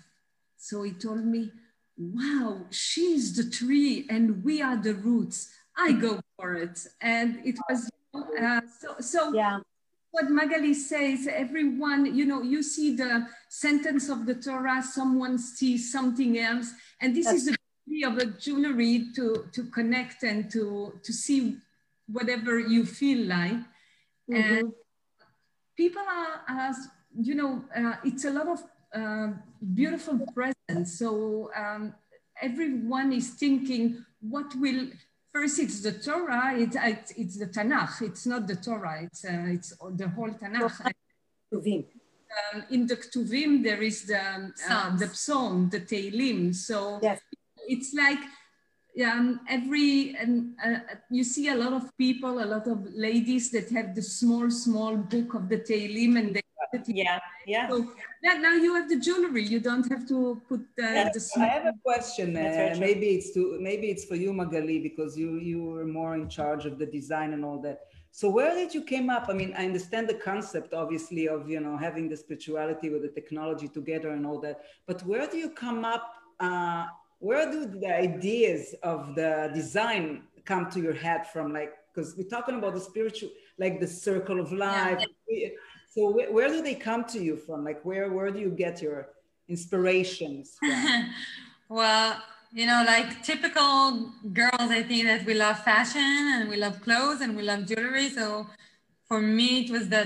So 0.57 0.83
he 0.85 0.93
told 0.93 1.25
me, 1.25 1.51
wow, 1.97 2.67
she's 2.71 3.37
the 3.37 3.49
tree 3.49 4.07
and 4.09 4.43
we 4.45 4.63
are 4.63 4.77
the 4.77 4.95
roots. 4.95 5.51
I 5.77 5.93
go 5.93 6.21
for 6.37 6.55
it. 6.55 6.79
And 7.01 7.41
it 7.45 7.57
was, 7.69 7.91
uh, 8.15 8.61
so, 8.81 8.97
so 9.01 9.33
yeah. 9.33 9.61
what 10.11 10.31
Magali 10.31 10.75
says, 10.75 11.29
everyone, 11.31 12.15
you 12.15 12.25
know, 12.25 12.43
you 12.43 12.63
see 12.63 12.97
the 12.97 13.27
sentence 13.49 14.09
of 14.09 14.27
the 14.27 14.35
Torah, 14.35 14.83
someone 14.83 15.39
sees 15.39 15.93
something 15.93 16.39
else. 16.39 16.73
And 17.01 17.15
this 17.15 17.27
is 17.27 17.47
the 17.47 17.57
beauty 17.87 18.05
of 18.05 18.19
a 18.19 18.27
jewelry 18.27 19.07
to, 19.17 19.47
to 19.53 19.65
connect 19.65 20.23
and 20.23 20.51
to, 20.53 20.99
to 21.03 21.13
see 21.13 21.57
whatever 22.07 22.59
you 22.59 22.85
feel 22.85 23.27
like. 23.29 23.61
And 24.29 24.73
people 25.77 26.03
are, 26.03 26.43
are 26.49 26.75
you 27.21 27.35
know, 27.35 27.65
uh, 27.77 27.97
it's 28.05 28.25
a 28.25 28.31
lot 28.31 28.49
of 28.49 28.63
uh, 28.95 29.33
beautiful 29.75 30.19
present. 30.35 30.89
So 30.89 31.51
um, 31.57 31.95
everyone 32.41 33.13
is 33.13 33.31
thinking, 33.31 34.05
what 34.21 34.55
will 34.57 34.89
first? 35.33 35.59
It's 35.59 35.81
the 35.81 35.93
Torah. 35.93 36.55
It's 36.57 36.77
it's, 36.77 37.11
it's 37.13 37.39
the 37.39 37.47
Tanakh. 37.47 38.03
It's 38.03 38.27
not 38.27 38.47
the 38.47 38.57
Torah. 38.57 39.03
It's 39.03 39.25
uh, 39.25 39.45
it's 39.47 39.71
the 39.97 40.09
whole 40.09 40.31
Tanakh. 40.31 40.93
Um, 42.55 42.65
in 42.71 42.87
the 42.87 42.97
Ktuvim, 42.97 43.63
there 43.63 43.83
is 43.83 44.07
the 44.07 44.19
um, 44.19 44.55
uh, 44.69 44.97
the 44.97 45.09
Psalm, 45.09 45.69
the 45.69 45.81
Teilim. 45.81 46.55
So 46.55 46.99
Yes. 47.03 47.21
it's 47.69 47.93
like 47.93 48.21
um, 49.05 49.41
every 49.49 50.17
and 50.17 50.55
uh, 50.65 50.81
you 51.11 51.25
see 51.25 51.49
a 51.49 51.55
lot 51.55 51.73
of 51.73 51.97
people, 51.99 52.43
a 52.43 52.49
lot 52.55 52.67
of 52.67 52.87
ladies 52.95 53.51
that 53.51 53.69
have 53.71 53.95
the 53.95 54.03
small, 54.03 54.51
small 54.51 54.97
book 54.97 55.35
of 55.35 55.49
the 55.49 55.59
Teilim, 55.59 56.19
and 56.19 56.35
they 56.35 56.43
Yeah, 56.87 57.19
yeah. 57.47 57.69
so 57.69 57.93
now, 58.23 58.35
now 58.35 58.55
you 58.55 58.75
have 58.75 58.89
the 58.89 58.99
jewelry. 58.99 59.45
You 59.45 59.61
don't 59.61 59.87
have 59.91 60.09
to 60.09 60.41
put 60.49 60.61
uh, 60.61 61.11
the 61.13 61.29
I 61.37 61.45
have 61.45 61.67
a 61.67 61.75
question. 61.85 62.37
Uh, 62.37 62.75
maybe 62.79 63.09
it's 63.09 63.33
to 63.33 63.59
maybe 63.61 63.89
it's 63.89 64.05
for 64.05 64.15
you, 64.15 64.33
Magali, 64.33 64.79
because 64.79 65.17
you 65.17 65.37
you 65.37 65.63
were 65.65 65.85
more 65.85 66.15
in 66.15 66.29
charge 66.29 66.65
of 66.65 66.79
the 66.79 66.87
design 66.87 67.35
and 67.35 67.45
all 67.45 67.61
that. 67.61 67.81
So 68.11 68.29
where 68.29 68.55
did 68.55 68.75
you 68.75 68.85
came 68.85 69.11
up? 69.11 69.27
I 69.29 69.35
mean, 69.35 69.55
I 69.57 69.65
understand 69.65 70.09
the 70.09 70.15
concept, 70.15 70.75
obviously, 70.75 71.29
of 71.29 71.49
you 71.49 71.61
know 71.61 71.77
having 71.77 72.09
the 72.09 72.17
spirituality 72.17 72.89
with 72.89 73.03
the 73.03 73.09
technology 73.09 73.69
together 73.69 74.11
and 74.11 74.27
all 74.27 74.41
that. 74.41 74.61
But 74.87 75.03
where 75.03 75.27
do 75.27 75.37
you 75.37 75.51
come 75.51 75.85
up? 75.85 76.15
Uh, 76.41 76.87
where 77.19 77.51
do 77.51 77.67
the 77.67 77.95
ideas 77.95 78.75
of 78.83 79.15
the 79.15 79.51
design 79.55 80.23
come 80.45 80.71
to 80.71 80.81
your 80.81 80.95
head 80.95 81.27
from? 81.33 81.53
Like, 81.53 81.73
because 81.95 82.17
we're 82.17 82.29
talking 82.29 82.57
about 82.57 82.75
the 82.75 82.81
spiritual, 82.81 83.31
like 83.59 83.79
the 83.79 83.87
circle 83.87 84.41
of 84.41 84.53
life. 84.53 85.05
So 85.95 86.11
wh- 86.13 86.33
where 86.33 86.49
do 86.49 86.63
they 86.63 86.75
come 86.75 87.05
to 87.13 87.23
you 87.23 87.37
from? 87.37 87.65
Like 87.65 87.81
where 87.85 88.11
where 88.11 88.31
do 88.31 88.39
you 88.39 88.51
get 88.51 88.81
your 88.81 89.09
inspirations 89.49 90.57
well, 91.69 92.23
you 92.53 92.67
know, 92.67 92.85
like 92.87 93.23
typical 93.23 94.13
girls, 94.33 94.71
I 94.79 94.83
think 94.83 95.05
that 95.05 95.25
we 95.25 95.35
love 95.35 95.59
fashion 95.61 96.01
and 96.37 96.49
we 96.49 96.57
love 96.57 96.81
clothes 96.83 97.21
and 97.21 97.37
we 97.37 97.43
love 97.43 97.67
jewelry. 97.67 98.09
So 98.11 98.47
for 99.09 99.21
me, 99.21 99.65
it 99.65 99.71
was 99.71 99.89
the 99.89 100.05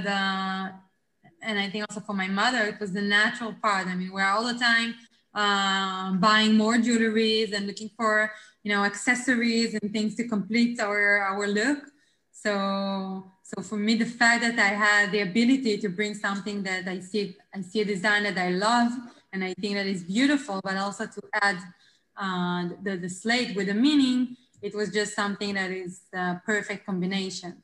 and 1.42 1.58
I 1.58 1.68
think 1.70 1.84
also 1.88 2.00
for 2.00 2.12
my 2.14 2.28
mother, 2.28 2.62
it 2.64 2.80
was 2.80 2.92
the 2.92 3.02
natural 3.02 3.54
part. 3.62 3.86
I 3.86 3.94
mean, 3.94 4.12
we're 4.12 4.24
all 4.24 4.44
the 4.44 4.58
time 4.58 4.94
um, 5.34 6.18
buying 6.18 6.54
more 6.56 6.76
jewelries 6.76 7.52
and 7.52 7.66
looking 7.66 7.90
for, 7.96 8.32
you 8.62 8.72
know, 8.72 8.84
accessories 8.84 9.74
and 9.74 9.92
things 9.92 10.14
to 10.16 10.26
complete 10.26 10.80
our, 10.80 11.18
our 11.18 11.46
look. 11.46 11.78
So, 12.32 13.30
so 13.46 13.62
for 13.62 13.76
me, 13.76 13.94
the 13.94 14.06
fact 14.06 14.42
that 14.42 14.58
I 14.58 14.74
had 14.74 15.12
the 15.12 15.20
ability 15.20 15.78
to 15.78 15.88
bring 15.88 16.14
something 16.14 16.64
that 16.64 16.88
I 16.88 16.98
see, 16.98 17.36
I 17.54 17.60
see 17.60 17.82
a 17.82 17.84
design 17.84 18.24
that 18.24 18.36
I 18.36 18.50
love 18.50 18.90
and 19.32 19.44
I 19.44 19.54
think 19.60 19.74
that 19.74 19.86
is 19.86 20.02
beautiful, 20.02 20.60
but 20.64 20.76
also 20.76 21.06
to 21.06 21.22
add 21.40 21.58
uh, 22.16 22.70
the, 22.82 22.96
the 22.96 23.08
slate 23.08 23.54
with 23.54 23.68
a 23.68 23.74
meaning, 23.74 24.36
it 24.62 24.74
was 24.74 24.90
just 24.90 25.14
something 25.14 25.54
that 25.54 25.70
is 25.70 26.00
the 26.12 26.40
perfect 26.44 26.86
combination. 26.86 27.62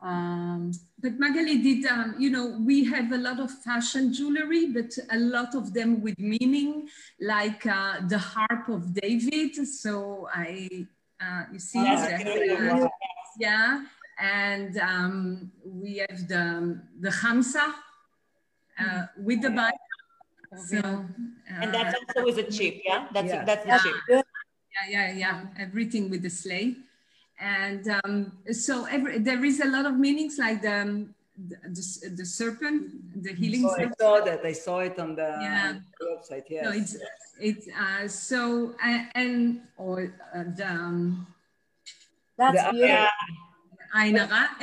Um, 0.00 0.72
but 0.98 1.18
Magali 1.18 1.58
did, 1.58 1.84
um, 1.84 2.14
you 2.18 2.30
know, 2.30 2.56
we 2.64 2.84
have 2.84 3.12
a 3.12 3.18
lot 3.18 3.38
of 3.38 3.50
fashion 3.50 4.14
jewelry, 4.14 4.72
but 4.72 4.96
a 5.10 5.18
lot 5.18 5.54
of 5.54 5.74
them 5.74 6.00
with 6.00 6.18
meaning, 6.18 6.88
like 7.20 7.66
uh, 7.66 8.00
the 8.08 8.16
harp 8.18 8.70
of 8.70 8.94
David. 8.94 9.56
So 9.66 10.26
I, 10.32 10.86
uh, 11.20 11.42
you 11.52 11.58
see, 11.58 11.82
yeah, 11.82 12.80
uh, 12.82 12.88
yeah. 13.38 13.84
And 14.18 14.78
um, 14.78 15.52
we 15.64 15.98
have 15.98 16.26
the 16.26 16.80
the 17.00 17.10
Hamsa 17.10 17.74
uh, 18.80 19.06
with 19.16 19.42
the 19.42 19.50
Bible. 19.50 19.78
So, 20.56 20.80
and 21.48 21.74
that's 21.74 21.94
also 21.94 22.24
with 22.24 22.38
a 22.38 22.50
chip, 22.50 22.80
yeah. 22.84 23.06
That's 23.12 23.28
yeah. 23.28 23.44
that's 23.44 23.66
yeah. 23.66 23.78
chip. 23.78 23.94
Yeah, 24.08 24.22
yeah, 24.88 25.12
yeah. 25.12 25.46
Everything 25.58 26.08
with 26.10 26.22
the 26.22 26.30
sleigh 26.30 26.76
and 27.40 27.88
um, 28.04 28.32
so 28.50 28.84
every, 28.86 29.18
there 29.18 29.44
is 29.44 29.60
a 29.60 29.66
lot 29.66 29.86
of 29.86 29.98
meanings 29.98 30.38
like 30.38 30.62
the, 30.62 30.80
um, 30.80 31.14
the, 31.48 31.56
the, 31.68 32.14
the 32.16 32.26
serpent 32.26 33.22
the 33.22 33.32
healing 33.32 33.62
so 33.62 33.70
serpent. 33.70 33.94
i 34.00 34.02
saw 34.02 34.24
that 34.24 34.44
i 34.44 34.52
saw 34.52 34.78
it 34.80 34.98
on 34.98 35.14
the, 35.14 35.38
yeah. 35.40 35.74
website 36.02 36.42
yes 36.48 36.64
no, 36.64 36.72
it's 36.72 36.96
it's 37.40 37.68
uh, 37.68 38.08
so 38.08 38.74
uh, 38.84 39.04
and 39.14 39.60
or 39.76 40.12
uh, 40.34 40.42
the 40.56 40.66
um, 40.66 41.26
that's 42.36 42.64
the, 42.64 42.70
beautiful 42.72 42.88
Ayin 42.88 42.96
Hara. 42.96 43.47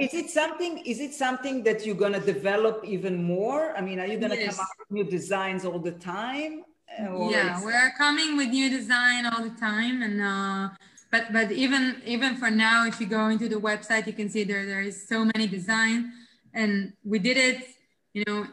is 0.00 0.14
it 0.14 0.30
something 0.30 0.78
is 0.78 1.00
it 1.00 1.14
something 1.14 1.62
that 1.62 1.86
you're 1.86 1.94
going 1.94 2.12
to 2.12 2.20
develop 2.20 2.84
even 2.84 3.22
more? 3.22 3.76
I 3.76 3.80
mean 3.80 3.98
are 4.00 4.06
you 4.06 4.18
going 4.18 4.32
to 4.32 4.38
yes. 4.38 4.56
come 4.56 4.64
up 4.64 4.70
with 4.78 4.90
new 4.90 5.04
designs 5.04 5.64
all 5.64 5.78
the 5.78 5.92
time 5.92 6.64
or 7.10 7.30
yeah 7.30 7.62
we're 7.64 7.92
coming 7.98 8.36
with 8.36 8.48
new 8.48 8.70
design 8.70 9.26
all 9.26 9.42
the 9.42 9.56
time 9.58 10.02
and 10.02 10.20
uh 10.22 10.68
but 11.10 11.32
but 11.32 11.50
even 11.50 12.00
even 12.06 12.36
for 12.36 12.50
now 12.50 12.86
if 12.86 13.00
you 13.00 13.06
go 13.06 13.28
into 13.28 13.48
the 13.48 13.56
website 13.56 14.06
you 14.06 14.12
can 14.12 14.28
see 14.28 14.44
there 14.44 14.64
there 14.66 14.82
is 14.82 15.08
so 15.08 15.24
many 15.24 15.46
design 15.46 16.12
and 16.52 16.92
we 17.04 17.18
did 17.18 17.36
it 17.36 17.66
you 18.12 18.22
know 18.26 18.46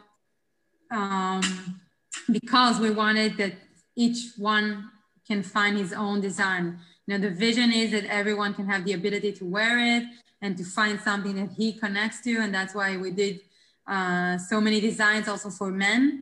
um, 0.92 1.42
because 2.30 2.78
we 2.78 2.90
wanted 2.90 3.36
that 3.38 3.54
each 3.96 4.32
one 4.36 4.90
can 5.26 5.42
find 5.42 5.76
his 5.76 5.92
own 5.92 6.20
design 6.20 6.78
you 7.06 7.18
know 7.18 7.18
the 7.18 7.34
vision 7.34 7.72
is 7.72 7.90
that 7.92 8.04
everyone 8.06 8.54
can 8.54 8.66
have 8.66 8.84
the 8.84 8.92
ability 8.92 9.32
to 9.32 9.44
wear 9.44 9.78
it 9.78 10.04
and 10.40 10.56
to 10.56 10.64
find 10.64 11.00
something 11.00 11.34
that 11.36 11.50
he 11.56 11.72
connects 11.72 12.20
to 12.22 12.36
and 12.38 12.54
that's 12.54 12.74
why 12.74 12.96
we 12.96 13.10
did 13.10 13.40
uh, 13.86 14.38
so 14.38 14.60
many 14.60 14.80
designs 14.80 15.28
also 15.28 15.50
for 15.50 15.70
men 15.70 16.20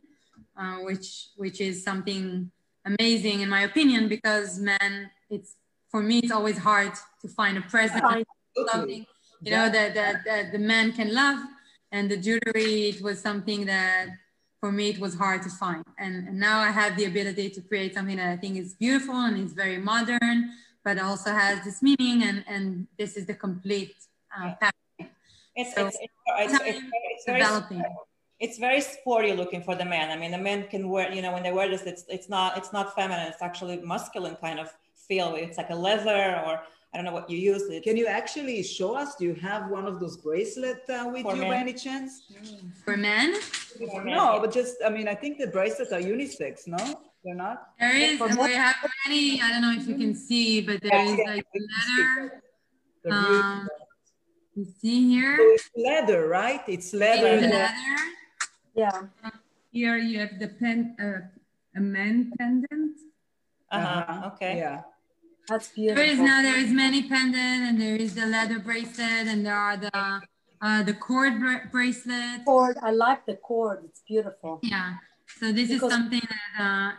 uh, 0.57 0.77
which 0.77 1.27
which 1.37 1.61
is 1.61 1.83
something 1.83 2.51
amazing 2.85 3.41
in 3.41 3.49
my 3.49 3.61
opinion 3.61 4.07
because 4.07 4.59
men 4.59 5.09
it's 5.29 5.55
for 5.91 6.01
me, 6.01 6.19
it's 6.19 6.31
always 6.31 6.57
hard 6.57 6.93
to 7.21 7.27
find 7.27 7.57
a 7.57 7.61
present, 7.61 8.01
something, 8.71 9.05
you 9.41 9.51
know, 9.51 9.69
that, 9.69 9.93
that, 9.93 10.23
that 10.25 10.51
the 10.53 10.57
man 10.57 10.93
can 10.93 11.13
love. 11.13 11.39
And 11.91 12.09
the 12.09 12.15
jewelry, 12.15 12.89
it 12.89 13.01
was 13.01 13.19
something 13.19 13.65
that 13.65 14.07
for 14.61 14.71
me, 14.71 14.89
it 14.89 14.99
was 14.99 15.15
hard 15.15 15.41
to 15.43 15.49
find. 15.49 15.83
And, 15.99 16.29
and 16.29 16.39
now 16.39 16.59
I 16.59 16.71
have 16.71 16.95
the 16.95 17.05
ability 17.05 17.49
to 17.49 17.61
create 17.61 17.93
something 17.93 18.15
that 18.15 18.29
I 18.29 18.37
think 18.37 18.57
is 18.57 18.73
beautiful 18.73 19.15
and 19.15 19.37
is 19.37 19.51
very 19.51 19.77
modern, 19.77 20.51
but 20.83 20.97
also 20.99 21.31
has 21.31 21.63
this 21.63 21.81
meaning. 21.81 22.23
And, 22.23 22.43
and 22.47 22.87
this 22.97 23.17
is 23.17 23.25
the 23.25 23.33
complete 23.33 23.95
uh, 24.35 24.53
package. 24.59 25.11
It's, 25.55 25.75
so 25.75 25.87
it's, 25.87 25.97
it's, 25.99 26.53
it's, 26.53 26.83
it's, 26.83 27.25
developing. 27.25 27.77
Very, 27.79 27.95
it's 28.39 28.57
very 28.57 28.81
sporty 28.81 29.33
looking 29.33 29.61
for 29.61 29.75
the 29.75 29.85
man. 29.85 30.09
I 30.09 30.17
mean, 30.17 30.31
the 30.31 30.37
men 30.37 30.67
can 30.67 30.89
wear, 30.89 31.11
you 31.11 31.21
know, 31.21 31.33
when 31.33 31.43
they 31.43 31.51
wear 31.51 31.69
this, 31.69 31.83
it's, 31.83 32.05
it's 32.07 32.29
not, 32.29 32.57
it's 32.57 32.73
not 32.73 32.95
feminine. 32.95 33.27
It's 33.27 33.41
actually 33.41 33.77
masculine 33.77 34.35
kind 34.35 34.59
of 34.59 34.73
feel. 35.07 35.35
It's 35.35 35.57
like 35.57 35.69
a 35.69 35.75
leather 35.75 36.41
or 36.45 36.61
I 36.93 36.97
don't 36.97 37.05
know 37.05 37.13
what 37.13 37.29
you 37.29 37.37
use. 37.37 37.63
It. 37.69 37.83
Can 37.83 37.95
you 37.95 38.07
actually 38.07 38.61
show 38.63 38.95
us? 38.95 39.15
Do 39.15 39.23
you 39.23 39.33
have 39.35 39.69
one 39.69 39.85
of 39.85 39.99
those 39.99 40.17
bracelets 40.17 40.89
uh, 40.89 41.09
with 41.11 41.23
For 41.23 41.35
you 41.35 41.43
men. 41.43 41.49
by 41.49 41.57
any 41.57 41.73
chance? 41.73 42.23
For 42.83 42.97
men? 42.97 43.39
For 43.39 44.03
no, 44.03 44.39
but 44.41 44.51
just, 44.51 44.75
I 44.85 44.89
mean, 44.89 45.07
I 45.07 45.15
think 45.15 45.37
the 45.37 45.47
bracelets 45.47 45.93
are 45.93 46.01
unisex, 46.01 46.67
no? 46.67 46.99
They're 47.23 47.35
not? 47.35 47.73
There 47.79 47.95
is, 47.95 48.19
and 48.19 48.39
we 48.39 48.53
have 48.53 48.75
many, 49.05 49.41
I 49.41 49.49
don't 49.49 49.61
know 49.61 49.73
if 49.73 49.87
you 49.87 49.95
can 49.95 50.15
see, 50.15 50.61
but 50.61 50.81
there 50.81 51.05
is 51.05 51.19
like 51.25 51.45
leather. 51.53 52.41
Um, 53.09 53.67
you 54.55 54.65
see 54.79 55.07
here? 55.09 55.37
So 55.37 55.43
it's 55.53 55.69
leather, 55.75 56.27
right? 56.27 56.61
It's 56.67 56.93
leather. 56.93 57.27
It's 57.27 57.43
leather. 57.43 57.97
Yeah. 58.75 59.01
Here 59.71 59.97
you 59.97 60.19
have 60.19 60.39
the 60.39 60.47
pen, 60.47 60.95
uh, 60.99 61.77
a 61.77 61.79
man 61.79 62.31
pendant. 62.37 62.97
Uh-huh. 63.71 63.87
uh-huh. 63.87 64.31
Okay. 64.33 64.57
Yeah. 64.57 64.81
That's 65.47 65.69
beautiful. 65.69 66.03
There 66.03 66.11
is 66.11 66.19
now 66.19 66.41
there 66.41 66.57
is 66.57 66.71
many 66.71 67.07
pendant 67.07 67.63
and 67.67 67.81
there 67.81 67.95
is 67.95 68.15
the 68.15 68.25
leather 68.25 68.59
bracelet 68.59 69.27
and 69.27 69.45
there 69.45 69.55
are 69.55 69.77
the 69.77 70.21
uh, 70.61 70.83
the 70.83 70.93
cord 70.93 71.39
bra- 71.39 71.65
bracelet. 71.71 72.45
Cord, 72.45 72.77
I 72.81 72.91
like 72.91 73.25
the 73.25 73.35
cord. 73.35 73.83
It's 73.85 74.01
beautiful. 74.07 74.59
Yeah. 74.61 74.95
So 75.39 75.51
this 75.51 75.69
because 75.69 75.91
is 75.91 75.97
something 75.97 76.21
that 76.21 76.63
uh, 76.63 76.91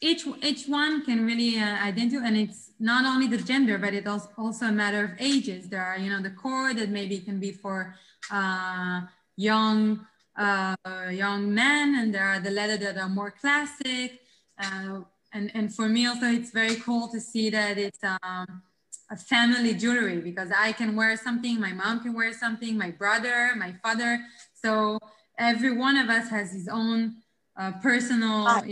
each 0.00 0.26
each 0.42 0.66
one 0.66 1.04
can 1.04 1.26
really 1.26 1.58
uh, 1.58 1.84
identify, 1.84 2.26
and 2.26 2.36
it's 2.36 2.70
not 2.78 3.04
only 3.04 3.26
the 3.26 3.38
gender, 3.38 3.78
but 3.78 3.94
it's 3.94 4.08
also 4.36 4.66
a 4.66 4.72
matter 4.72 5.04
of 5.04 5.10
ages. 5.18 5.68
There 5.68 5.82
are 5.82 5.98
you 5.98 6.10
know 6.10 6.22
the 6.22 6.30
core 6.30 6.72
that 6.74 6.88
maybe 6.88 7.18
can 7.18 7.40
be 7.40 7.52
for 7.52 7.94
uh, 8.30 9.02
young 9.36 10.06
uh, 10.36 10.76
young 11.10 11.52
men, 11.52 11.96
and 11.96 12.14
there 12.14 12.28
are 12.28 12.40
the 12.40 12.50
leather 12.50 12.76
that 12.76 12.96
are 12.96 13.08
more 13.08 13.30
classic. 13.30 14.20
Uh, 14.58 15.00
and 15.32 15.50
and 15.54 15.74
for 15.74 15.88
me 15.88 16.06
also 16.06 16.26
it's 16.26 16.50
very 16.50 16.76
cool 16.76 17.08
to 17.08 17.20
see 17.20 17.50
that 17.50 17.76
it's 17.76 17.98
um, 18.02 18.62
a 19.10 19.16
family 19.16 19.74
jewelry 19.74 20.20
because 20.20 20.50
I 20.56 20.72
can 20.72 20.94
wear 20.94 21.16
something, 21.16 21.60
my 21.60 21.72
mom 21.72 22.00
can 22.00 22.14
wear 22.14 22.32
something, 22.32 22.78
my 22.78 22.90
brother, 22.90 23.50
my 23.56 23.74
father. 23.82 24.20
So 24.54 24.98
every 25.38 25.76
one 25.76 25.96
of 25.96 26.08
us 26.08 26.28
has 26.30 26.52
his 26.52 26.68
own 26.68 27.16
uh, 27.58 27.72
personal 27.82 28.62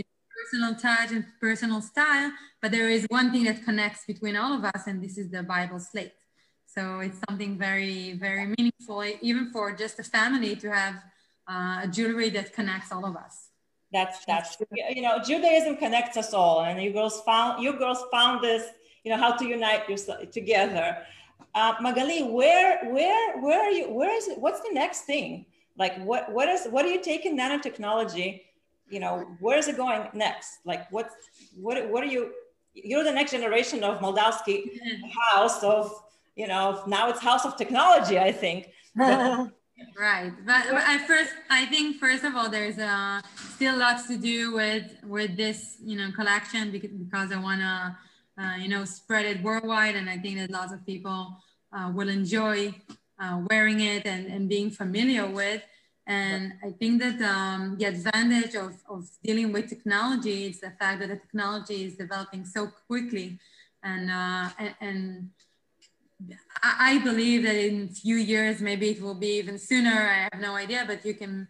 personal 0.47 0.75
touch 0.75 1.11
and 1.13 1.25
personal 1.41 1.81
style, 1.81 2.33
but 2.63 2.71
there 2.71 2.89
is 2.89 3.07
one 3.09 3.31
thing 3.33 3.45
that 3.45 3.65
connects 3.65 4.05
between 4.07 4.37
all 4.37 4.53
of 4.53 4.65
us, 4.65 4.87
and 4.87 5.03
this 5.03 5.19
is 5.19 5.31
the 5.31 5.43
Bible 5.43 5.81
slate. 5.81 6.13
So 6.67 7.01
it's 7.01 7.19
something 7.29 7.59
very 7.59 8.15
very 8.15 8.47
meaningful, 8.57 9.05
even 9.21 9.51
for 9.53 9.75
just 9.75 9.99
a 9.99 10.05
family 10.05 10.57
to 10.57 10.71
have 10.71 10.95
uh, 11.49 11.81
a 11.85 11.89
jewelry 11.91 12.31
that 12.31 12.53
connects 12.53 12.93
all 12.93 13.05
of 13.05 13.17
us. 13.17 13.51
That's 13.93 14.25
that's 14.27 14.57
you 14.95 15.03
know 15.03 15.19
judaism 15.25 15.77
connects 15.77 16.17
us 16.17 16.35
all 16.35 16.65
and 16.65 16.83
you 16.83 16.93
girls 16.93 17.23
found 17.23 17.63
you 17.63 17.73
girls 17.79 18.03
found 18.11 18.43
this 18.43 18.65
you 19.05 19.13
know 19.13 19.17
how 19.17 19.37
to 19.37 19.47
unite 19.47 19.89
yourself 19.89 20.31
together. 20.31 20.99
Uh, 21.55 21.75
magali 21.81 22.23
where 22.23 22.85
where 22.93 23.41
where 23.41 23.61
are 23.61 23.71
you 23.71 23.89
where 23.91 24.15
is 24.15 24.29
it 24.29 24.39
what's 24.39 24.61
the 24.61 24.73
next 24.73 25.03
thing? 25.03 25.47
Like 25.79 25.97
what 26.05 26.33
what 26.33 26.49
is 26.49 26.67
what 26.67 26.85
are 26.85 26.91
you 26.91 27.03
taking 27.03 27.39
nanotechnology 27.39 28.43
you 28.89 29.01
know 29.01 29.27
where 29.41 29.59
is 29.59 29.69
it 29.69 29.77
going 29.77 30.09
next? 30.15 30.59
Like 30.65 30.91
what 30.93 31.11
what 31.57 31.89
what 31.91 32.03
are 32.05 32.13
you 32.17 32.33
you're 32.75 33.05
the 33.05 33.13
next 33.13 33.33
generation 33.33 33.83
of 33.83 34.01
Moldawsky 34.01 34.79
house 35.33 35.63
of 35.63 35.93
you 36.37 36.47
know 36.47 36.83
now 36.87 37.09
it's 37.09 37.21
house 37.21 37.45
of 37.45 37.57
technology 37.57 38.19
i 38.19 38.33
think. 38.33 38.71
But, 38.97 39.51
Right, 39.99 40.33
but 40.47 40.65
I 40.73 40.99
first, 41.07 41.33
I 41.51 41.67
think 41.67 41.99
first 41.99 42.25
of 42.25 42.35
all, 42.35 42.49
there's 42.49 42.79
uh, 42.79 43.21
still 43.55 43.77
lots 43.77 44.09
to 44.09 44.17
do 44.17 44.55
with 44.55 44.85
with 45.05 45.37
this, 45.37 45.77
you 45.85 45.99
know, 45.99 46.11
collection 46.13 46.71
because 46.71 46.91
because 46.91 47.31
I 47.31 47.37
want 47.37 47.61
to, 47.61 47.97
uh, 48.43 48.57
you 48.57 48.69
know, 48.69 48.87
spread 48.87 49.27
it 49.27 49.43
worldwide, 49.43 49.95
and 49.95 50.09
I 50.09 50.17
think 50.17 50.39
that 50.39 50.51
lots 50.51 50.73
of 50.73 50.85
people 50.87 51.37
uh, 51.77 51.93
will 51.95 52.09
enjoy 52.09 52.75
uh, 53.21 53.43
wearing 53.51 53.81
it 53.81 54.07
and, 54.07 54.27
and 54.27 54.49
being 54.49 54.71
familiar 54.71 55.27
with. 55.27 55.63
And 56.07 56.53
I 56.63 56.71
think 56.71 57.03
that 57.03 57.21
um, 57.21 57.77
the 57.79 57.87
advantage 57.87 58.55
of, 58.55 58.75
of 58.89 59.09
dealing 59.25 59.53
with 59.53 59.69
technology 59.69 60.47
is 60.47 60.61
the 60.61 60.71
fact 60.71 61.01
that 61.01 61.09
the 61.09 61.17
technology 61.17 61.85
is 61.85 61.97
developing 61.97 62.45
so 62.45 62.69
quickly, 62.87 63.41
and 63.83 64.09
uh, 64.11 64.49
and, 64.59 64.75
and 64.81 65.31
I 66.63 66.99
believe 67.03 67.43
that 67.43 67.57
in 67.57 67.89
a 67.91 67.95
few 67.95 68.17
years, 68.17 68.61
maybe 68.61 68.91
it 68.91 69.03
will 69.03 69.15
be 69.15 69.39
even 69.39 69.59
sooner. 69.59 69.91
I 69.91 70.29
have 70.33 70.41
no 70.41 70.55
idea, 70.55 70.85
but 70.87 71.05
you 71.05 71.15
can 71.15 71.49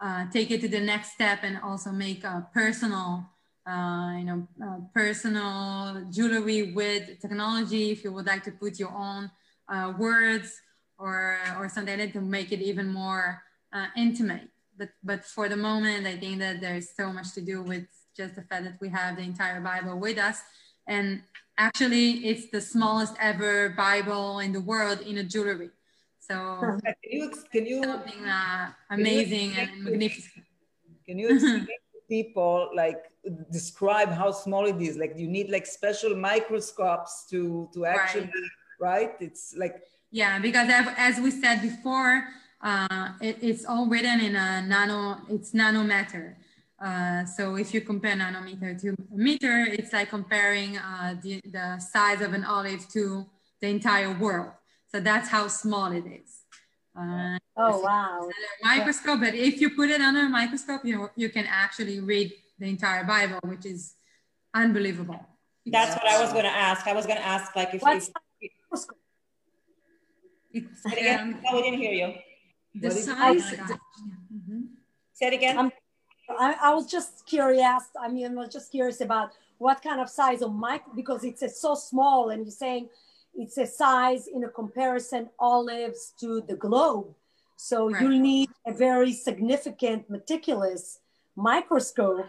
uh, 0.00 0.26
take 0.32 0.50
it 0.50 0.60
to 0.62 0.68
the 0.68 0.80
next 0.80 1.12
step 1.12 1.40
and 1.42 1.58
also 1.62 1.90
make 1.90 2.24
a 2.24 2.48
personal, 2.52 3.26
uh, 3.66 4.14
you 4.18 4.24
know, 4.24 4.48
personal 4.94 6.02
jewelry 6.10 6.72
with 6.72 7.20
technology. 7.20 7.92
If 7.92 8.04
you 8.04 8.12
would 8.12 8.26
like 8.26 8.42
to 8.44 8.52
put 8.52 8.78
your 8.78 8.92
own 8.92 9.30
uh, 9.68 9.92
words 9.98 10.60
or 10.98 11.38
or 11.58 11.68
something 11.68 11.98
like 11.98 12.12
that 12.12 12.18
to 12.18 12.24
make 12.24 12.52
it 12.52 12.60
even 12.60 12.88
more 12.88 13.42
uh, 13.72 13.86
intimate. 13.96 14.48
But 14.76 14.90
but 15.02 15.24
for 15.24 15.48
the 15.48 15.56
moment, 15.56 16.06
I 16.06 16.16
think 16.16 16.38
that 16.38 16.60
there's 16.60 16.90
so 16.94 17.12
much 17.12 17.32
to 17.34 17.40
do 17.40 17.62
with 17.62 17.86
just 18.16 18.34
the 18.34 18.42
fact 18.42 18.64
that 18.64 18.80
we 18.80 18.88
have 18.88 19.16
the 19.16 19.22
entire 19.22 19.60
Bible 19.60 19.98
with 19.98 20.18
us 20.18 20.42
and 20.86 21.22
Actually, 21.58 22.10
it's 22.24 22.48
the 22.50 22.60
smallest 22.60 23.14
ever 23.20 23.70
Bible 23.70 24.38
in 24.38 24.52
the 24.52 24.60
world 24.60 25.00
in 25.00 25.18
a 25.18 25.24
jewelry. 25.24 25.70
So 26.20 26.78
can 26.84 26.94
you 27.02 27.32
can 27.50 27.66
you 27.66 27.82
something 27.82 28.24
uh, 28.24 28.70
amazing 28.90 29.50
you 29.50 29.58
and 29.58 29.84
magnificent. 29.84 30.44
Can 31.04 31.18
you 31.18 31.30
explain 31.34 31.66
to 31.66 32.00
people 32.08 32.70
like 32.76 33.10
describe 33.50 34.10
how 34.10 34.30
small 34.30 34.66
it 34.66 34.80
is? 34.80 34.96
Like 34.96 35.14
you 35.16 35.26
need 35.26 35.50
like 35.50 35.66
special 35.66 36.14
microscopes 36.14 37.26
to 37.30 37.68
to 37.74 37.86
actually 37.86 38.30
right? 38.80 39.10
right? 39.10 39.12
It's 39.18 39.56
like 39.56 39.82
yeah, 40.12 40.38
because 40.38 40.70
as 40.96 41.18
we 41.18 41.32
said 41.32 41.60
before, 41.60 42.22
uh, 42.60 43.10
it, 43.20 43.38
it's 43.40 43.64
all 43.64 43.86
written 43.86 44.20
in 44.20 44.36
a 44.36 44.62
nano. 44.62 45.18
It's 45.28 45.52
nanometer. 45.52 46.34
Uh, 46.80 47.24
so 47.24 47.56
if 47.56 47.74
you 47.74 47.80
compare 47.80 48.14
nanometer 48.14 48.80
to 48.80 48.90
a 48.90 49.16
meter, 49.16 49.66
it's 49.68 49.92
like 49.92 50.10
comparing 50.10 50.78
uh, 50.78 51.16
the, 51.22 51.40
the 51.50 51.78
size 51.78 52.20
of 52.20 52.34
an 52.34 52.44
olive 52.44 52.88
to 52.90 53.26
the 53.60 53.68
entire 53.68 54.12
world. 54.16 54.52
So 54.90 55.00
that's 55.00 55.28
how 55.28 55.48
small 55.48 55.92
it 55.92 56.04
is. 56.06 56.44
Uh, 56.98 57.38
oh, 57.56 57.80
wow. 57.80 58.28
microscope, 58.62 59.20
but 59.20 59.34
if 59.34 59.60
you 59.60 59.70
put 59.70 59.90
it 59.90 60.00
under 60.00 60.20
a 60.20 60.28
microscope, 60.28 60.84
you, 60.84 61.08
you 61.16 61.28
can 61.28 61.46
actually 61.48 62.00
read 62.00 62.32
the 62.58 62.66
entire 62.66 63.04
Bible, 63.04 63.38
which 63.42 63.66
is 63.66 63.94
unbelievable. 64.54 65.20
That's 65.66 65.94
what 65.94 66.06
I 66.06 66.20
was 66.20 66.32
going 66.32 66.44
to 66.44 66.50
ask. 66.50 66.86
I 66.86 66.92
was 66.92 67.06
going 67.06 67.18
to 67.18 67.26
ask, 67.26 67.54
like, 67.54 67.74
if, 67.74 67.82
What's 67.82 68.10
if, 68.40 68.52
it's, 70.52 70.84
no, 70.84 71.56
we 71.56 71.62
didn't 71.62 71.78
hear 71.78 71.92
you. 71.92 72.14
The 72.80 72.90
size. 72.90 73.50
The, 73.50 73.78
mm-hmm. 74.34 74.60
Say 75.12 75.26
it 75.26 75.34
again. 75.34 75.58
Um, 75.58 75.72
I, 76.38 76.54
I, 76.62 76.74
was 76.74 76.90
just 76.90 77.26
curious. 77.26 77.84
I 78.00 78.08
mean, 78.08 78.26
I 78.26 78.34
was 78.34 78.52
just 78.52 78.70
curious 78.70 79.00
about 79.00 79.30
what 79.58 79.82
kind 79.82 80.00
of 80.00 80.08
size 80.08 80.42
of 80.42 80.54
mic 80.54 80.82
because 80.94 81.24
it's 81.24 81.42
a, 81.42 81.48
so 81.48 81.74
small, 81.74 82.30
and 82.30 82.44
you're 82.44 82.52
saying 82.52 82.88
it's 83.34 83.58
a 83.58 83.66
size 83.66 84.28
in 84.32 84.44
a 84.44 84.48
comparison 84.48 85.30
olives 85.38 86.12
to 86.20 86.42
the 86.48 86.54
globe. 86.54 87.14
So 87.56 87.90
right. 87.90 88.02
you 88.02 88.18
need 88.18 88.50
a 88.66 88.72
very 88.72 89.12
significant, 89.12 90.08
meticulous 90.08 91.00
microscope 91.34 92.26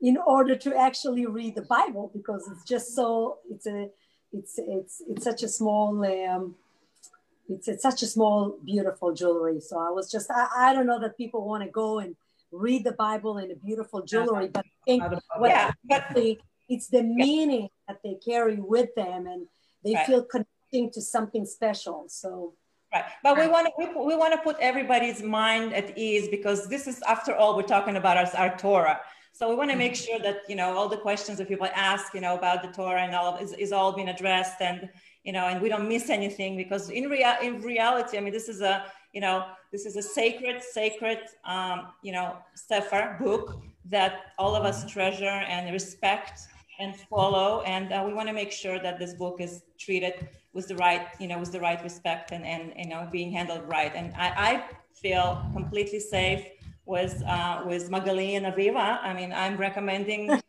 in 0.00 0.16
order 0.16 0.56
to 0.56 0.76
actually 0.76 1.26
read 1.26 1.54
the 1.54 1.62
Bible 1.62 2.10
because 2.12 2.48
it's 2.50 2.64
just 2.64 2.94
so 2.94 3.38
it's 3.50 3.66
a 3.66 3.88
it's 4.32 4.58
it's 4.58 5.02
it's 5.08 5.24
such 5.24 5.42
a 5.42 5.48
small 5.48 6.04
um, 6.28 6.56
it's, 7.48 7.68
it's 7.68 7.82
such 7.82 8.02
a 8.02 8.06
small 8.06 8.58
beautiful 8.64 9.12
jewelry. 9.12 9.60
So 9.60 9.78
I 9.78 9.90
was 9.90 10.10
just 10.10 10.30
I, 10.30 10.48
I 10.56 10.72
don't 10.74 10.86
know 10.86 11.00
that 11.00 11.16
people 11.16 11.46
want 11.46 11.62
to 11.62 11.70
go 11.70 11.98
and 11.98 12.16
read 12.52 12.84
the 12.84 12.92
Bible 12.92 13.38
in 13.38 13.50
a 13.50 13.56
beautiful 13.56 14.02
jewelry, 14.02 14.48
but 14.48 14.64
I 14.64 14.70
think 14.86 15.02
what 15.36 15.50
yeah, 15.50 15.72
but, 15.84 16.04
it's 16.68 16.88
the 16.88 17.02
meaning 17.02 17.68
that 17.88 17.98
they 18.02 18.14
carry 18.24 18.56
with 18.56 18.94
them 18.94 19.26
and 19.26 19.46
they 19.84 19.94
right. 19.94 20.06
feel 20.06 20.22
connecting 20.22 20.90
to 20.92 21.02
something 21.02 21.44
special. 21.44 22.06
So 22.08 22.54
Right. 22.94 23.04
But 23.24 23.36
we 23.36 23.48
want 23.48 23.66
to 23.66 23.72
we, 23.76 23.86
we 24.06 24.16
want 24.16 24.34
to 24.34 24.38
put 24.38 24.56
everybody's 24.60 25.20
mind 25.20 25.74
at 25.74 25.98
ease 25.98 26.28
because 26.28 26.68
this 26.68 26.86
is 26.86 27.02
after 27.02 27.34
all 27.34 27.56
we're 27.56 27.62
talking 27.62 27.96
about 27.96 28.16
our, 28.16 28.28
our 28.36 28.56
Torah. 28.56 29.00
So 29.32 29.48
we 29.48 29.56
want 29.56 29.72
to 29.72 29.76
make 29.76 29.96
sure 29.96 30.20
that 30.20 30.42
you 30.48 30.54
know 30.54 30.76
all 30.76 30.88
the 30.88 30.96
questions 30.96 31.38
that 31.38 31.48
people 31.48 31.66
ask, 31.74 32.14
you 32.14 32.20
know, 32.20 32.36
about 32.38 32.62
the 32.62 32.68
Torah 32.68 33.02
and 33.02 33.12
all 33.12 33.34
of 33.34 33.42
is, 33.42 33.52
is 33.54 33.72
all 33.72 33.92
being 33.92 34.08
addressed 34.08 34.60
and 34.60 34.88
you 35.24 35.32
know, 35.32 35.46
and 35.46 35.60
we 35.60 35.68
don't 35.68 35.88
miss 35.88 36.10
anything 36.10 36.56
because 36.56 36.90
in 36.90 37.08
real 37.08 37.34
in 37.42 37.60
reality, 37.60 38.18
I 38.18 38.20
mean, 38.20 38.32
this 38.32 38.48
is 38.48 38.60
a 38.60 38.84
you 39.14 39.20
know, 39.20 39.46
this 39.70 39.86
is 39.86 39.96
a 39.96 40.02
sacred, 40.02 40.62
sacred, 40.62 41.20
um, 41.44 41.86
you 42.02 42.12
know, 42.12 42.36
sefer 42.54 43.16
book 43.20 43.62
that 43.86 44.32
all 44.38 44.56
of 44.56 44.64
us 44.64 44.90
treasure 44.90 45.24
and 45.24 45.72
respect 45.72 46.40
and 46.80 46.96
follow. 46.96 47.62
And 47.62 47.92
uh, 47.92 48.02
we 48.04 48.12
want 48.12 48.26
to 48.28 48.34
make 48.34 48.50
sure 48.50 48.80
that 48.80 48.98
this 48.98 49.14
book 49.14 49.40
is 49.40 49.62
treated 49.78 50.28
with 50.52 50.66
the 50.66 50.74
right, 50.76 51.06
you 51.20 51.28
know, 51.28 51.38
with 51.38 51.52
the 51.52 51.60
right 51.60 51.80
respect 51.82 52.32
and, 52.32 52.44
and 52.44 52.72
you 52.76 52.88
know, 52.88 53.08
being 53.10 53.30
handled 53.30 53.62
right. 53.68 53.92
And 53.94 54.12
I, 54.16 54.28
I 54.36 54.64
feel 54.92 55.46
completely 55.52 56.00
safe 56.00 56.44
with, 56.84 57.22
uh, 57.26 57.62
with 57.64 57.90
Magali 57.90 58.34
and 58.34 58.46
Aviva. 58.46 58.98
I 59.00 59.14
mean, 59.14 59.32
I'm 59.32 59.56
recommending 59.56 60.40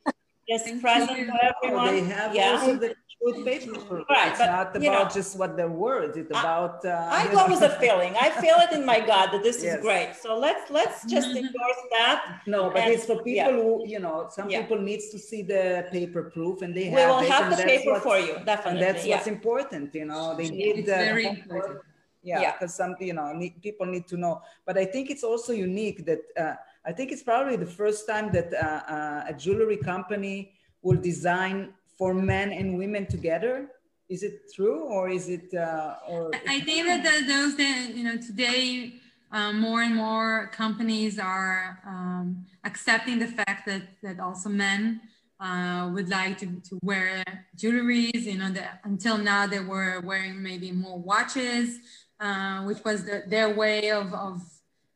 just 0.48 0.82
present 0.82 1.30
for 1.30 1.40
everyone. 1.42 1.88
They 1.88 2.02
have 2.02 2.36
yeah. 2.36 2.52
also 2.52 2.76
the 2.78 2.96
good 3.24 3.46
paper. 3.46 4.04
Right, 4.10 4.30
it's 4.30 4.40
but, 4.40 4.46
not 4.48 4.76
about 4.76 4.82
know, 4.82 5.10
just 5.10 5.38
what 5.38 5.58
the 5.58 5.68
words. 5.68 6.18
It's 6.18 6.30
about. 6.30 6.86
Uh, 6.86 7.08
I 7.10 7.28
go 7.32 7.48
with 7.48 7.62
a 7.62 7.70
feeling. 7.80 8.14
I 8.20 8.30
feel 8.30 8.56
it 8.58 8.72
in 8.72 8.86
my 8.86 9.00
gut 9.00 9.32
that 9.32 9.44
this 9.44 9.64
yes. 9.64 9.78
is 9.78 9.82
great. 9.82 10.16
So 10.22 10.38
let's 10.38 10.70
let's 10.70 11.06
just 11.06 11.28
endorse 11.42 11.84
that. 11.92 12.42
No, 12.46 12.70
but 12.70 12.84
and, 12.84 12.94
it's 12.94 13.06
for 13.06 13.18
people 13.18 13.34
yeah. 13.34 13.52
who 13.52 13.88
you 13.88 14.00
know. 14.00 14.28
Some 14.30 14.50
yeah. 14.50 14.62
people 14.62 14.80
needs 14.80 15.10
to 15.10 15.20
see 15.20 15.42
the 15.42 15.88
paper 15.92 16.24
proof, 16.24 16.62
and 16.62 16.76
they 16.76 16.86
have. 16.86 17.10
We 17.10 17.16
will 17.16 17.20
it, 17.24 17.30
have 17.30 17.58
the 17.58 17.64
paper 17.64 18.00
for 18.00 18.18
you, 18.18 18.38
definitely. 18.46 18.86
And 18.86 18.96
that's 18.96 19.06
what's 19.08 19.28
important. 19.28 19.94
You 19.96 20.06
know, 20.06 20.36
they 20.36 20.50
need 20.50 20.80
it's 20.80 20.90
the 20.90 20.96
very 20.96 21.26
important. 21.26 21.80
Yeah, 22.22 22.54
because 22.54 22.74
some 22.74 22.96
you 23.00 23.14
know 23.14 23.32
need, 23.34 23.62
people 23.62 23.86
need 23.86 24.08
to 24.08 24.18
know. 24.18 24.42
But 24.66 24.78
I 24.78 24.86
think 24.86 25.10
it's 25.10 25.24
also 25.24 25.54
unique 25.54 26.06
that. 26.06 26.22
Uh, 26.38 26.56
I 26.86 26.92
think 26.92 27.12
it's 27.12 27.24
probably 27.24 27.56
the 27.56 27.66
first 27.66 28.08
time 28.08 28.32
that 28.32 28.54
uh, 28.54 28.94
uh, 28.94 29.24
a 29.28 29.34
jewelry 29.34 29.78
company 29.78 30.54
will 30.84 31.02
design 31.02 31.74
for 31.98 32.14
men 32.14 32.52
and 32.52 32.78
women 32.78 33.08
together. 33.08 33.68
Is 34.08 34.22
it 34.22 34.54
true, 34.54 34.84
or 34.84 35.10
is 35.10 35.30
it? 35.30 35.52
Uh, 35.54 35.96
or 36.08 36.32
I 36.48 36.60
think 36.60 36.86
that 36.86 37.04
the, 37.04 37.26
those 37.26 37.58
that 37.58 37.92
you 37.96 38.04
know 38.04 38.18
today, 38.18 38.94
um, 39.32 39.60
more 39.60 39.82
and 39.82 39.96
more 39.96 40.52
companies 40.54 41.18
are 41.18 41.80
um, 41.88 42.46
accepting 42.64 43.18
the 43.18 43.28
fact 43.28 43.66
that 43.66 43.82
that 44.04 44.20
also 44.20 44.50
men 44.50 45.02
uh, 45.40 45.90
would 45.92 46.10
like 46.10 46.38
to, 46.38 46.46
to 46.70 46.78
wear 46.84 47.24
jewelries. 47.58 48.26
You 48.26 48.38
know, 48.38 48.52
that 48.52 48.82
until 48.84 49.18
now 49.18 49.48
they 49.48 49.60
were 49.60 50.02
wearing 50.02 50.44
maybe 50.44 50.72
more 50.72 51.00
watches, 51.00 51.80
uh, 52.20 52.62
which 52.62 52.84
was 52.84 53.06
the, 53.06 53.24
their 53.28 53.56
way 53.56 53.90
of, 53.90 54.14
of 54.14 54.44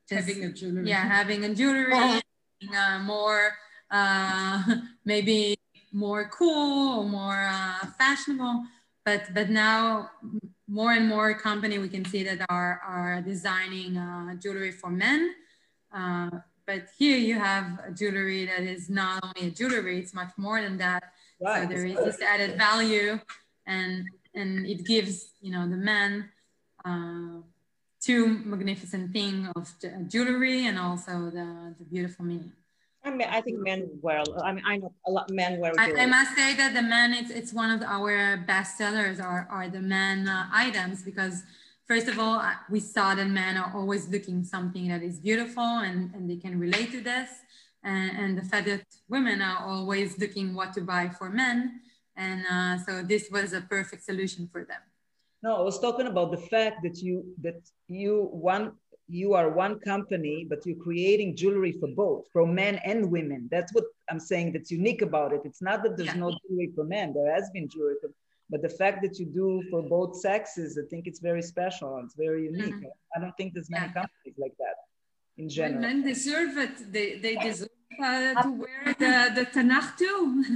having 0.09 0.43
a 0.43 0.51
jewelry. 0.51 0.89
Yeah, 0.89 1.07
having 1.07 1.45
a 1.45 1.53
jewelry, 1.53 2.21
uh, 2.75 2.99
more 2.99 3.53
uh, 3.91 4.63
maybe 5.05 5.57
more 5.91 6.29
cool 6.29 6.99
or 6.99 7.03
more 7.03 7.47
uh, 7.51 7.85
fashionable. 7.97 8.65
But 9.05 9.33
but 9.33 9.49
now 9.49 10.11
more 10.67 10.93
and 10.93 11.07
more 11.07 11.33
company 11.33 11.79
we 11.79 11.89
can 11.89 12.05
see 12.05 12.23
that 12.23 12.45
are 12.49 12.81
are 12.85 13.21
designing 13.21 13.97
uh, 13.97 14.35
jewelry 14.35 14.71
for 14.71 14.89
men. 14.89 15.33
Uh, 15.91 16.29
but 16.67 16.83
here 16.97 17.17
you 17.17 17.33
have 17.39 17.79
a 17.87 17.91
jewelry 17.91 18.45
that 18.45 18.61
is 18.61 18.89
not 18.89 19.23
only 19.23 19.49
a 19.49 19.51
jewelry; 19.51 19.97
it's 19.97 20.13
much 20.13 20.31
more 20.37 20.61
than 20.61 20.77
that. 20.77 21.03
Right. 21.41 21.63
So 21.63 21.73
there 21.73 21.85
is 21.85 21.97
this 22.05 22.21
added 22.21 22.57
value, 22.57 23.19
and 23.65 24.05
and 24.35 24.67
it 24.67 24.85
gives 24.85 25.31
you 25.41 25.51
know 25.51 25.67
the 25.67 25.77
men 25.77 26.29
uh, 26.85 27.41
two 28.01 28.39
magnificent 28.45 29.11
thing 29.11 29.51
of 29.55 29.67
jewelry 30.07 30.67
and 30.67 30.79
also 30.79 31.29
the, 31.29 31.75
the 31.77 31.85
beautiful 31.85 32.25
meaning. 32.25 32.51
I 33.03 33.11
mean, 33.11 33.27
I 33.29 33.41
think 33.41 33.59
men 33.59 33.89
wear. 34.01 34.23
I 34.43 34.51
mean, 34.51 34.63
I 34.67 34.77
know 34.77 34.93
a 35.07 35.11
lot 35.11 35.29
men 35.31 35.59
wear. 35.59 35.71
I, 35.77 35.93
I, 35.93 36.05
must 36.05 36.35
say 36.35 36.53
that 36.55 36.73
the 36.73 36.81
men, 36.81 37.13
it's 37.13 37.31
it's 37.31 37.53
one 37.53 37.71
of 37.71 37.81
our 37.81 38.43
best 38.45 38.77
sellers 38.77 39.19
are 39.19 39.47
are 39.49 39.69
the 39.69 39.79
men 39.79 40.27
uh, 40.27 40.49
items 40.51 41.01
because 41.01 41.43
first 41.87 42.09
of 42.09 42.19
all, 42.19 42.41
we 42.69 42.81
saw 42.81 43.15
that 43.15 43.27
men 43.27 43.55
are 43.55 43.71
always 43.73 44.09
looking 44.09 44.43
something 44.43 44.89
that 44.89 45.01
is 45.01 45.17
beautiful 45.17 45.63
and 45.63 46.13
and 46.13 46.29
they 46.29 46.35
can 46.35 46.59
relate 46.59 46.91
to 46.91 46.99
this, 46.99 47.29
and, 47.83 48.17
and 48.17 48.37
the 48.37 48.43
fact 48.43 48.67
that 48.67 48.83
women 49.07 49.41
are 49.41 49.59
always 49.65 50.19
looking 50.19 50.53
what 50.53 50.73
to 50.73 50.81
buy 50.81 51.07
for 51.07 51.29
men, 51.29 51.79
and 52.17 52.43
uh, 52.51 52.77
so 52.83 53.01
this 53.01 53.29
was 53.31 53.53
a 53.53 53.61
perfect 53.61 54.03
solution 54.03 54.49
for 54.51 54.65
them. 54.65 54.81
No, 55.41 55.55
I 55.55 55.61
was 55.61 55.79
talking 55.79 56.07
about 56.07 56.31
the 56.31 56.37
fact 56.37 56.83
that 56.83 56.97
you 56.97 57.25
that 57.41 57.61
you 57.87 58.29
one 58.31 58.73
you 59.07 59.33
are 59.33 59.49
one 59.49 59.79
company, 59.79 60.45
but 60.47 60.65
you're 60.65 60.83
creating 60.83 61.35
jewelry 61.35 61.71
for 61.71 61.87
both, 61.87 62.25
for 62.31 62.45
men 62.45 62.75
and 62.85 63.09
women. 63.09 63.49
That's 63.51 63.73
what 63.73 63.85
I'm 64.09 64.19
saying 64.19 64.53
that's 64.53 64.69
unique 64.69 65.01
about 65.01 65.33
it. 65.33 65.41
It's 65.45 65.61
not 65.61 65.81
that 65.83 65.97
there's 65.97 66.09
yeah. 66.09 66.25
no 66.25 66.37
jewelry 66.47 66.71
for 66.75 66.83
men, 66.83 67.13
there 67.13 67.33
has 67.33 67.49
been 67.49 67.67
jewelry 67.67 67.95
for, 68.01 68.11
but 68.51 68.61
the 68.61 68.69
fact 68.69 69.01
that 69.01 69.17
you 69.17 69.25
do 69.25 69.63
for 69.71 69.81
both 69.81 70.19
sexes, 70.19 70.77
I 70.77 70.87
think 70.89 71.07
it's 71.07 71.19
very 71.19 71.41
special. 71.41 71.99
It's 72.03 72.15
very 72.15 72.45
unique. 72.45 72.75
Mm-hmm. 72.75 73.15
I 73.15 73.19
don't 73.19 73.35
think 73.35 73.53
there's 73.53 73.69
many 73.69 73.87
yeah. 73.87 73.93
companies 73.93 74.35
like 74.37 74.53
that 74.59 74.75
in 75.37 75.49
general. 75.49 75.81
Men 75.81 76.03
deserve 76.03 76.57
it. 76.57 76.91
They, 76.91 77.17
they 77.17 77.35
deserve 77.35 77.69
uh, 78.03 78.41
to 78.43 78.51
wear 78.51 78.95
the, 78.99 79.31
the 79.35 79.45
Tanakh 79.45 79.97
too. 79.97 80.43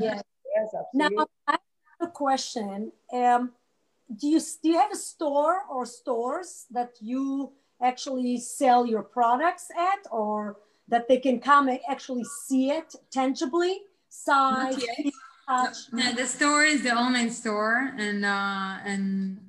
yes, 0.00 0.22
yes, 0.54 0.68
absolutely. 0.78 1.16
Now, 1.16 1.26
I 1.48 1.52
have 1.52 2.08
a 2.08 2.12
question. 2.12 2.92
Um, 3.12 3.52
do 4.14 4.28
you 4.28 4.40
do 4.62 4.68
you 4.68 4.78
have 4.78 4.92
a 4.92 4.96
store 4.96 5.62
or 5.70 5.84
stores 5.84 6.66
that 6.70 6.92
you 7.00 7.52
actually 7.82 8.38
sell 8.38 8.86
your 8.86 9.02
products 9.02 9.68
at, 9.76 10.06
or 10.10 10.56
that 10.88 11.08
they 11.08 11.18
can 11.18 11.40
come 11.40 11.68
and 11.68 11.80
actually 11.88 12.24
see 12.46 12.70
it 12.70 12.94
tangibly, 13.10 13.80
size, 14.08 14.82
touch? 15.48 15.76
No, 15.92 16.12
the 16.12 16.26
store 16.26 16.64
is 16.64 16.82
the 16.82 16.94
online 16.94 17.30
store, 17.30 17.92
and 17.98 18.24
uh, 18.24 18.78
and 18.84 19.40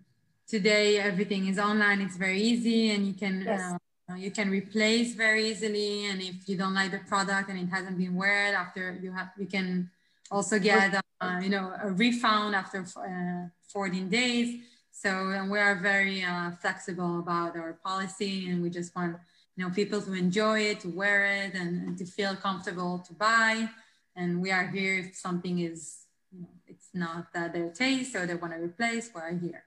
today 0.47 0.97
everything 0.97 1.47
is 1.47 1.59
online. 1.59 2.01
It's 2.01 2.17
very 2.17 2.41
easy, 2.41 2.91
and 2.91 3.05
you 3.05 3.13
can. 3.13 3.41
Yes. 3.41 3.73
Uh, 3.73 3.77
you 4.15 4.31
can 4.31 4.49
replace 4.49 5.15
very 5.15 5.49
easily 5.49 6.05
and 6.05 6.21
if 6.21 6.47
you 6.47 6.55
don't 6.55 6.73
like 6.73 6.91
the 6.91 6.99
product 7.09 7.49
and 7.49 7.59
it 7.59 7.67
hasn't 7.67 7.97
been 7.97 8.15
wear 8.15 8.55
after 8.55 8.97
you 9.01 9.11
have 9.11 9.31
you 9.37 9.45
can 9.45 9.91
also 10.31 10.59
get 10.59 11.01
uh, 11.21 11.39
you 11.41 11.49
know 11.49 11.73
a 11.81 11.91
refund 11.91 12.55
after 12.55 12.85
uh, 12.97 13.49
14 13.69 14.09
days. 14.09 14.61
So 14.91 15.09
and 15.09 15.51
we 15.51 15.59
are 15.59 15.75
very 15.75 16.23
uh, 16.23 16.51
flexible 16.61 17.19
about 17.19 17.55
our 17.55 17.73
policy 17.73 18.49
and 18.49 18.61
we 18.61 18.69
just 18.69 18.95
want 18.95 19.17
you 19.55 19.63
know 19.63 19.71
people 19.71 20.01
to 20.01 20.13
enjoy 20.13 20.61
it 20.61 20.79
to 20.81 20.89
wear 20.89 21.25
it 21.25 21.53
and, 21.53 21.87
and 21.87 21.97
to 21.97 22.05
feel 22.05 22.35
comfortable 22.35 22.99
to 23.07 23.13
buy. 23.13 23.69
And 24.15 24.41
we 24.41 24.51
are 24.51 24.67
here 24.67 24.99
if 24.99 25.15
something 25.15 25.59
is 25.59 26.05
you 26.31 26.41
know 26.41 26.49
it's 26.65 26.89
not 26.93 27.31
their 27.33 27.71
taste 27.71 28.15
or 28.15 28.25
they 28.25 28.35
want 28.35 28.53
to 28.53 28.59
replace 28.59 29.11
we're 29.13 29.37
here. 29.37 29.63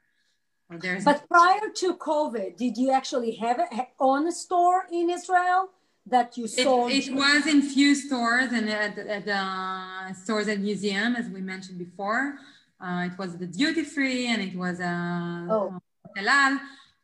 Well, 0.68 0.78
But 1.04 1.28
prior 1.28 1.68
to 1.76 1.96
COVID, 1.96 2.56
did 2.56 2.76
you 2.76 2.92
actually 2.92 3.32
have 3.36 3.58
it 3.58 3.72
ha- 3.72 3.88
on 3.98 4.28
a 4.28 4.32
store 4.32 4.86
in 4.92 5.10
Israel 5.10 5.70
that 6.06 6.36
you 6.36 6.44
It, 6.44 6.50
sold? 6.50 6.90
it 6.92 7.14
was 7.14 7.46
in 7.46 7.62
few 7.62 7.94
stores 7.94 8.52
and 8.52 8.68
at, 8.68 8.98
at 8.98 9.28
uh, 9.28 10.12
stores 10.14 10.48
at 10.48 10.58
museum, 10.60 11.16
as 11.16 11.28
we 11.28 11.40
mentioned 11.40 11.78
before. 11.78 12.38
Uh, 12.80 13.08
it 13.10 13.18
was 13.18 13.36
the 13.36 13.46
duty 13.46 13.84
free 13.84 14.26
and 14.28 14.40
it 14.42 14.56
was 14.56 14.80
uh, 14.80 15.46
Oh. 15.50 15.80
halal. 16.16 16.58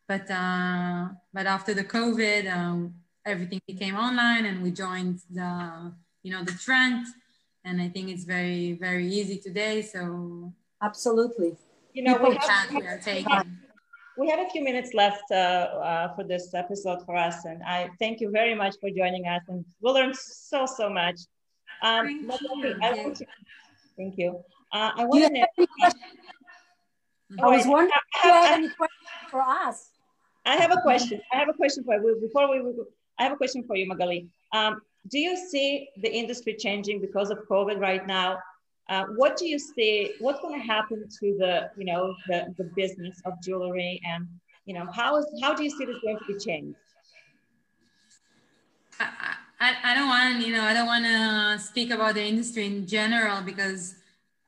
But 0.09 0.31
uh, 0.31 1.09
but 1.35 1.47
after 1.47 1.75
the 1.75 1.85
COVID, 1.85 2.43
um, 2.57 2.95
everything 3.25 3.61
became 3.67 3.97
online 3.97 4.45
and 4.47 4.63
we 4.63 4.71
joined 4.71 5.19
the 5.31 5.93
you 6.23 6.31
know 6.33 6.45
the 6.45 6.53
trend. 6.53 7.07
And 7.65 7.83
I 7.83 7.89
think 7.89 8.09
it's 8.11 8.25
very 8.25 8.75
very 8.75 9.07
easy 9.09 9.39
today. 9.39 9.83
So 9.83 10.53
Absolutely. 10.81 11.57
You 11.93 12.03
know, 12.05 12.17
we 12.23 12.35
the 12.35 12.39
have, 12.39 12.71
we 12.71 12.87
are 12.87 12.99
taking. 12.99 13.59
We 14.19 14.29
have 14.29 14.41
a 14.41 14.49
few 14.49 14.63
minutes 14.63 14.95
left 14.95 15.25
uh, 15.31 15.35
uh, 15.35 16.15
for 16.15 16.25
this 16.25 16.55
episode 16.55 17.05
for 17.05 17.17
us, 17.17 17.45
and 17.45 17.63
I 17.63 17.91
thank 17.99 18.21
you 18.21 18.31
very 18.31 18.55
much 18.55 18.75
for 18.81 18.91
joining 18.91 19.27
us, 19.27 19.43
and 19.49 19.65
we 19.81 19.91
learned 19.91 20.17
so 20.17 20.67
so 20.67 20.89
much. 20.89 21.21
Um, 21.83 22.07
Thank 22.07 22.27
Natalie, 22.27 22.69
you. 22.69 22.79
I 22.83 22.93
want 22.95 23.17
to, 23.17 23.27
thank 23.97 24.17
you. 24.17 24.41
Uh, 24.73 24.91
I 24.97 25.03
Do 25.03 25.09
want 25.09 25.23
you 25.23 25.29
to. 25.29 25.39
have 25.41 25.49
any 25.59 25.67
questions? 25.79 26.03
I 27.43 27.47
was 27.47 27.65
Wait, 27.65 27.71
wondering 27.71 27.91
if 28.15 28.25
you 28.25 28.31
have 28.31 28.59
any 28.59 28.69
questions 28.69 29.11
for 29.31 29.41
us. 29.43 29.91
I 30.47 30.57
have 30.57 30.73
a 30.73 30.81
question. 30.81 31.21
I 31.33 31.37
have 31.37 31.49
a 31.49 31.53
question 31.53 31.85
for 31.85 31.95
you. 31.97 32.19
Before 32.21 32.49
we, 32.51 32.73
I 33.19 33.25
have 33.25 33.33
a 33.33 33.37
question 33.37 33.65
for 33.65 33.77
you, 33.77 33.87
Magali. 33.87 34.29
Um, 34.55 34.81
do 35.11 35.19
you 35.19 35.37
see 35.37 35.89
the 35.99 36.13
industry 36.13 36.57
changing 36.59 37.01
because 37.01 37.31
of 37.31 37.39
COVID 37.51 37.79
right 37.81 38.07
now? 38.07 38.39
Uh, 38.89 39.05
what 39.17 39.37
do 39.37 39.47
you 39.47 39.59
see? 39.59 40.13
What's 40.21 40.41
going 40.41 40.61
to 40.61 40.67
happen 40.67 41.09
to 41.21 41.37
the, 41.39 41.71
you 41.77 41.85
know, 41.85 42.15
the, 42.29 42.55
the 42.57 42.65
business 42.77 43.21
of 43.25 43.35
jewelry, 43.43 44.01
and 44.07 44.27
you 44.65 44.75
know, 44.75 44.87
how 44.93 45.17
is 45.17 45.27
how 45.43 45.55
do 45.55 45.65
you 45.65 45.71
see 45.71 45.85
this 45.85 45.97
going 46.05 46.19
to 46.19 46.25
be 46.33 46.39
changed? 46.39 46.77
I, 49.01 49.35
I, 49.61 49.75
I 49.85 49.95
don't 49.95 50.09
want 50.09 50.47
you 50.47 50.53
know 50.55 50.63
I 50.63 50.73
don't 50.73 50.87
want 50.87 51.05
to 51.05 51.59
speak 51.65 51.91
about 51.91 52.15
the 52.15 52.25
industry 52.25 52.67
in 52.67 52.87
general 52.87 53.43
because 53.43 53.97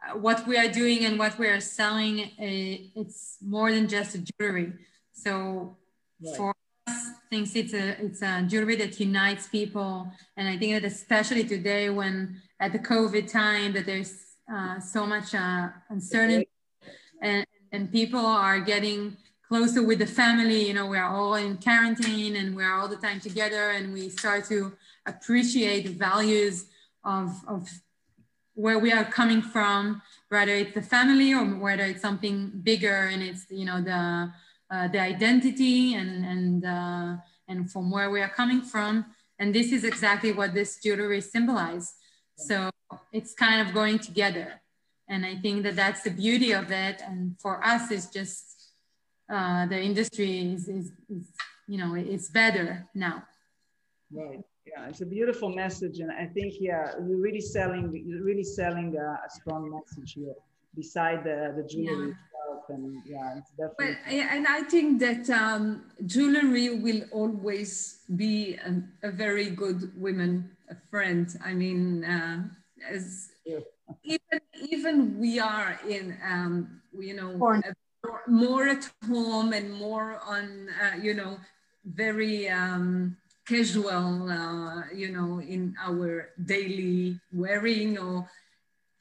uh, 0.06 0.16
what 0.16 0.46
we 0.46 0.56
are 0.56 0.68
doing 0.68 1.04
and 1.04 1.18
what 1.18 1.38
we 1.38 1.46
are 1.48 1.60
selling 1.60 2.20
uh, 2.20 3.00
it's 3.00 3.38
more 3.42 3.70
than 3.72 3.88
just 3.88 4.14
a 4.14 4.18
jewelry. 4.18 4.72
So 5.12 5.76
Right. 6.20 6.36
for 6.36 6.54
us, 6.86 7.10
things 7.30 7.54
it's 7.56 7.74
a 7.74 8.00
it's 8.04 8.22
a 8.22 8.42
jewelry 8.42 8.76
that 8.76 8.98
unites 9.00 9.46
people, 9.48 10.10
and 10.36 10.48
I 10.48 10.56
think 10.56 10.74
that 10.74 10.84
especially 10.84 11.44
today 11.44 11.90
when 11.90 12.40
at 12.60 12.72
the 12.72 12.78
COVID 12.78 13.30
time 13.30 13.72
that 13.74 13.86
there's 13.86 14.27
uh, 14.52 14.80
so 14.80 15.06
much 15.06 15.34
uh, 15.34 15.68
uncertainty 15.90 16.48
and 17.22 17.46
and 17.70 17.92
people 17.92 18.24
are 18.24 18.60
getting 18.60 19.16
closer 19.46 19.82
with 19.82 19.98
the 19.98 20.06
family. 20.06 20.66
You 20.66 20.74
know 20.74 20.86
we 20.86 20.98
are 20.98 21.10
all 21.14 21.34
in 21.34 21.58
quarantine 21.58 22.36
and 22.36 22.56
we're 22.56 22.72
all 22.72 22.88
the 22.88 22.96
time 22.96 23.20
together 23.20 23.70
and 23.70 23.92
we 23.92 24.08
start 24.08 24.46
to 24.46 24.72
appreciate 25.06 25.84
the 25.84 25.92
values 25.92 26.66
of, 27.04 27.30
of 27.46 27.68
where 28.54 28.78
we 28.78 28.92
are 28.92 29.04
coming 29.04 29.40
from 29.40 30.02
whether 30.28 30.52
it's 30.52 30.74
the 30.74 30.82
family 30.82 31.32
or 31.32 31.44
whether 31.44 31.84
it's 31.84 32.02
something 32.02 32.50
bigger 32.62 33.08
and 33.12 33.22
it's 33.22 33.46
you 33.50 33.64
know 33.64 33.80
the 33.80 34.30
uh, 34.70 34.88
the 34.88 35.00
identity 35.00 35.94
and 35.94 36.24
and 36.24 36.64
uh, 36.64 37.16
and 37.48 37.70
from 37.70 37.90
where 37.90 38.10
we 38.10 38.20
are 38.20 38.28
coming 38.28 38.60
from. 38.60 39.06
And 39.38 39.54
this 39.54 39.72
is 39.72 39.84
exactly 39.84 40.32
what 40.32 40.52
this 40.52 40.78
jewelry 40.82 41.20
symbolizes. 41.20 41.94
So 42.36 42.70
it's 43.12 43.34
kind 43.34 43.66
of 43.66 43.74
going 43.74 43.98
together 43.98 44.60
and 45.08 45.24
i 45.24 45.34
think 45.36 45.62
that 45.62 45.76
that's 45.76 46.02
the 46.02 46.10
beauty 46.10 46.52
of 46.52 46.70
it 46.70 47.02
and 47.06 47.38
for 47.40 47.64
us 47.64 47.90
it's 47.90 48.06
just 48.06 48.44
uh, 49.30 49.66
the 49.66 49.78
industry 49.78 50.52
is, 50.54 50.68
is, 50.68 50.90
is 51.10 51.26
you 51.66 51.78
know 51.78 51.94
it's 51.94 52.30
better 52.30 52.88
now 52.94 53.22
Right. 54.12 54.40
Yeah, 54.66 54.88
it's 54.88 55.00
a 55.00 55.06
beautiful 55.06 55.54
message, 55.54 56.00
and 56.00 56.10
I 56.12 56.26
think 56.26 56.54
yeah, 56.60 56.92
you're 57.06 57.20
really 57.20 57.40
selling. 57.40 57.90
You're 58.06 58.22
really 58.22 58.44
selling 58.44 58.96
a, 58.96 59.18
a 59.26 59.30
strong 59.30 59.70
message 59.70 60.12
here, 60.12 60.34
beside 60.74 61.24
the 61.24 61.54
the 61.56 61.62
jewelry 61.62 62.12
itself, 62.12 62.64
and 62.68 63.02
yeah, 63.06 63.38
it's 63.38 63.50
definitely. 63.50 63.96
But, 64.04 64.12
and 64.12 64.46
I 64.46 64.62
think 64.62 65.00
that 65.00 65.30
um, 65.30 65.84
jewelry 66.04 66.80
will 66.80 67.02
always 67.12 68.00
be 68.16 68.56
a, 68.56 69.08
a 69.08 69.10
very 69.10 69.48
good 69.48 69.90
women 69.96 70.50
friend. 70.90 71.28
I 71.42 71.54
mean, 71.54 72.04
uh, 72.04 72.44
as 72.86 73.30
Yeah. 73.44 73.60
even 74.04 74.40
even 74.70 75.18
we 75.18 75.38
are 75.40 75.78
in, 75.88 76.16
um, 76.24 76.80
you 76.98 77.14
know, 77.14 77.32
more, 78.04 78.22
more 78.28 78.68
at 78.68 78.90
home 79.06 79.52
and 79.52 79.72
more 79.72 80.20
on, 80.26 80.68
uh, 80.80 80.96
you 80.96 81.14
know, 81.14 81.38
very 81.84 82.48
um, 82.48 83.16
casual, 83.46 84.28
uh, 84.30 84.82
you 84.94 85.10
know, 85.10 85.40
in 85.40 85.74
our 85.82 86.30
daily 86.44 87.18
wearing 87.32 87.98
or 87.98 88.28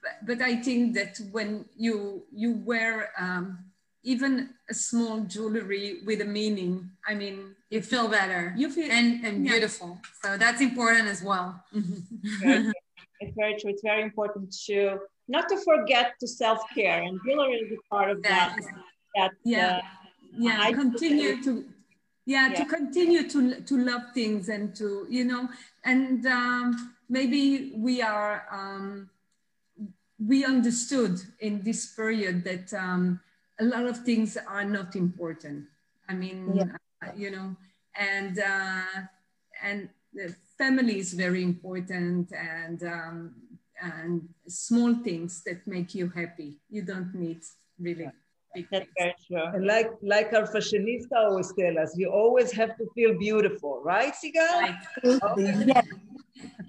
but, 0.01 0.25
but 0.25 0.41
I 0.41 0.55
think 0.61 0.93
that 0.95 1.19
when 1.31 1.65
you 1.75 2.23
you 2.31 2.53
wear 2.65 3.11
um, 3.19 3.59
even 4.03 4.49
a 4.69 4.73
small 4.73 5.21
jewelry 5.21 6.01
with 6.05 6.21
a 6.21 6.25
meaning, 6.25 6.91
I 7.07 7.13
mean, 7.15 7.55
you 7.69 7.81
feel 7.81 8.07
better 8.07 8.53
you 8.55 8.69
feel 8.69 8.89
and, 8.91 9.25
and 9.25 9.43
Yeah. 9.45 9.51
beautiful. 9.53 9.99
So 10.23 10.37
that's 10.37 10.61
important 10.61 11.07
as 11.07 11.21
well. 11.23 11.63
Very- 12.41 12.71
it's 13.19 13.35
very 13.35 13.59
true. 13.59 13.71
It's 13.71 13.83
very 13.83 14.01
important 14.03 14.55
to 14.67 14.99
not 15.27 15.49
to 15.49 15.57
forget 15.57 16.13
to 16.19 16.27
self 16.27 16.59
care, 16.75 17.01
and 17.01 17.19
jewelry 17.25 17.55
is 17.57 17.71
a 17.71 17.95
part 17.95 18.09
of 18.11 18.21
that. 18.23 18.55
That 19.15 19.31
Yeah. 19.43 19.77
uh, 19.77 19.81
yeah, 20.37 20.57
I- 20.61 20.73
continue 20.73 21.41
to 21.43 21.65
yeah, 22.25 22.53
to 22.53 22.65
continue 22.65 23.27
to 23.29 23.61
to 23.61 23.77
love 23.77 24.03
things 24.13 24.49
and 24.49 24.75
to 24.75 25.07
you 25.09 25.25
know 25.25 25.47
and 25.83 26.25
um, 26.27 26.93
maybe 27.09 27.73
we 27.75 28.01
are 28.01 28.45
um, 28.51 29.09
we 30.19 30.43
understood 30.45 31.21
in 31.39 31.61
this 31.63 31.93
period 31.95 32.43
that 32.43 32.73
um, 32.73 33.19
a 33.59 33.63
lot 33.65 33.85
of 33.85 34.03
things 34.03 34.37
are 34.37 34.65
not 34.65 34.95
important. 34.95 35.65
I 36.09 36.13
mean, 36.13 36.55
Yeah. 36.55 36.75
uh, 37.03 37.11
you 37.15 37.31
know, 37.31 37.55
and 37.95 38.39
uh, 38.39 39.01
and 39.61 39.89
the 40.13 40.35
family 40.57 40.99
is 40.99 41.13
very 41.13 41.43
important, 41.43 42.31
and 42.33 42.83
um, 42.83 43.33
and 43.81 44.27
small 44.47 44.95
things 45.03 45.43
that 45.45 45.65
make 45.67 45.93
you 45.95 46.09
happy. 46.09 46.57
You 46.69 46.81
don't 46.83 47.13
need 47.13 47.41
really 47.79 48.09
big 48.55 48.67
that's 48.71 48.85
things. 48.85 48.93
very 48.97 49.15
true. 49.27 49.45
And 49.53 49.65
like 49.65 49.91
like 50.01 50.33
our 50.33 50.47
fashionista 50.47 51.15
always 51.15 51.53
tell 51.59 51.77
us, 51.77 51.95
you 51.97 52.09
always 52.09 52.51
have 52.53 52.77
to 52.77 52.85
feel 52.95 53.17
beautiful, 53.17 53.81
right, 53.83 54.13
Sigal? 54.13 54.75
Right. 55.03 55.67
Yes. 55.67 55.85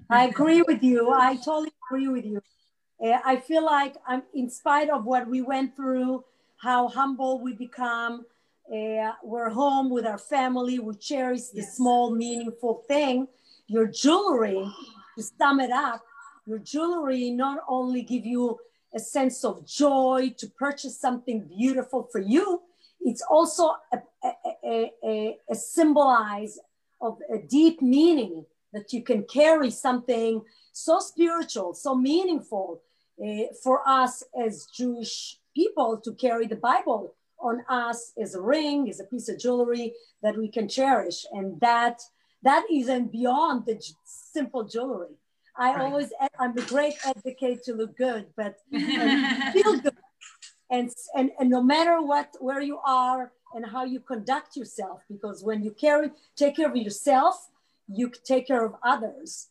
I 0.09 0.25
agree 0.25 0.63
with 0.63 0.83
you. 0.83 1.11
I 1.11 1.35
totally 1.35 1.71
agree 1.89 2.07
with 2.07 2.25
you. 2.25 2.41
Uh, 3.03 3.19
I 3.23 3.37
feel 3.37 3.63
like 3.63 3.95
I'm, 4.07 4.23
in 4.33 4.49
spite 4.49 4.89
of 4.89 5.05
what 5.05 5.27
we 5.27 5.41
went 5.41 5.75
through, 5.75 6.23
how 6.57 6.87
humble 6.87 7.39
we 7.39 7.53
become, 7.53 8.25
uh, 8.73 9.11
we're 9.23 9.49
home 9.49 9.89
with 9.89 10.05
our 10.05 10.17
family. 10.17 10.79
We 10.79 10.95
cherish 10.95 11.47
the 11.53 11.61
small, 11.61 12.11
meaningful 12.11 12.83
thing. 12.87 13.27
Your 13.69 13.85
jewelry, 13.85 14.67
to 15.15 15.23
sum 15.23 15.59
it 15.59 15.69
up, 15.69 16.03
your 16.47 16.57
jewelry 16.57 17.29
not 17.29 17.59
only 17.69 18.01
give 18.01 18.25
you 18.25 18.57
a 18.95 18.99
sense 18.99 19.45
of 19.45 19.63
joy 19.67 20.33
to 20.39 20.47
purchase 20.47 20.99
something 20.99 21.41
beautiful 21.41 22.09
for 22.11 22.19
you, 22.19 22.63
it's 23.01 23.21
also 23.29 23.75
a, 23.93 23.99
a, 24.65 24.91
a, 25.05 25.37
a, 25.51 25.55
symbolize 25.55 26.57
of 26.99 27.19
a 27.31 27.37
deep 27.37 27.79
meaning 27.79 28.43
that 28.73 28.91
you 28.91 29.03
can 29.03 29.23
carry 29.23 29.69
something 29.69 30.41
so 30.73 30.99
spiritual, 30.99 31.75
so 31.75 31.93
meaningful 31.93 32.81
uh, 33.23 33.43
for 33.63 33.87
us 33.87 34.23
as 34.43 34.65
Jewish 34.65 35.37
people 35.55 36.01
to 36.03 36.13
carry 36.15 36.47
the 36.47 36.55
Bible 36.55 37.13
on 37.39 37.63
us 37.69 38.13
is 38.17 38.33
a 38.33 38.41
ring, 38.41 38.87
is 38.87 38.99
a 38.99 39.03
piece 39.03 39.29
of 39.29 39.37
jewelry 39.39 39.93
that 40.23 40.35
we 40.35 40.47
can 40.47 40.67
cherish. 40.67 41.23
And 41.31 41.59
that 41.61 42.01
that 42.43 42.65
isn't 42.71 43.11
beyond 43.11 43.65
the 43.65 43.81
simple 44.05 44.63
jewelry. 44.63 45.15
I 45.57 45.73
right. 45.73 45.81
always, 45.81 46.09
I'm 46.39 46.57
a 46.57 46.61
great 46.61 46.95
advocate 47.05 47.63
to 47.63 47.73
look 47.73 47.97
good, 47.97 48.27
but 48.37 48.57
feel 48.71 49.79
good. 49.79 49.95
And, 50.71 50.89
and, 51.15 51.31
and 51.39 51.49
no 51.49 51.61
matter 51.61 52.01
what, 52.01 52.35
where 52.39 52.61
you 52.61 52.79
are 52.85 53.31
and 53.53 53.65
how 53.65 53.83
you 53.83 53.99
conduct 53.99 54.55
yourself, 54.55 55.01
because 55.09 55.43
when 55.43 55.63
you 55.63 55.71
carry, 55.71 56.11
take 56.35 56.55
care 56.55 56.69
of 56.69 56.77
yourself, 56.77 57.49
you 57.87 58.11
take 58.23 58.47
care 58.47 58.63
of 58.63 58.75
others. 58.83 59.47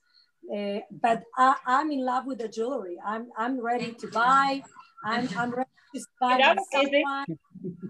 Uh, 0.51 0.79
but 0.91 1.25
I, 1.37 1.57
am 1.67 1.91
in 1.91 2.05
love 2.05 2.25
with 2.25 2.39
the 2.39 2.49
jewelry. 2.49 2.97
I'm, 3.05 3.27
I'm 3.37 3.61
ready 3.63 3.93
to 3.93 4.07
buy. 4.09 4.63
I'm, 5.05 5.29
I'm 5.37 5.51
ready 5.51 5.69
to 5.95 6.01
buy 6.21 6.57
someone, 6.73 7.39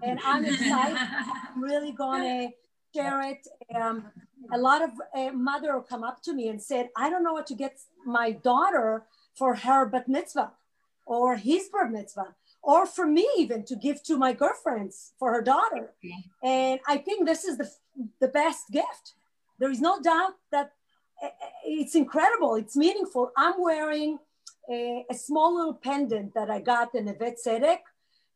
and 0.03 0.19
I'm 0.25 0.43
excited. 0.43 0.97
I'm 0.97 1.63
really 1.63 1.93
gonna 1.93 2.49
share 2.95 3.21
it. 3.21 3.47
Um, 3.73 4.05
a 4.51 4.57
lot 4.57 4.81
of 4.81 4.91
uh, 5.15 5.31
mother 5.31 5.81
come 5.87 6.03
up 6.03 6.21
to 6.23 6.33
me 6.33 6.47
and 6.47 6.61
said, 6.61 6.89
I 6.97 7.09
don't 7.09 7.23
know 7.23 7.33
what 7.33 7.47
to 7.47 7.55
get 7.55 7.79
my 8.05 8.31
daughter 8.31 9.03
for 9.37 9.55
her 9.55 9.85
bat 9.85 10.07
mitzvah 10.07 10.51
or 11.05 11.35
his 11.35 11.69
bar 11.69 11.89
mitzvah 11.89 12.35
or 12.61 12.85
for 12.85 13.05
me 13.05 13.27
even 13.37 13.63
to 13.65 13.75
give 13.75 14.03
to 14.03 14.17
my 14.17 14.33
girlfriends 14.33 15.13
for 15.17 15.33
her 15.33 15.41
daughter. 15.41 15.93
And 16.43 16.79
I 16.87 16.97
think 16.97 17.25
this 17.25 17.43
is 17.45 17.57
the, 17.57 17.69
the 18.19 18.27
best 18.27 18.69
gift. 18.71 19.13
There 19.59 19.71
is 19.71 19.81
no 19.81 20.01
doubt 20.01 20.33
that 20.51 20.71
uh, 21.21 21.27
uh, 21.27 21.29
it's 21.65 21.95
incredible. 21.95 22.55
It's 22.55 22.75
meaningful. 22.75 23.31
I'm 23.35 23.61
wearing 23.61 24.19
a, 24.69 25.05
a 25.09 25.13
small 25.13 25.55
little 25.55 25.73
pendant 25.73 26.33
that 26.33 26.49
I 26.49 26.59
got 26.59 26.95
in 26.95 27.07
a 27.07 27.13
Vet 27.13 27.37
Tzedek 27.45 27.79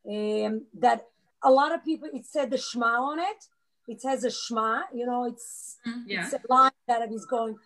um, 0.06 0.66
that 0.78 1.06
a 1.42 1.50
lot 1.50 1.74
of 1.74 1.84
people, 1.84 2.08
it 2.12 2.26
said 2.26 2.50
the 2.50 2.58
Shema 2.58 3.00
on 3.00 3.18
it 3.18 3.46
it 3.86 4.00
has 4.04 4.24
a 4.24 4.28
shma, 4.28 4.82
you 4.94 5.06
know, 5.06 5.24
it's, 5.24 5.76
mm, 5.86 6.02
yeah. 6.06 6.24
it's 6.24 6.32
a 6.34 6.40
line 6.48 6.70
that 6.88 7.12
is 7.12 7.26
going. 7.26 7.56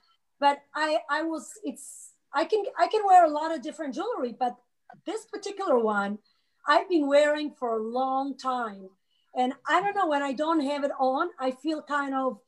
But 0.40 0.60
I, 0.74 0.98
I 1.10 1.22
was, 1.22 1.50
it's, 1.64 2.12
I 2.32 2.44
can, 2.44 2.64
I 2.78 2.88
can 2.88 3.02
wear 3.06 3.24
a 3.24 3.30
lot 3.30 3.54
of 3.54 3.62
different 3.62 3.94
jewelry, 3.94 4.34
but 4.38 4.56
this 5.06 5.24
particular 5.26 5.78
one, 5.78 6.18
I've 6.66 6.88
been 6.88 7.06
wearing 7.06 7.52
for 7.58 7.78
a 7.78 7.82
long 7.82 8.36
time. 8.36 8.88
And 9.34 9.52
I 9.66 9.80
don't 9.80 9.94
know, 9.94 10.08
when 10.08 10.22
I 10.22 10.32
don't 10.32 10.60
have 10.60 10.84
it 10.84 10.90
on, 10.98 11.30
I 11.38 11.52
feel 11.52 11.82
kind 11.82 12.14
of, 12.14 12.38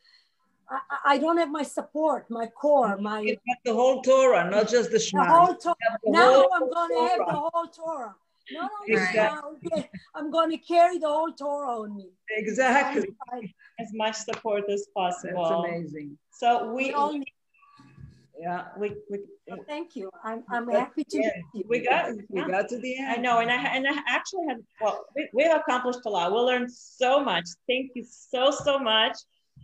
I, 0.68 1.14
I 1.14 1.18
don't 1.18 1.36
have 1.38 1.50
my 1.50 1.62
support, 1.62 2.30
my 2.30 2.46
core, 2.46 2.96
my. 2.96 3.36
the 3.64 3.74
whole 3.74 4.02
Torah, 4.02 4.48
not 4.50 4.68
just 4.68 4.90
the 4.90 4.98
Shema. 4.98 5.24
The 5.24 5.30
whole 5.30 5.54
Torah. 5.56 5.74
Now 6.04 6.48
I'm 6.54 6.70
going 6.70 6.90
to 6.90 7.08
have 7.08 7.18
the 7.18 7.32
whole 7.32 7.66
Torah. 7.66 8.14
Not 8.52 8.70
only 8.80 8.92
exactly. 8.94 9.90
I'm 10.14 10.30
going 10.30 10.50
to 10.50 10.58
carry 10.58 10.98
the 10.98 11.08
whole 11.08 11.32
Torah 11.32 11.80
on 11.80 11.96
me. 11.96 12.10
Exactly. 12.30 13.08
As 13.78 13.88
much 13.94 14.16
support 14.16 14.64
as 14.70 14.86
possible. 14.94 15.48
That's 15.48 15.68
amazing. 15.68 16.18
So 16.32 16.72
we, 16.72 16.92
all 16.92 17.12
need. 17.12 17.24
Yeah, 18.38 18.68
we, 18.78 18.94
we 19.10 19.18
well, 19.48 19.58
thank 19.68 19.94
you. 19.96 20.10
I'm, 20.24 20.42
I'm 20.50 20.66
happy 20.70 21.04
to 21.04 21.18
yeah. 21.18 21.62
We 21.68 21.80
got 21.80 22.12
we 22.30 22.40
got 22.42 22.70
to 22.70 22.78
the 22.78 22.98
end. 22.98 23.08
I 23.10 23.16
know, 23.16 23.40
and 23.40 23.50
I 23.50 23.56
and 23.56 23.86
I 23.86 23.92
actually 24.08 24.46
had 24.48 24.58
well, 24.80 25.04
we, 25.14 25.28
we 25.34 25.42
have 25.42 25.60
accomplished 25.60 26.00
a 26.06 26.08
lot. 26.08 26.32
We 26.32 26.38
learned 26.38 26.72
so 26.72 27.22
much. 27.22 27.44
Thank 27.68 27.90
you 27.94 28.04
so 28.08 28.50
so 28.50 28.78
much 28.78 29.18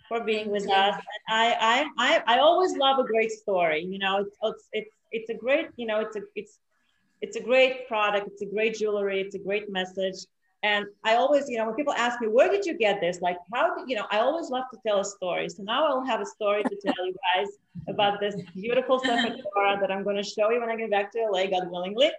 for 0.09 0.23
being 0.25 0.51
with 0.51 0.69
us. 0.71 0.95
And 0.95 1.03
I 1.31 1.57
I 1.59 1.87
I 1.97 2.37
I 2.37 2.39
always 2.41 2.77
love 2.77 2.99
a 2.99 3.05
great 3.05 3.31
story. 3.31 3.83
You 3.83 3.99
know, 3.99 4.19
it's 4.19 4.37
it's 4.43 4.69
it's 4.73 4.91
it's 5.13 5.31
a 5.31 5.35
great 5.35 5.69
you 5.77 5.87
know 5.87 6.01
it's 6.01 6.17
a 6.17 6.21
it's 6.35 6.59
it's 7.23 7.37
a 7.37 7.43
great 7.43 7.89
product. 7.89 8.29
It's 8.29 8.43
a 8.43 8.47
great 8.47 8.77
jewelry. 8.77 9.21
It's 9.21 9.35
a 9.35 9.39
great 9.39 9.71
message. 9.71 10.27
And 10.63 10.87
I 11.05 11.15
always, 11.17 11.49
you 11.49 11.59
know, 11.59 11.67
when 11.67 11.75
people 11.75 11.93
ask 11.93 12.21
me, 12.21 12.29
where 12.29 12.51
did 12.51 12.65
you 12.65 12.77
get 12.77 13.01
this? 13.01 13.21
Like, 13.21 13.37
how 13.53 13.77
did, 13.77 13.89
you 13.89 13.97
know, 13.97 14.07
I 14.11 14.19
always 14.19 14.51
love 14.51 14.65
to 14.73 14.81
tell 14.85 15.01
a 15.01 15.05
story. 15.05 15.49
So 15.49 15.63
now 15.63 15.87
I'll 15.87 16.05
have 16.05 16.21
a 16.21 16.27
story 16.27 16.63
to 16.65 16.77
tell 16.85 17.07
you 17.07 17.15
guys 17.35 17.49
about 17.89 18.21
this 18.21 18.35
beautiful 18.55 18.99
Torah 18.99 19.79
that 19.81 19.91
I'm 19.91 20.03
going 20.03 20.17
to 20.17 20.25
show 20.25 20.51
you 20.51 20.61
when 20.61 20.71
I 20.71 20.77
get 20.77 20.91
back 20.91 21.13
to 21.13 21.29
LA, 21.31 21.47
God 21.47 21.71
willingly. 21.71 22.11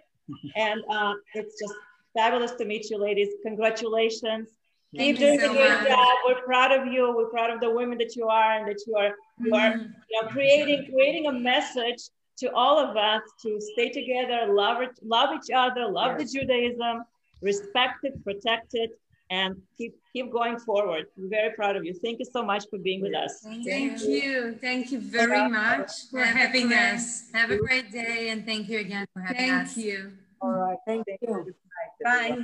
And 0.56 0.82
uh, 0.90 1.14
it's 1.34 1.60
just 1.60 1.74
fabulous 2.14 2.52
to 2.52 2.64
meet 2.64 2.90
you, 2.90 2.98
ladies. 2.98 3.28
Congratulations. 3.44 4.48
Thank 4.96 5.18
Keep 5.18 5.26
doing 5.26 5.40
so 5.40 5.52
a 5.52 5.54
great 5.54 5.68
much. 5.68 5.88
job. 5.88 6.16
We're 6.26 6.42
proud 6.42 6.72
of 6.72 6.90
you. 6.90 7.14
We're 7.14 7.28
proud 7.28 7.50
of 7.50 7.60
the 7.60 7.70
women 7.70 7.98
that 7.98 8.16
you 8.16 8.28
are 8.28 8.58
and 8.58 8.66
that 8.68 8.78
you 8.86 8.96
are, 8.96 9.14
you 9.40 9.54
are, 9.54 9.72
mm-hmm. 9.72 9.92
you 10.08 10.22
know, 10.22 10.28
creating, 10.28 10.90
creating 10.90 11.26
a 11.26 11.32
message 11.32 12.08
to 12.38 12.52
all 12.54 12.78
of 12.78 12.96
us 12.96 13.22
to 13.42 13.60
stay 13.60 13.90
together, 13.90 14.52
love, 14.52 14.78
love 15.02 15.30
each 15.34 15.50
other, 15.54 15.88
love 15.88 16.16
yes. 16.18 16.32
the 16.32 16.38
Judaism, 16.38 17.04
respect 17.42 18.04
it, 18.04 18.22
protect 18.24 18.74
it, 18.74 18.90
and 19.30 19.56
keep 19.76 19.94
keep 20.12 20.32
going 20.32 20.58
forward. 20.58 21.06
We're 21.16 21.28
very 21.28 21.54
proud 21.54 21.76
of 21.76 21.84
you. 21.84 21.92
Thank 21.92 22.18
you 22.18 22.24
so 22.24 22.42
much 22.42 22.64
for 22.70 22.78
being 22.78 23.02
with 23.02 23.14
us. 23.14 23.40
Thank, 23.42 23.66
thank 23.66 24.00
you. 24.02 24.08
you. 24.08 24.58
Thank 24.60 24.90
you 24.90 25.00
very 25.00 25.48
much 25.50 25.90
for 26.10 26.20
having 26.20 26.72
us. 26.72 27.30
Have 27.34 27.50
a 27.50 27.58
great 27.58 27.92
day 27.92 28.30
and 28.30 28.46
thank 28.46 28.68
you 28.68 28.78
again 28.78 29.06
for 29.12 29.20
having 29.20 29.36
thank 29.36 29.52
us. 29.52 29.74
Thank 29.74 29.86
you. 29.86 30.12
All 30.40 30.52
right. 30.52 30.78
Thank 30.86 31.04
you. 31.20 31.54
Bye. 32.02 32.38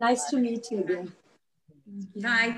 Nice 0.00 0.24
to 0.30 0.36
meet 0.36 0.70
you 0.70 0.78
again. 0.80 1.12
Bye. 2.16 2.52